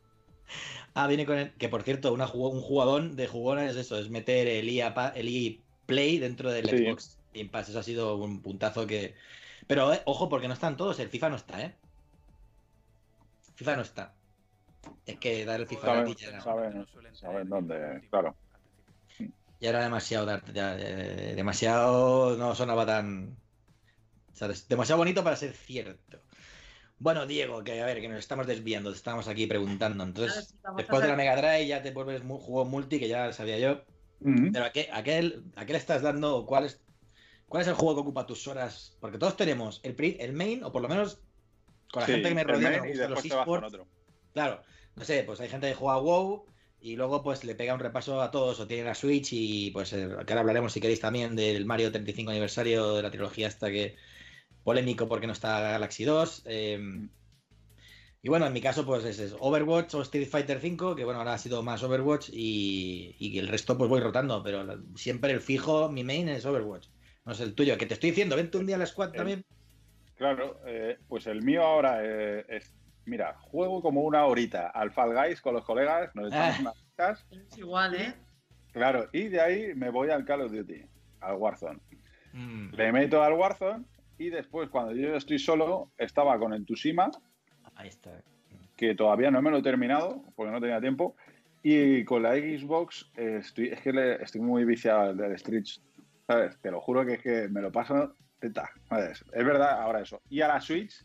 [0.96, 1.52] Ah, viene con el.
[1.54, 5.26] Que por cierto, una, un jugadón de jugona es eso, es meter el EA, el
[5.26, 7.70] EA Play dentro del Xbox Game Pass.
[7.70, 9.14] Eso ha sido un puntazo que.
[9.66, 11.74] Pero eh, ojo, porque no están todos, el FIFA no está, ¿eh?
[13.56, 14.14] FIFA no está.
[15.06, 18.36] Es que dar el FIFA saben, a ya saben, saben dónde, claro
[19.64, 20.26] ya era demasiado
[21.34, 23.38] demasiado no sonaba tan
[24.34, 24.68] ¿sabes?
[24.68, 26.20] demasiado bonito para ser cierto.
[26.98, 30.04] Bueno Diego que a ver que nos estamos desviando estamos aquí preguntando.
[30.04, 33.82] Entonces después de la Mega Drive ya te vuelves juego multi que ya sabía yo.
[34.20, 36.82] Pero ¿a qué, a, qué, le estás dando cuál es
[37.46, 40.72] cuál es el juego que ocupa tus horas porque todos tenemos el el main o
[40.72, 41.20] por lo menos
[41.90, 43.78] con la gente que me rodea me gusta los esports.
[44.32, 44.62] claro
[44.96, 46.46] no sé pues hay gente que juega WoW
[46.84, 49.94] y luego pues le pega un repaso a todos o tiene la Switch y pues
[49.94, 53.96] eh, ahora hablaremos si queréis también del Mario 35 aniversario de la trilogía hasta que
[54.64, 56.42] polémico porque no está Galaxy 2.
[56.44, 57.08] Em,
[58.20, 61.32] y bueno, en mi caso pues es, Overwatch o Street Fighter 5, que bueno, ahora
[61.32, 65.88] ha sido más Overwatch y, y, el resto pues voy rotando, pero siempre el fijo,
[65.88, 66.88] mi main es Overwatch.
[67.24, 69.42] No es el tuyo, que te estoy diciendo, vente un día a la squad también.
[70.16, 72.74] Claro, eh, pues el mío ahora eh, es
[73.06, 76.74] mira, juego como una horita al Fall Guys con los colegas, nos echamos ah.
[76.98, 78.14] unas Es igual, ¿eh?
[78.72, 80.84] Claro, y de ahí me voy al Call of Duty,
[81.20, 81.80] al Warzone.
[82.32, 82.74] Mm.
[82.74, 83.84] Le meto al Warzone
[84.18, 87.10] y después, cuando yo estoy solo, estaba con el Tsushima.
[87.76, 88.10] Ahí está.
[88.76, 91.16] Que todavía no me lo he terminado porque no tenía tiempo.
[91.62, 95.64] Y con la Xbox estoy, es que estoy muy viciado del Street,
[96.26, 96.58] ¿sabes?
[96.60, 99.24] Te lo juro que es que me lo paso teta, ¿sabes?
[99.32, 100.20] Es verdad, ahora eso.
[100.28, 101.04] Y a la Switch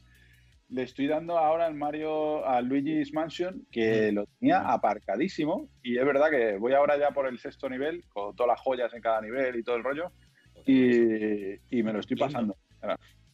[0.70, 5.70] le estoy dando ahora el Mario a Luigi's Mansion, que lo tenía aparcadísimo.
[5.84, 8.94] Y es verdad que voy ahora ya por el sexto nivel, con todas las joyas
[8.94, 10.12] en cada nivel y todo el rollo.
[10.66, 12.56] Y, y me lo estoy pasando.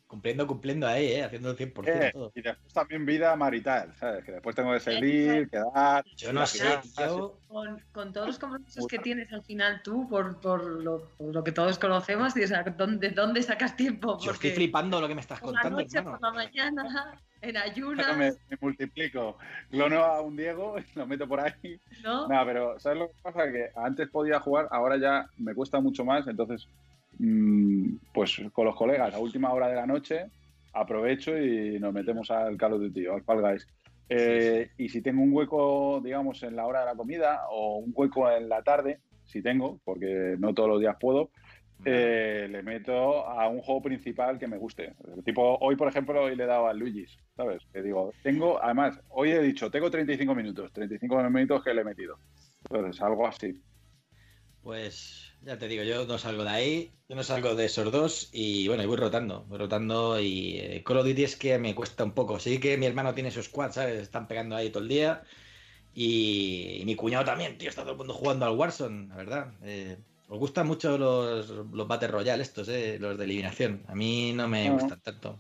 [0.07, 1.24] Cumpliendo, cumpliendo ahí, ¿eh?
[1.24, 2.32] haciendo el 100% eh, todo.
[2.36, 4.24] Y después también vida marital, ¿sabes?
[4.24, 6.06] Que después tengo que salir, quedar.
[6.16, 6.64] Yo no sé,
[6.99, 7.40] yo...
[7.48, 11.52] Con, con, todos los compromisos que tienes al final tú, por, por, lo, lo, que
[11.52, 14.14] todos conocemos, y, o sea, ¿dónde, ¿dónde sacas tiempo?
[14.14, 15.70] Porque yo estoy flipando lo que me estás contando.
[15.70, 18.18] Por la noche, por la mañana, en ayunas.
[18.18, 19.38] Me, me, multiplico.
[19.70, 21.80] Clono a un Diego, lo meto por ahí.
[22.03, 22.28] No.
[22.28, 23.52] Nada, pero ¿sabes lo que pasa?
[23.52, 26.68] Que antes podía jugar, ahora ya me cuesta mucho más, entonces
[27.20, 30.26] Mm, pues con los colegas a última hora de la noche
[30.74, 33.68] aprovecho y nos metemos al Call of Duty al Fall Guys.
[34.10, 37.94] Eh, y si tengo un hueco, digamos, en la hora de la comida o un
[37.95, 41.30] hueco en la tarde, si tengo, porque no todos los días puedo,
[41.84, 44.96] eh, le meto a un juego principal que me guste.
[45.24, 47.64] Tipo, hoy, por ejemplo, hoy le he dado a Luigi's, ¿sabes?
[47.74, 51.86] Que digo, tengo, además, hoy he dicho, tengo 35 minutos, 35 minutos que le he
[51.86, 52.18] metido.
[52.70, 53.62] Entonces, algo así.
[54.62, 58.30] Pues ya te digo, yo no salgo de ahí, yo no salgo de esos dos
[58.34, 61.76] y bueno, y voy rotando, voy rotando y eh, Call of Duty es que me
[61.76, 62.40] cuesta un poco.
[62.40, 64.02] Sí que mi hermano tiene su squad, ¿sabes?
[64.02, 65.22] Están pegando ahí todo el día
[65.94, 69.54] y, mi cuñado también, tío, está todo el mundo jugando al Warzone, la verdad.
[69.64, 69.98] Eh,
[70.28, 73.84] os gustan mucho los, los Battle Royale estos, eh, los de eliminación.
[73.88, 75.40] A mí no me gustan tanto.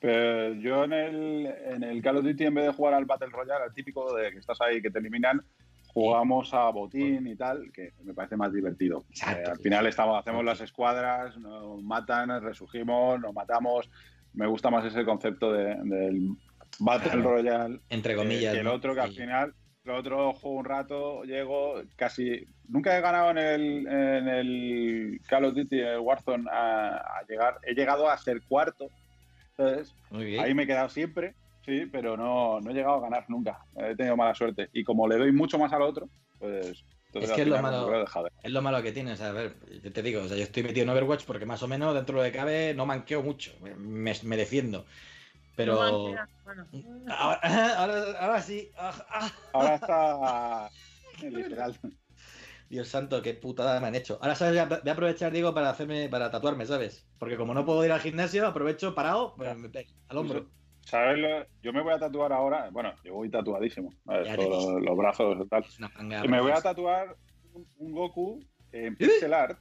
[0.00, 3.30] Pero yo en el, en el Call of Duty, en vez de jugar al Battle
[3.30, 5.42] Royale, el típico de que estás ahí que te eliminan,
[5.88, 9.04] jugamos a botín y tal, que me parece más divertido.
[9.10, 13.90] Eh, al final estamos, hacemos las escuadras, nos matan, resurgimos, nos matamos.
[14.34, 16.36] Me gusta más ese concepto de, del
[16.78, 17.80] Battle Royale.
[17.88, 18.54] Entre comillas.
[18.54, 19.54] que el otro que al final,
[19.92, 22.46] el otro juego un rato, llego, casi.
[22.68, 27.58] Nunca he ganado en el, en el Call of Duty, el Warzone, a, llegar.
[27.62, 28.88] He llegado a ser cuarto.
[29.56, 31.34] Entonces, ahí me he quedado siempre
[31.68, 33.60] Sí, pero no, no he llegado a ganar nunca.
[33.76, 34.70] He tenido mala suerte.
[34.72, 36.08] Y como le doy mucho más al otro,
[36.38, 36.82] pues.
[37.12, 38.06] es que es lo, malo,
[38.42, 39.20] es lo malo que tienes.
[39.20, 39.54] A ver,
[39.84, 42.22] yo te digo, o sea, yo estoy metido en Overwatch porque más o menos dentro
[42.22, 43.52] de cabe no manqueo mucho.
[43.60, 44.86] Me, me defiendo.
[45.58, 45.82] Pero.
[47.10, 48.70] ahora, sí.
[48.78, 49.30] Ah, ah.
[49.52, 50.70] Ahora está.
[51.28, 51.76] Literal.
[52.70, 54.20] Dios santo, qué putada me han hecho.
[54.22, 57.08] Ahora sabes, voy a aprovechar, digo, para hacerme, para tatuarme, ¿sabes?
[57.18, 59.48] Porque como no puedo ir al gimnasio, aprovecho parado, pues,
[60.08, 60.46] al hombro.
[60.82, 61.48] ¿Sabes?
[61.60, 65.64] Yo me voy a tatuar ahora, bueno, yo voy tatuadísimo, los, brazos y tal.
[66.24, 67.16] Y me voy a tatuar
[67.78, 68.38] un, Goku
[68.70, 69.58] en pixel art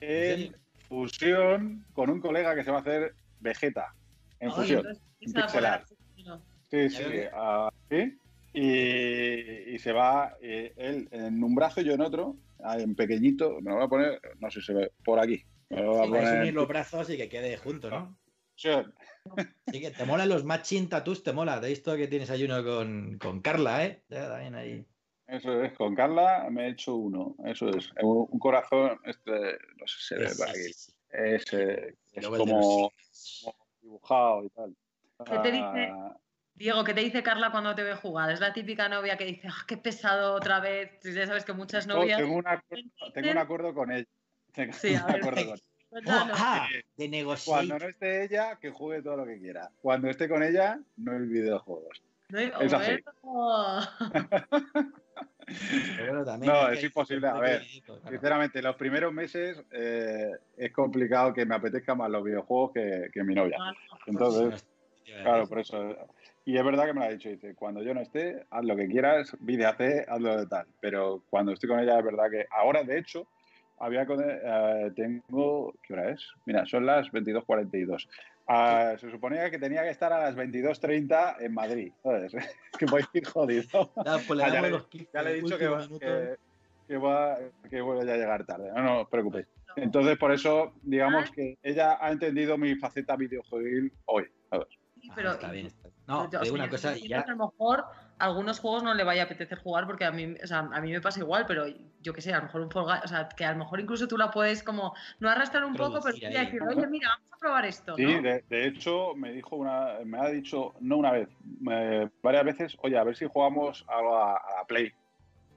[0.00, 0.54] en
[0.88, 3.94] fusión con un colega que se va a hacer Vegeta
[4.40, 4.86] en fusión,
[5.18, 5.88] pixel art.
[6.70, 8.18] Sí, sí, así.
[8.52, 12.36] Y, se va eh, él en un brazo y yo en otro,
[12.76, 15.44] en pequeñito, me lo voy a poner, no sé si se ve, por aquí.
[15.70, 16.40] Me lo voy a poner...
[16.40, 18.18] unir los brazos y que quede junto, ¿no?
[18.56, 18.70] Sí,
[19.70, 21.60] Sí, que te molan los matching tattoos, te mola.
[21.60, 24.02] De esto que tienes ahí uno con, con Carla, ¿eh?
[24.08, 24.86] Ya, también ahí.
[25.26, 27.36] Eso es, con Carla me he hecho uno.
[27.44, 27.90] Eso es.
[28.02, 29.30] Un, corazón, este,
[29.76, 30.70] no sé si se ve por aquí.
[31.10, 32.92] Es, es como,
[33.80, 34.76] dibujado y tal.
[35.24, 35.92] ¿Qué te dice?
[35.92, 36.16] Ah.
[36.54, 38.30] Diego, ¿qué te dice Carla cuando te ve jugar?
[38.30, 40.98] Es la típica novia que dice, ah, qué pesado otra vez.
[41.02, 42.18] Ya sabes que muchas novias.
[42.18, 42.84] tengo, un acuerdo,
[43.14, 44.06] tengo un acuerdo con ella.
[44.52, 45.54] Tengo sí, un acuerdo con ella.
[45.90, 46.66] Pues ah,
[46.96, 47.58] de negociar.
[47.58, 49.70] Cuando no esté ella, que juegue todo lo que quiera.
[49.80, 52.02] Cuando esté con ella, no hay videojuegos.
[52.28, 52.98] No, es así.
[56.44, 57.28] no, es, imposible.
[57.28, 62.72] A ver, sinceramente, los primeros meses eh, es complicado que me apetezca más los videojuegos
[62.72, 63.56] que, que mi novia.
[64.06, 64.66] Entonces,
[65.22, 65.96] claro, por eso.
[66.44, 68.74] Y es verdad que me lo ha dicho, dice, cuando yo no esté, haz lo
[68.74, 70.66] que quieras, vídeate, hazlo de tal.
[70.80, 73.26] Pero cuando estoy con ella es verdad que ahora, de hecho,
[73.78, 76.26] había eh, tengo, ¿qué hora es?
[76.46, 78.08] Mira, son las 22.42.
[78.48, 81.92] Ah, se suponía que tenía que estar a las 22.30 en Madrid.
[82.02, 82.32] ¿sabes?
[82.78, 83.90] que voy a ir jodido.
[84.26, 84.48] Pues ah,
[85.12, 85.86] ya, le, he dicho que, va,
[86.86, 88.70] que, va, que voy a llegar tarde.
[88.74, 89.46] No, no os preocupéis.
[89.76, 94.26] Entonces, por eso, digamos que ella ha entendido mi faceta videojuegil hoy.
[95.00, 95.72] Sí, pero, ah, está bien,
[96.06, 97.20] No, una cosa, ya...
[97.20, 97.84] a lo mejor
[98.18, 100.90] algunos juegos no le vaya a apetecer jugar porque a mí, o sea, a mí
[100.90, 101.66] me pasa igual, pero
[102.02, 104.08] yo qué sé, a lo mejor un Fall o sea, que a lo mejor incluso
[104.08, 107.64] tú la puedes como, no arrastrar un poco, pero decir, oye, mira, vamos a probar
[107.64, 107.94] esto.
[107.96, 111.28] Sí, de, hecho, me dijo una, me ha dicho, no una vez,
[112.22, 114.92] varias veces, oye, a ver si jugamos a, a, Play.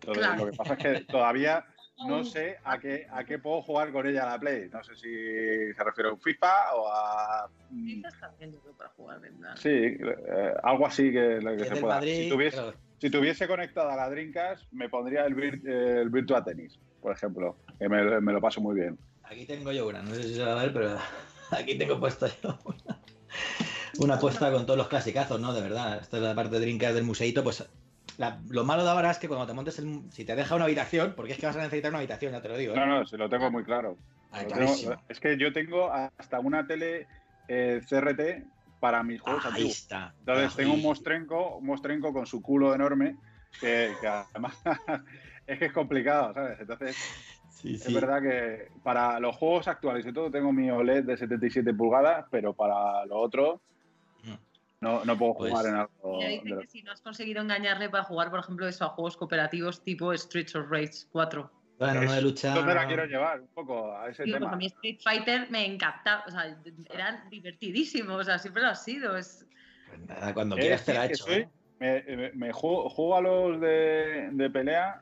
[0.02, 1.66] Entonces, lo que pasa es que todavía
[2.08, 4.70] no sé a qué, a qué puedo jugar con ella a la Play.
[4.72, 7.50] No sé si se refiere a un FIFA o a.
[7.70, 9.56] FIFA está bien, para jugar, ¿verdad?
[9.56, 12.02] Sí, eh, algo así que, que se pueda.
[12.02, 12.62] si, tuviese,
[13.00, 18.22] si tuviese conectada la Drinkas, me pondría el, el Virtua Tennis, por ejemplo, que me,
[18.22, 18.98] me, lo paso muy bien.
[19.24, 20.98] Aquí tengo yo una, no sé si se va a ver, pero
[21.52, 23.00] aquí tengo puesta yo una.
[24.00, 25.54] Una apuesta con todos los clasicazos, ¿no?
[25.54, 26.00] De verdad.
[26.02, 27.68] Esta es la parte de Drinkas del museito, pues
[28.50, 31.14] lo malo de ahora es que cuando te montes, el, si te deja una habitación,
[31.16, 32.74] porque es que vas a necesitar una habitación, ya te lo digo.
[32.74, 32.78] ¿eh?
[32.78, 33.98] No, no, se lo tengo muy claro.
[34.32, 34.44] Ah,
[35.10, 37.08] es que yo tengo hasta una tele
[37.48, 40.14] eh, CRT para mis juegos Ahí Está.
[40.20, 43.18] Entonces tengo un mostrenco, un mostrenco con su culo enorme,
[43.60, 44.58] que, además
[45.48, 46.60] es que es complicado, ¿sabes?
[46.60, 46.98] Entonces,
[47.64, 52.26] es verdad que para los juegos actuales y todo tengo mi OLED de 77 pulgadas,
[52.32, 53.62] pero para lo otro
[54.82, 56.20] no, no puedo pues jugar en algo.
[56.20, 59.84] dice que si no has conseguido engañarle para jugar, por ejemplo, eso a juegos cooperativos
[59.84, 61.52] tipo Streets of Rage 4.
[61.78, 62.54] Bueno, no de lucha.
[62.56, 64.40] Yo me la quiero llevar un poco a ese tema.
[64.40, 66.56] Pues a mí Street Fighter me encantaba, o sea,
[66.92, 69.18] eran divertidísimos, o sea, siempre lo ha sido.
[69.18, 69.46] Es...
[69.88, 71.32] Pues nada, cuando quieras te la hecho.
[71.32, 71.48] ¿eh?
[71.80, 75.02] me, me, juego, a los de, de pelea,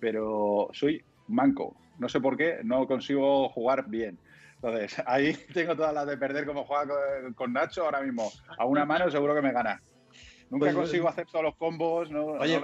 [0.00, 1.76] pero soy manco.
[1.98, 4.18] No sé por qué, no consigo jugar bien.
[4.56, 6.94] Entonces, ahí tengo todas las de perder como juega
[7.34, 8.30] con, Nacho ahora mismo.
[8.58, 9.82] A una mano seguro que me gana.
[10.48, 12.10] Nunca pues, consigo hacer todos los combos.
[12.10, 12.60] No, oye,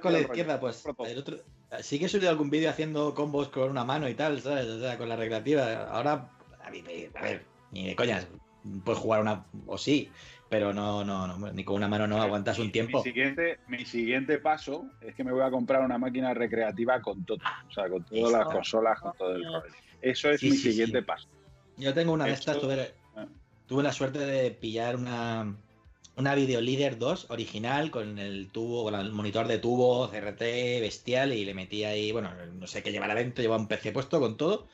[0.00, 1.38] con la izquierda, pues el otro,
[1.80, 4.66] sí que he subido algún vídeo haciendo combos con una mano y tal, ¿sabes?
[4.66, 5.88] O sea, con la recreativa.
[5.88, 6.30] Ahora,
[6.62, 8.28] a, ver, ni de coñas,
[8.84, 10.10] puedes jugar una, o sí,
[10.48, 12.98] pero no, no, no, ni con una mano no aguantas un tiempo.
[12.98, 17.24] Mi siguiente, mi siguiente paso es que me voy a comprar una máquina recreativa con
[17.24, 17.38] todo,
[17.68, 19.42] o sea, con todas las consolas, con todo el
[20.04, 21.28] Eso es mi siguiente paso.
[21.78, 23.26] Yo tengo una de estas, ah.
[23.66, 25.56] tuve, la suerte de pillar una,
[26.16, 30.40] una Video Leader 2 original con el tubo, con el monitor de tubo CRT
[30.80, 34.20] bestial y le metí ahí, bueno, no sé qué llevar adentro, llevaba un PC puesto
[34.20, 34.68] con todo.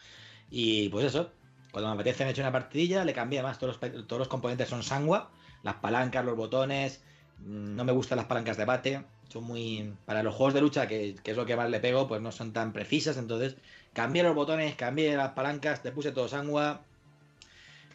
[0.50, 1.30] Y pues eso,
[1.70, 4.68] cuando me apetece me hecho una partidilla, le cambié más, todos los, todos los componentes
[4.68, 5.30] son Sangua,
[5.62, 7.04] las palancas, los botones,
[7.38, 9.94] mm, no me gustan las palancas de bate, son muy...
[10.06, 12.32] Para los juegos de lucha, que, que es lo que más le pego, pues no
[12.32, 13.54] son tan precisas, entonces
[13.92, 16.82] cambié los botones, cambié las palancas, te puse todo Sangua,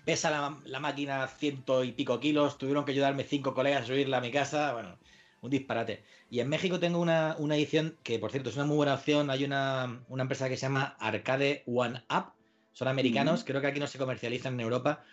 [0.05, 0.29] Pesa
[0.65, 4.31] la, máquina ciento y pico kilos, tuvieron que ayudarme cinco colegas a subirla a mi
[4.31, 4.99] casa, bueno,
[5.41, 6.03] un disparate.
[6.29, 9.31] Y en México tengo una, edición que, por cierto, es una muy buena opción.
[9.31, 12.33] Hay una, empresa que se llama Arcade One Up,
[12.71, 15.03] son americanos, creo que aquí no se comercializan en Europa,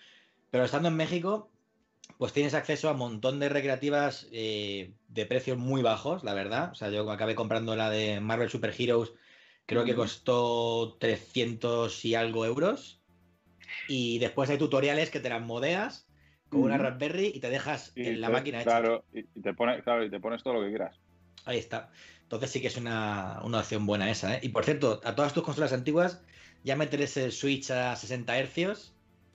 [0.50, 1.50] pero estando en México,
[2.18, 6.72] pues tienes acceso a un montón de recreativas eh, de precios muy bajos, la verdad.
[6.72, 9.14] O sea, yo acabé comprando la de Marvel Super Heroes,
[9.66, 13.02] creo que costó 300 y algo euros.
[13.88, 16.06] Y después hay tutoriales que te las modeas
[16.48, 20.10] con una Raspberry y te dejas en la máquina claro, Y, te pones, claro, y
[20.10, 21.00] te pones todo lo que quieras.
[21.46, 21.90] Ahí está.
[22.22, 24.36] Entonces sí que es una, opción buena esa.
[24.36, 24.40] ¿eh?
[24.42, 26.22] Y por cierto, a todas tus consolas antiguas
[26.62, 28.94] ya meterás el Switch a 60 Hz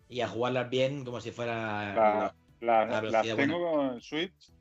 [0.09, 4.51] y a jugarlas bien como si fuera la, las tengo con Switch.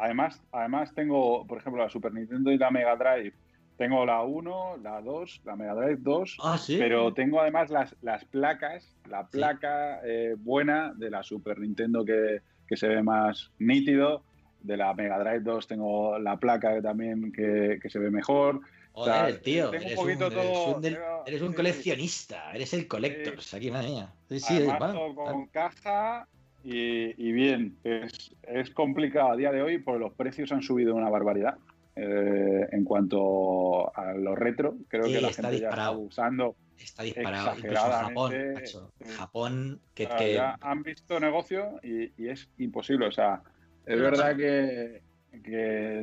[0.00, 3.34] además, además tengo, por ejemplo, la Super Nintendo y la Mega Drive
[3.76, 6.76] tengo la 1, la 2, la Mega Drive 2, ah, ¿sí?
[6.78, 12.40] pero tengo además las, las placas, la placa eh, buena de la Super Nintendo que,
[12.74, 14.22] se ve más nítido,
[14.62, 18.60] de la Mega Drive 2 tengo la placa también que, se ve mejor.
[18.92, 20.86] Joder, tío, eres un,
[21.26, 24.12] eres un, coleccionista, eres el collector, aquí madre mía.
[24.28, 24.66] Sí, sí,
[25.14, 26.28] con caja
[26.64, 31.10] y, bien, es, es complicado a día de hoy porque los precios han subido una
[31.10, 31.56] barbaridad.
[31.94, 36.56] Eh, en cuanto a lo retro, creo que la gente ya está usando.
[36.78, 38.32] Está disparado, incluso Japón,
[39.16, 43.06] Japón, que, han visto negocio y, es imposible.
[43.06, 43.42] O sea,
[43.84, 45.02] es verdad que,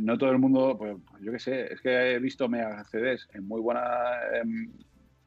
[0.01, 3.47] no todo el mundo, pues yo qué sé, es que he visto Mega CDs en
[3.47, 3.87] muy buenas,
[4.33, 4.71] em,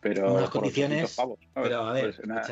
[0.00, 1.16] pero condiciones.
[1.54, 2.50] pero a ver, pues,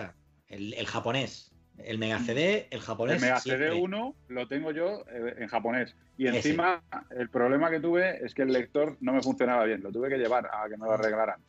[0.48, 1.52] el, el japonés
[1.86, 3.16] el Mega CD, el japonés.
[3.16, 5.94] El Mega CD 1 lo tengo yo eh, en japonés.
[6.16, 9.82] Y encima, el problema que tuve es que el lector no me funcionaba bien.
[9.82, 11.40] Lo tuve que llevar a que me lo arreglaran.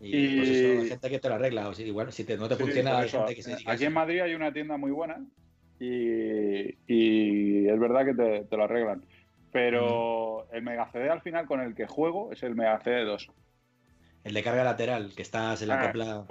[0.00, 1.68] Y, pues eso, hay gente que te lo arregla.
[1.68, 4.34] O si igual, si no te funciona, hay gente que se Aquí en Madrid hay
[4.34, 5.24] una tienda muy buena
[5.78, 9.02] y, es verdad que te, lo arreglan.
[9.52, 13.30] Pero el Mega CD al final con el que juego es el Mega CD 2.
[14.26, 16.24] El de carga lateral, que estás en la ah, copla.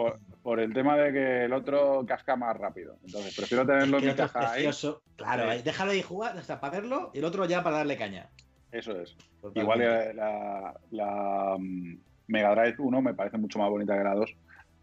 [0.43, 2.97] Por, el tema de que el otro casca más rápido.
[3.05, 4.69] Entonces, prefiero tenerlo en mi caja ahí.
[5.15, 8.29] Claro, déjalo ahí jugar hasta para verlo y el otro ya para darle caña.
[8.69, 9.15] Eso es.
[9.53, 9.79] Igual
[10.13, 11.97] la, la, mm,
[12.27, 14.35] Mega Drive 1 me parece mucho más bonita que la 2.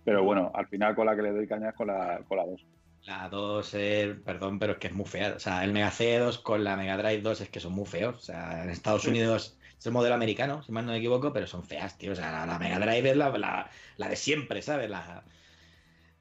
[0.04, 2.46] Pero bueno, al final con la que le doy caña es con la, con la
[2.46, 2.66] 2.
[3.04, 5.34] La 2, eh, perdón, pero es que es muy fea.
[5.36, 8.16] O sea, el Mega C2 con la Mega Drive 2 es que son muy feos.
[8.16, 11.48] O sea, en Estados Unidos es el modelo americano, si mal no me equivoco, pero
[11.48, 12.12] son feas, tío.
[12.12, 13.68] O sea, la, Mega Drive es la,
[13.98, 14.88] de siempre, ¿sabes?
[14.88, 15.24] La,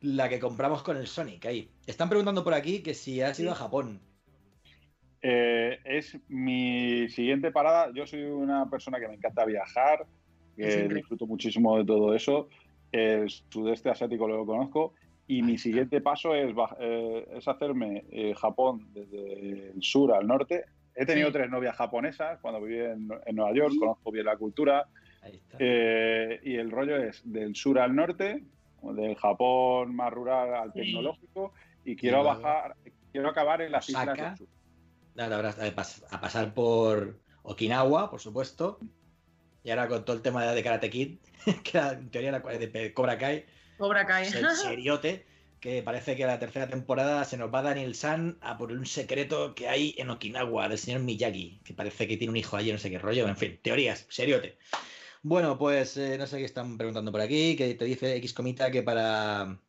[0.02, 1.70] la que compramos con el Sonic ahí.
[1.86, 4.00] Están preguntando por aquí que si has ido a Japón.
[5.22, 7.92] Eh, es mi siguiente parada.
[7.94, 10.08] Yo soy una persona que me encanta viajar,
[10.58, 12.50] que disfruto muchísimo de todo eso.
[12.92, 14.96] El sudeste asiático lo conozco.
[15.28, 20.66] Y mi siguiente paso es, eh, es hacerme eh, Japón desde el sur al norte
[20.96, 24.88] He tenido tres novias japonesas cuando viví en, Nueva York, conozco bien la cultura.
[25.60, 28.44] Eh, y el rollo es del sur al norte,
[28.82, 31.54] del Japón más rural al tecnológico,
[31.86, 32.76] y quiero bajar,
[33.12, 34.48] quiero acabar en las islas del sur.
[36.10, 38.80] a pasar por Okinawa, por supuesto,
[39.64, 41.20] y ahora con todo el tema de Karate Kid,
[41.64, 43.46] que en teoría era de Cobra Kai.
[43.78, 44.26] Cobra Kai.
[44.26, 45.26] Seriote
[45.62, 49.54] que parece que la tercera temporada se nos va Daniel San a por un secreto
[49.54, 52.80] que hay en Okinawa del señor Miyagi, que parece que tiene un hijo allí, no
[52.80, 54.58] sé qué rollo, en fin, teorías, seriote.
[55.22, 58.72] Bueno, pues eh, no sé qué están preguntando por aquí, que te dice X Comita
[58.72, 59.60] que para,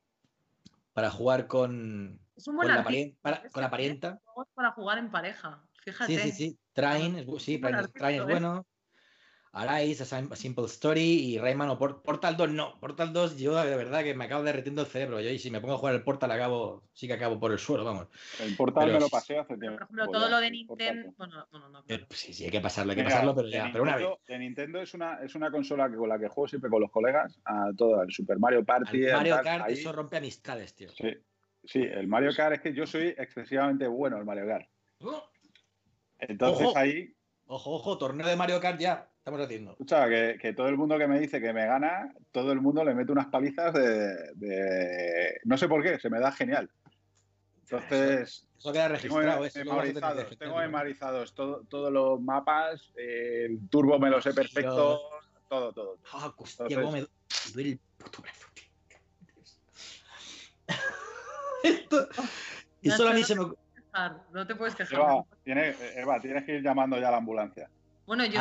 [0.94, 2.82] para jugar con, con, la,
[3.20, 4.18] para, con la parienta.
[4.54, 6.18] Para jugar en pareja, fíjate.
[6.18, 6.58] Sí, sí, sí.
[6.72, 8.66] Train, sí, Train es bueno.
[9.54, 12.80] Arise, A Simple Story y Rayman o Portal 2 no.
[12.80, 15.20] Portal 2 yo de verdad que me acabo derretiendo el cerebro.
[15.20, 17.58] Yo y si me pongo a jugar el Portal acabo, sí que acabo por el
[17.58, 18.08] suelo, vamos.
[18.40, 19.76] El Portal me lo pasé hace tiempo.
[19.76, 21.12] Por ejemplo, todo lo de Nintendo...
[21.18, 23.84] Bueno, no, no, eh, sí, sí, hay que pasarlo, hay que pasarlo, pero ya, pero
[23.84, 24.08] una vez.
[24.26, 26.90] De Nintendo es una, es una consola que, con la que juego siempre con los
[26.90, 29.04] colegas a todo el Super Mario Party.
[29.04, 30.88] El Mario Kart, eso rompe amistades, tío.
[30.92, 31.12] Sí,
[31.64, 34.66] sí, el Mario Kart es que yo soy excesivamente bueno el Mario Kart.
[35.00, 35.24] ¡Oh!
[36.18, 37.14] Entonces ahí
[37.46, 39.70] Ojo, ojo, torneo de Mario Kart ya estamos haciendo.
[39.72, 42.84] Escucha, que, que, todo el mundo que me dice que me gana, todo el mundo
[42.84, 45.40] le mete unas palizas de.
[45.44, 46.68] No sé por qué, se me da genial.
[47.62, 48.48] Entonces.
[48.58, 49.48] Eso, queda registrado.
[50.38, 55.00] Tengo, memorizados, todos los mapas, el turbo me lo sé perfecto,
[55.48, 55.98] todo, todo.
[56.12, 57.06] Ah, hostia, me
[57.54, 58.48] duele el puto brazo,
[61.62, 62.08] Esto.
[62.80, 63.46] Y solo a mí se me
[64.32, 65.24] no te puedes quejar.
[65.44, 67.68] Eva, tienes, que ir llamando ya a la ambulancia.
[68.06, 68.40] Bueno, yo,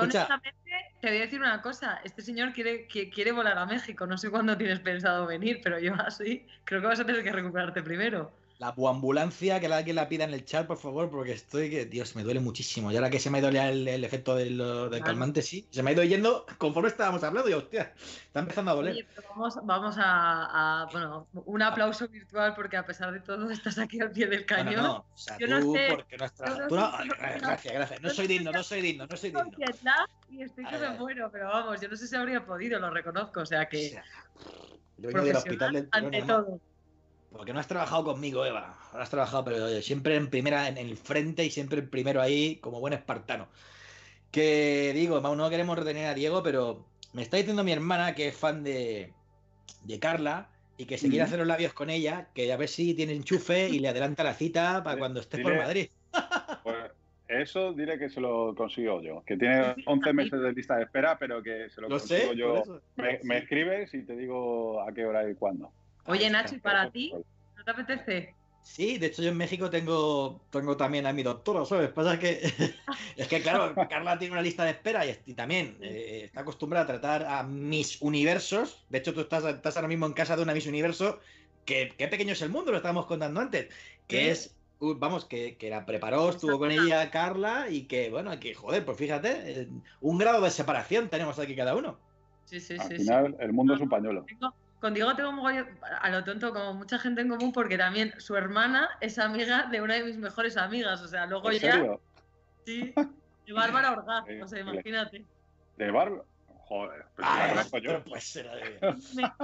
[0.00, 0.60] honestamente
[1.00, 2.00] te voy a decir una cosa.
[2.04, 4.06] Este señor quiere, quiere volar a México.
[4.06, 7.32] No sé cuándo tienes pensado venir, pero yo así creo que vas a tener que
[7.32, 8.32] recuperarte primero
[8.62, 12.14] la ambulancia, que alguien la pida en el chat, por favor, porque estoy que, Dios,
[12.14, 12.92] me duele muchísimo.
[12.92, 14.62] Y ahora que se me ha ido ya el, efecto del,
[15.04, 18.74] calmante, sí, se me ha ido yendo conforme estábamos hablando y hostia, está empezando a
[18.74, 19.04] doler.
[19.34, 24.28] vamos, a, bueno, un aplauso virtual porque a pesar de todo estás aquí al pie
[24.28, 24.76] del cañón.
[24.76, 26.54] no, o sea, Yo tú, sé, porque nuestra...
[27.40, 28.00] gracias, gracias.
[28.00, 29.50] No soy digno, no soy digno, no soy digno.
[30.30, 33.40] Y estoy que me muero, pero vamos, yo no sé si habría podido, lo reconozco,
[33.40, 34.00] o sea que...
[34.98, 36.60] yo vengo del hospital del ante todo.
[37.32, 38.78] Porque no has trabajado conmigo, Eva.
[38.92, 42.80] has trabajado, pero siempre en primera, en el frente y siempre el primero ahí, como
[42.80, 43.48] buen espartano.
[44.30, 48.36] Que digo, no queremos retener a Diego, pero me está diciendo mi hermana que es
[48.36, 49.12] fan de,
[49.84, 52.94] de Carla y que se quiere hacer los labios con ella, que a ver si
[52.94, 55.88] tiene enchufe y le adelanta la cita para cuando esté por Madrid.
[56.62, 56.76] Pues
[57.26, 61.18] eso diré que se lo consigo yo, que tiene 11 meses de lista de espera,
[61.18, 62.62] pero que se lo, consigo yo.
[62.96, 65.72] Me, me, escribes y te digo a qué hora y cuándo.
[66.06, 67.12] Oye, Nacho, ¿y para ti?
[67.56, 68.34] ¿No te apetece?
[68.62, 71.90] Sí, de hecho yo en México tengo, tengo también a mi doctora, ¿sabes?
[71.90, 72.40] Pasa que
[73.16, 76.86] es que claro, Carla tiene una lista de espera y, también eh, está acostumbrada a
[76.86, 78.84] tratar a mis universos.
[78.88, 81.18] De hecho, tú estás, estás ahora mismo en casa de una Miss Universo.
[81.64, 83.68] Que, qué pequeño es el mundo, lo estábamos contando antes.
[84.08, 88.54] Que es, vamos, que, que, la preparó, estuvo con ella Carla y que, bueno, que
[88.54, 89.68] joder, pues fíjate,
[90.00, 91.98] un grado de separación tenemos aquí cada uno.
[92.46, 92.94] Sí, sí, Al sí.
[92.94, 94.26] Al final, el mundo es un pañuelo.
[94.82, 95.66] Con Diego tengo un
[96.00, 99.80] a lo tonto, como mucha gente en común, porque también su hermana es amiga de
[99.80, 101.00] una de mis mejores amigas.
[101.02, 101.96] O sea, luego ya.
[102.66, 102.92] Sí,
[103.46, 105.24] de Bárbara Orgaz, o sea, imagínate.
[105.76, 106.24] ¿De Bárbara?
[106.64, 107.04] Joder,
[107.70, 108.42] pero pues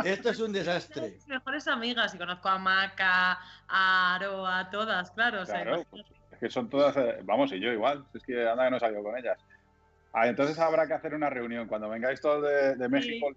[0.05, 1.11] Esto es un desastre.
[1.11, 3.39] Mis mejores amigas, y conozco a Maca,
[3.69, 5.45] a Aro, a todas, claro.
[5.45, 6.97] claro pues, es que son todas.
[6.97, 9.39] Eh, vamos, y yo igual, es que anda que no salió con ellas.
[10.13, 11.69] Ah, entonces habrá que hacer una reunión.
[11.69, 12.43] Cuando vengáis todos
[12.77, 13.37] de, México, Sí,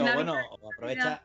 [0.00, 0.34] o bueno,
[0.74, 1.22] aprovecha,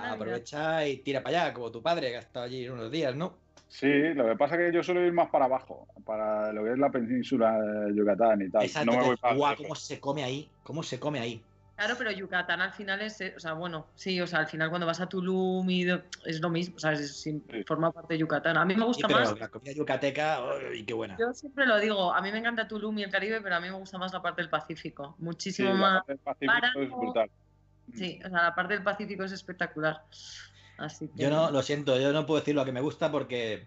[0.00, 3.36] aprovecha y tira para allá, como tu padre, que ha estado allí unos días, ¿no?
[3.68, 6.72] Sí, lo que pasa es que yo suelo ir más para abajo, para lo que
[6.72, 8.62] es la península de Yucatán y tal.
[8.62, 11.42] Exacto, no me voy para guau, cómo se come ahí, cómo se come ahí.
[11.76, 14.84] Claro, pero Yucatán al final es, o sea, bueno, sí, o sea, al final cuando
[14.84, 15.86] vas a Tulum y
[16.24, 17.24] es lo mismo, o sea, es,
[17.68, 18.56] forma parte de Yucatán.
[18.56, 19.38] A mí me gusta más.
[19.38, 20.40] La comida yucateca,
[20.72, 21.16] ¡ay, qué buena!
[21.20, 23.68] Yo siempre lo digo, a mí me encanta Tulum y el Caribe, pero a mí
[23.68, 26.02] me gusta más la parte del Pacífico, muchísimo más.
[26.08, 27.30] La parte del Pacífico es brutal.
[27.94, 30.02] Sí, o sea, la parte del Pacífico es espectacular.
[30.78, 33.66] Así Yo no, lo siento, yo no puedo decir lo que me gusta porque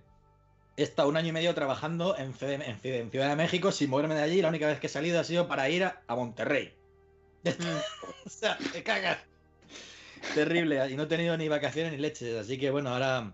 [0.77, 4.21] he estado un año y medio trabajando en, en, Ciudad de México sin moverme de
[4.21, 4.41] allí.
[4.41, 6.73] La única vez que he salido ha sido para ir a, Monterrey.
[7.43, 7.49] Mm.
[8.25, 9.17] o sea, te cagas.
[10.33, 10.89] Terrible.
[10.89, 12.39] Y no he tenido ni vacaciones ni leches.
[12.39, 13.33] Así que bueno, ahora,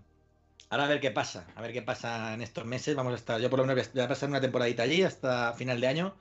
[0.70, 1.46] ahora a ver qué pasa.
[1.56, 2.96] A ver qué pasa en estos meses.
[2.96, 5.80] Vamos a estar, yo por lo menos voy a pasar una temporadita allí hasta final
[5.80, 6.16] de año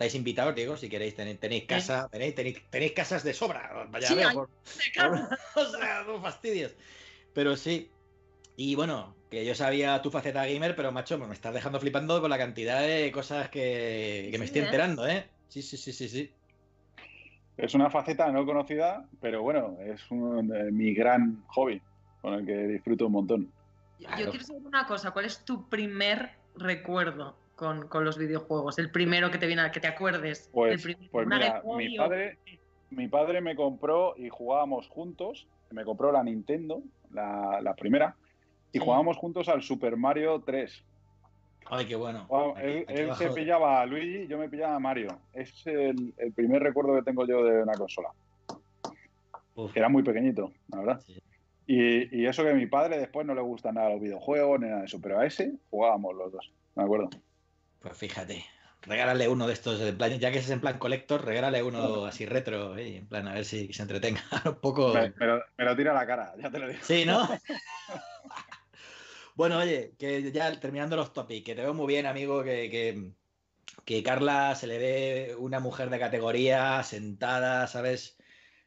[0.00, 2.34] estáis invitados, digo, si queréis, tenéis, casa, tenéis,
[2.70, 3.86] tenéis, casas de sobra.
[3.90, 4.26] Vaya a ver,
[5.56, 6.74] o sea, no fastidios.
[7.34, 7.90] Pero sí.
[8.56, 12.30] Y bueno, que yo sabía tu faceta gamer, pero macho, me estás dejando flipando con
[12.30, 14.64] la cantidad de cosas que, me estoy ¿eh?
[14.64, 15.28] enterando, ¿eh?
[15.48, 16.32] Sí, sí, sí, sí, sí.
[17.58, 21.82] Es una faceta no conocida, pero bueno, es mi gran hobby,
[22.22, 23.52] con el que disfruto un montón.
[23.98, 28.78] Yo quiero saber una cosa, ¿cuál es tu primer recuerdo con, los videojuegos?
[28.78, 30.48] El primero que te viene, que te acuerdes.
[30.52, 32.38] Pues, pues mira, mi padre,
[32.88, 35.46] mi padre me compró y jugábamos juntos.
[35.70, 36.82] Me compró la Nintendo,
[37.12, 38.16] la, primera,
[38.72, 40.84] y jugábamos juntos al Super Mario 3.
[41.66, 42.26] Ay, qué bueno.
[42.58, 45.20] él, se pillaba a Luigi y yo me pillaba a Mario.
[45.32, 48.08] Es el, primer recuerdo que tengo yo de una consola.
[49.74, 51.02] Era muy pequeñito, la verdad.
[51.66, 54.66] Y, y, eso que a mi padre después no le gusta nada los videojuegos ni
[54.66, 57.10] nada de eso, pero a ese jugábamos los dos, ¿me acuerdo?
[57.80, 58.44] Pues fíjate,
[58.82, 62.26] regálale uno de estos, en plan, ya que es en plan collector, regálale uno así
[62.26, 64.92] retro, eh, en plan, a ver si se entretenga un poco.
[64.92, 66.80] Me, me lo, me lo tira a la cara, ya te lo digo.
[66.82, 67.26] Sí, ¿no?
[69.34, 73.12] bueno, oye, que ya terminando los topics, que te veo muy bien, amigo, que, que,
[73.86, 78.18] que Carla se le ve una mujer de categoría, sentada, ¿sabes?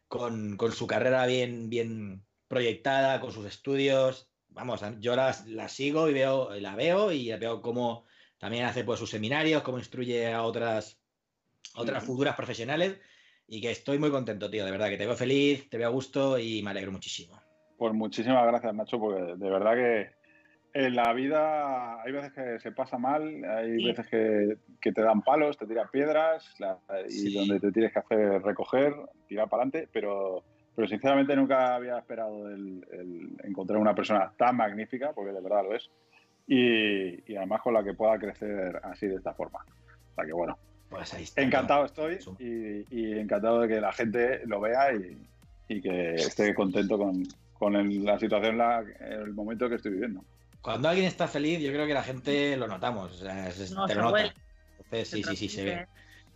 [0.08, 4.32] Con, con su carrera bien, bien proyectada, con sus estudios.
[4.50, 8.06] Vamos, yo la, la sigo y veo, la veo y veo cómo
[8.44, 11.02] también hace pues, sus seminarios, cómo instruye a otras,
[11.78, 13.00] otras futuras profesionales.
[13.48, 15.92] Y que estoy muy contento, tío, de verdad, que te veo feliz, te veo a
[15.92, 17.40] gusto y me alegro muchísimo.
[17.78, 20.10] Pues muchísimas gracias, Nacho, porque de verdad que
[20.74, 23.86] en la vida hay veces que se pasa mal, hay Sí.
[23.86, 27.34] veces que, que te dan palos, te tiran piedras la- y Sí.
[27.34, 28.94] donde te tienes que hacer recoger,
[29.30, 30.44] tirar para adelante, pero,
[30.76, 35.64] pero sinceramente nunca había esperado el, el encontrar una persona tan magnífica, porque de verdad
[35.64, 35.90] lo es,
[36.48, 39.60] y, y además con la que pueda crecer así de esta forma.
[40.12, 40.58] O sea que bueno,
[40.90, 41.42] Pues ahí está.
[41.42, 45.18] encantado estoy y, y encantado de que la gente lo vea y,
[45.70, 50.24] y que esté contento con, con el- la situación, la- el momento que estoy viviendo.
[50.62, 53.12] Cuando alguien está feliz, yo creo que la gente lo notamos.
[53.14, 54.34] O sea, es- No, te se lo nota.
[54.78, 55.88] Entonces, sí, sí, sí, se ve.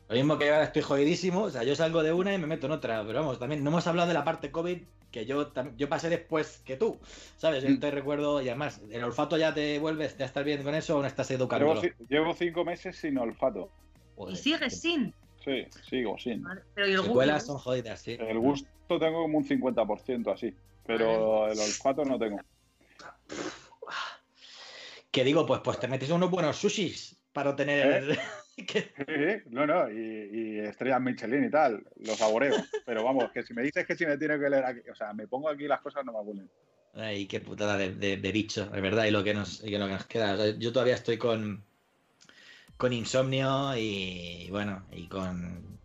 [0.09, 1.43] Lo mismo que ahora estoy jodidísimo.
[1.43, 3.03] O sea, yo salgo de una y me meto en otra.
[3.05, 4.77] Pero vamos, también no hemos hablado de la parte COVID
[5.11, 6.99] que yo, yo pasé después que tú.
[7.37, 7.63] ¿Sabes?
[7.63, 7.79] Yo Mm.
[7.79, 10.17] te recuerdo y además, ¿el olfato ya te vuelves?
[10.17, 11.81] ¿Ya estás bien con eso o no estás Llevo, educándolo?
[11.81, 13.69] ci- llevo cinco meses sin olfato.
[14.15, 15.13] Joder, Y sigues sin.
[15.43, 16.43] Sí, sigo sin.
[16.43, 17.39] Vale, Pero ¿y el gusto?
[17.39, 18.17] son jodidas, sí.
[18.19, 20.53] El gusto tengo como un 50% así,
[20.85, 22.39] pero el olfato no tengo.
[25.11, 28.11] Que digo, pues, pues te metes unos buenos sushis para obtener.
[28.11, 28.17] ¿Eh?
[28.67, 32.55] que- Sí, sí, no, no, y, y estrellas Michelin y tal, lo saboreo.
[32.85, 35.13] Pero vamos, que si me dices que si me tiene que leer aquí, o sea,
[35.13, 36.49] me pongo aquí las cosas no me huelen.
[36.93, 39.85] Ay, qué putada de, de- de bicho, de verdad, y lo que nos, y lo
[39.87, 40.33] que nos queda.
[40.33, 41.65] O sea, yo todavía estoy con,
[42.77, 45.79] con insomnio y bueno, y con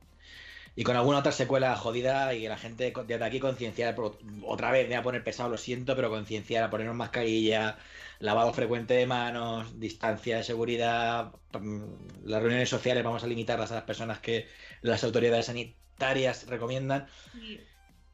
[0.77, 3.97] y con alguna otra secuela jodida y la gente desde aquí concienciar,
[4.44, 7.78] otra vez me voy a poner pesado, lo siento, pero concienciar a ponernos mascarilla,
[8.23, 13.77] lavado frecuente de manos, distancia de seguridad, mm, las reuniones sociales vamos a limitarlas a
[13.77, 14.47] las personas que
[14.81, 17.07] las autoridades sanitarias recomiendan.
[17.32, 17.61] Sí.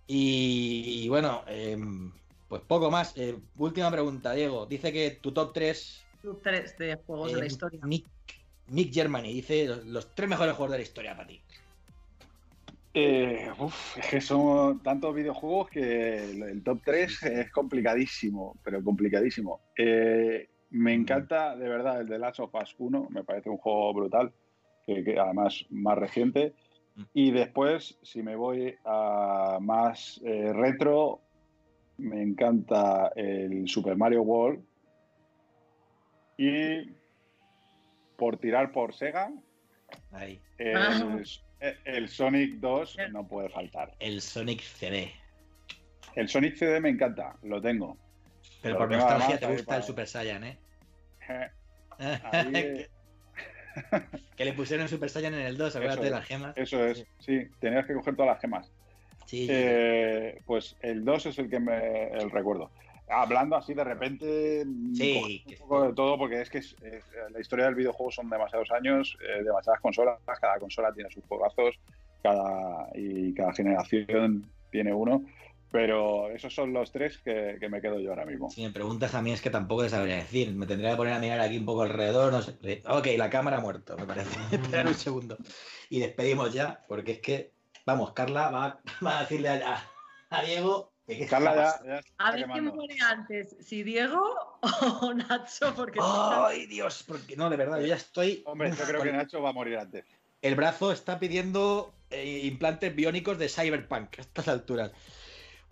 [0.06, 2.10] Y, y bueno, em,
[2.48, 3.12] pues poco más.
[3.16, 4.64] Eh, última pregunta, Diego.
[4.64, 7.80] Dice que tu top 3, Top 3 de juegos de la historia.
[7.84, 8.06] Nick,
[8.68, 11.42] Nick Germany, dice los, los tres mejores juegos de la historia para ti.
[12.94, 19.60] Eh, uf, es que son tantos videojuegos que el, top 3 es complicadísimo, pero complicadísimo.
[19.76, 23.92] Eh, me encanta, de verdad, el de Last of Us 1, me parece un juego
[23.94, 24.32] brutal,
[24.84, 26.54] que, que además más reciente.
[27.14, 31.20] Y después, si me voy a más eh, retro,
[31.98, 34.64] me encanta el Super Mario World.
[36.36, 36.92] Y
[38.16, 39.30] por tirar por Sega,
[40.12, 40.40] Ahí.
[41.60, 43.94] El Sonic 2 no puede faltar.
[43.98, 45.12] El Sonic CD.
[46.14, 47.96] El Sonic CD me encanta, lo tengo.
[48.62, 50.58] Pero Lo por tengo nostalgia además te gusta para- el Super Saiyan, ¿eh?
[51.98, 52.88] Ahí, que,
[54.36, 56.56] que le pusieron el Super Saiyan en el 2, acuérdate de las gemas.
[56.56, 58.70] Eso es, sí, tenías que coger todas las gemas.
[59.26, 59.48] Sí, sí.
[59.50, 62.70] Eh, pues el 2 es el que me el recuerdo.
[63.10, 64.64] Hablando así de repente,
[64.94, 67.74] Sí, cogí que- un poco de todo, porque es que es- es- la historia del
[67.74, 71.78] videojuego son demasiados años, eh, demasiadas consolas, cada consola tiene sus juegazos,
[72.22, 75.24] cada, y cada generación tiene uno,
[75.70, 78.50] pero esos son los tres que, que me quedo yo ahora mismo.
[78.50, 80.52] Si me preguntas a mí es que tampoco te sabría decir.
[80.54, 82.32] Me tendría que poner a mirar aquí un poco alrededor.
[82.32, 82.56] No sé.
[82.88, 84.30] Ok, la cámara ha muerto, me parece.
[84.82, 85.36] Esperar un segundo.
[85.90, 87.52] Y despedimos ya, porque es que,
[87.86, 89.82] vamos, Carla va, va a decirle a,
[90.30, 91.88] a Diego qué Carla está ya, pasando.
[91.88, 94.58] ya está A ver quién muere antes, si Diego
[95.00, 97.04] o Nacho, porque ¡Ay, Dios!
[97.06, 98.42] Porque no, de verdad, yo ya estoy.
[98.44, 100.04] Hombre, yo creo que Nacho va a morir antes.
[100.42, 104.92] El brazo está pidiendo eh, implantes biónicos de Cyberpunk a estas alturas.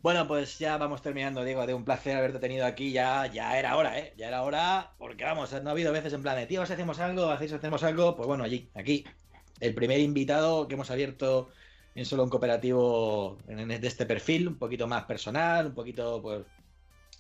[0.02, 1.66] Bueno, pues ya vamos terminando, Diego.
[1.66, 2.92] De un placer haberte tenido aquí.
[2.92, 4.14] Ya, ya era hora, ¿eh?
[4.16, 7.00] Ya era hora, porque vamos, no ha habido veces en plan de, tío, si hacemos
[7.00, 8.16] algo, hacéis, hacemos algo.
[8.16, 9.04] Pues bueno, allí, aquí,
[9.60, 11.48] el primer invitado que hemos abierto
[11.96, 16.42] en solo un cooperativo de este perfil, un poquito más personal, un poquito, pues,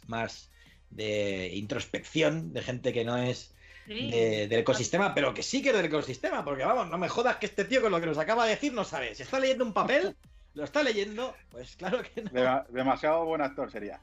[0.06, 0.50] más
[0.90, 3.52] de introspección, de gente que no es
[3.86, 4.10] Sí.
[4.10, 7.36] de- del ecosistema, pero que sí que es del ecosistema, porque vamos, no me jodas
[7.36, 9.14] que este tío con lo que nos acaba de decir no sabe.
[9.14, 10.16] Si está leyendo un papel,
[10.54, 12.30] lo está leyendo, pues claro que no.
[12.30, 14.00] Dema- demasiado buen actor sería.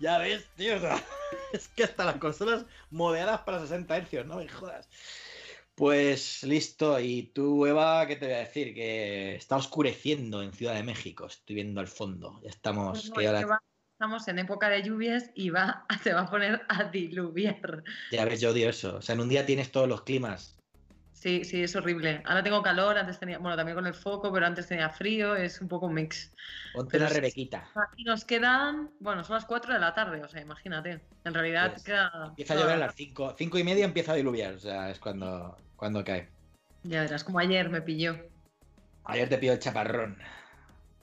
[0.00, 0.96] Ya ves, tío, o sea,
[1.52, 4.88] es que hasta las consolas modeadas para 60 Hz, no me jodas.
[5.80, 8.74] Pues listo, y tú, Eva, ¿qué te voy a decir?
[8.74, 12.38] Que está oscureciendo en Ciudad de México, estoy viendo al fondo.
[12.44, 13.62] Ya estamos, No, que es ahora- que va-
[13.94, 17.82] estamos en época de lluvias y va, se va a poner a diluviar.
[18.12, 18.96] ya ves, yo odio eso.
[18.96, 20.58] O sea, en un día tienes todos los climas
[21.14, 22.22] Sí, sí, es horrible.
[22.24, 25.60] Ahora tengo calor, antes tenía, bueno, también con el foco, pero antes tenía frío, es
[25.60, 26.34] un poco un mix.
[26.74, 27.10] Ponte Pero la.
[27.10, 27.68] Rebequita.
[27.90, 31.02] Aquí nos quedan, bueno, son las 4 de la tarde, o sea, imagínate.
[31.24, 32.10] En realidad Pues, queda.
[32.28, 34.98] Empieza a llover a las 5, 5 y media empieza a diluviar, o sea, es
[34.98, 36.28] cuando, cuando cae.
[36.84, 38.16] Ya verás, como ayer me pilló.
[39.04, 40.18] Ayer te pido el chaparrón.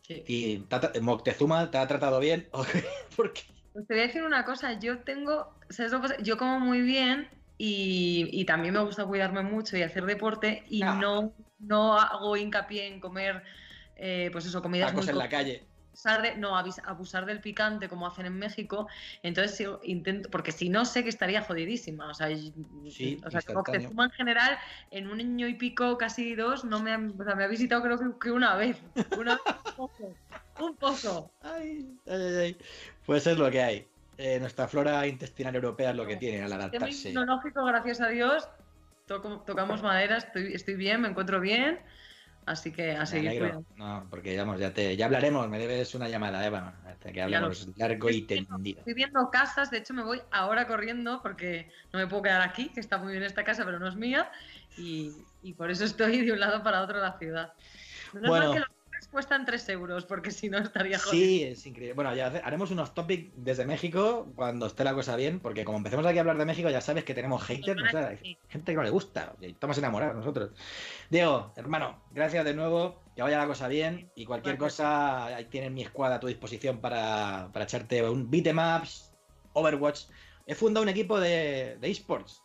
[0.03, 0.23] Sí.
[0.27, 2.47] ¿Y te ha- Moctezuma te ha tratado bien?
[3.17, 3.41] Porque
[3.73, 6.21] Pues te voy a decir una cosa, yo tengo, ¿sabes lo que pasa?
[6.21, 7.27] Yo como muy bien
[7.57, 10.93] y, y también me gusta cuidarme mucho y hacer deporte y Ah.
[11.01, 13.41] no, no hago hincapié en comer,
[13.95, 15.63] eh, pues eso, comidas tacos muy en la calle.
[15.97, 18.87] Abusar de- no, abusar del picante como hacen en México,
[19.23, 23.41] entonces yo intento, porque si no sé que estaría jodidísima, o sea, Sí, o sea,
[23.41, 23.55] que instantáneo.
[23.55, 24.57] Moctezuma en general,
[24.91, 27.97] en un año y pico, casi dos, no me, o sea, me ha visitado creo
[27.97, 28.77] que, que una vez,
[29.17, 30.15] una vez, un poco,
[30.59, 31.31] un poco.
[31.41, 32.57] Ay, ay, ay.
[33.05, 33.87] Pues es lo que hay.
[34.19, 37.09] Eh, nuestra flora intestinal europea es lo que No, tiene al adaptarse.
[37.09, 38.47] inmunológico, gracias a Dios,
[39.07, 41.79] toco- tocamos madera, estoy, estoy bien, me encuentro bien,
[42.47, 43.53] así que a seguir.
[43.75, 47.67] No, porque vamos, ya te, ya hablaremos, me debes una llamada, Eva, hasta que hablemos
[47.77, 48.79] largo y tendido.
[48.79, 52.69] Estoy viendo casas, de hecho me voy ahora corriendo porque no me puedo quedar aquí,
[52.69, 54.31] que está muy bien esta casa, pero no es mía,
[54.77, 55.11] y,
[55.43, 57.53] y por eso estoy de un lado para otro de la ciudad.
[58.13, 58.45] Menos Bueno.
[58.45, 58.76] mal que los
[59.11, 61.11] cuestan 3 euros, porque si no estaría jodido.
[61.25, 61.93] Sí, es increíble.
[61.93, 66.05] Bueno, ya haremos unos topics desde México cuando esté la cosa bien, porque como empecemos
[66.05, 68.75] aquí a hablar de México, ya sabes que tenemos haters, o sea, hay gente que
[68.75, 70.51] no le gusta, y estamos enamorados nosotros.
[71.09, 74.77] Diego, hermano, gracias de nuevo, que vaya la cosa bien, y cualquier Gracias.
[74.77, 79.13] cosa, ahí tienes mi escuadra a tu disposición para, para echarte un beatemaps,
[79.53, 80.05] Overwatch.
[80.45, 82.41] He fundado un equipo de, de esports,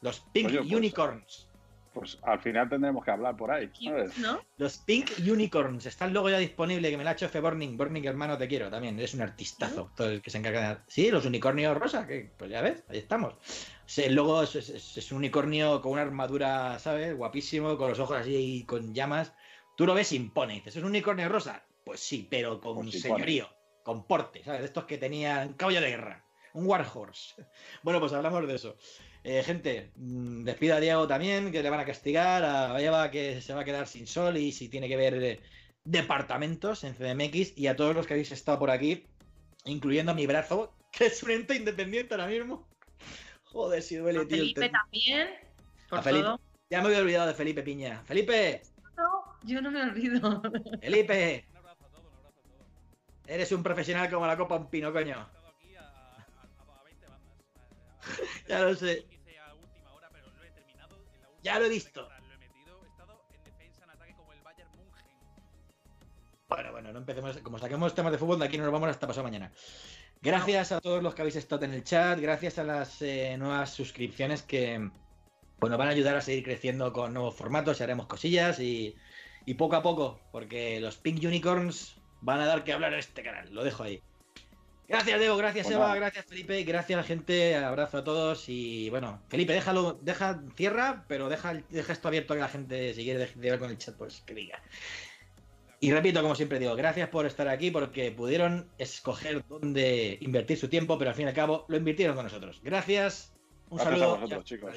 [0.00, 1.45] los Pink Oye, pues- Unicorns.
[1.98, 3.70] Pues al final tendremos que hablar por ahí.
[3.82, 4.18] ¿sabes?
[4.18, 4.38] ¿No?
[4.58, 5.86] Los Pink Unicorns.
[5.86, 7.40] Está el logo ya disponible que me lo ha hecho F.
[7.40, 7.76] Burning.
[7.78, 8.98] Burning, hermano, te quiero también.
[8.98, 9.90] Eres un artistazo.
[9.96, 10.80] Todo el que se encarga de.
[10.88, 12.06] Sí, los unicornios rosa.
[12.06, 13.34] Que, pues ya ves, ahí estamos.
[13.96, 17.16] El logo es, es- es un unicornio con una armadura, ¿sabes?
[17.16, 19.32] Guapísimo, con los ojos así con llamas.
[19.76, 20.54] Tú lo ves y impone.
[20.56, 21.64] Dices, ¿es un unicornio rosa?
[21.84, 23.48] Pues sí, pero con Pues señorío,
[23.82, 24.60] con porte, ¿sabes?
[24.60, 26.24] De estos que tenían caballo de guerra.
[26.52, 27.34] Un Warhorse.
[27.82, 28.76] Bueno, pues hablamos de eso.
[29.28, 33.40] Eh, gente, mm, despido a Diego también, que le van a castigar, a Eva que
[33.40, 35.40] se va a quedar sin sol y si tiene que ver eh,
[35.82, 39.04] departamentos en CDMX y a todos los que habéis estado por aquí,
[39.64, 42.68] incluyendo a mi brazo, que es un ente independiente ahora mismo.
[43.44, 44.36] Joder, si duele, A tío.
[44.36, 45.28] el Felipe también,
[45.88, 46.24] por A Felipe.
[46.24, 46.40] todo.
[46.70, 48.02] Ya me había olvidado de Felipe Piña.
[48.04, 48.62] Felipe,
[48.96, 50.40] No, yo no me olvido.
[50.80, 52.66] Felipe, Un abrazo a todos, un abrazo a todos.
[53.26, 55.16] eres un profesional como la copa un pino, coño.
[55.16, 56.26] He estado aquí a, a,
[56.76, 57.36] a- a 20 bandas.
[57.56, 58.12] A-
[58.44, 59.04] a- Ya lo sé.
[61.46, 62.08] Ya lo he visto.
[66.48, 67.36] Bueno, bueno, no empecemos.
[67.36, 69.52] Como saquemos temas de fútbol, de aquí no nos vamos hasta pasado mañana.
[70.20, 73.70] Gracias a todos los que habéis estado en el chat, gracias a las eh, nuevas
[73.72, 74.90] suscripciones que
[75.60, 78.96] pues, nos van a ayudar a seguir creciendo con nuevos formatos y haremos cosillas y,
[79.44, 83.22] y poco a poco, porque los Pink Unicorns van a dar que hablar en este
[83.22, 83.54] canal.
[83.54, 84.02] Lo dejo ahí.
[84.88, 85.96] Gracias, Diego, gracias, Pues Eva, nada.
[85.96, 87.56] gracias, Felipe, gracias, gente.
[87.56, 92.36] Abrazo a todos y bueno, Felipe, déjalo, deja, cierra, pero deja, deja esto abierto a
[92.36, 94.62] que la gente, si quiere de- de ver con el chat, pues que diga.
[95.80, 100.68] Y repito, como siempre digo, gracias por estar aquí porque pudieron escoger dónde invertir su
[100.68, 102.60] tiempo, pero al fin y al cabo lo invirtieron con nosotros.
[102.62, 103.32] Gracias,
[103.68, 104.16] un Gracias a saludo.
[104.20, 104.74] vosotros, chicos.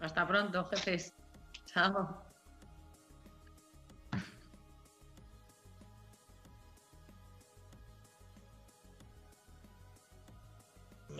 [0.00, 1.12] Hasta pronto, jefes.
[1.66, 2.22] Chao.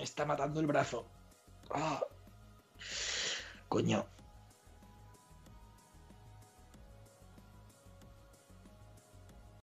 [0.05, 1.07] Me está matando el brazo.
[1.71, 1.99] Ah.
[3.71, 4.05] Coño.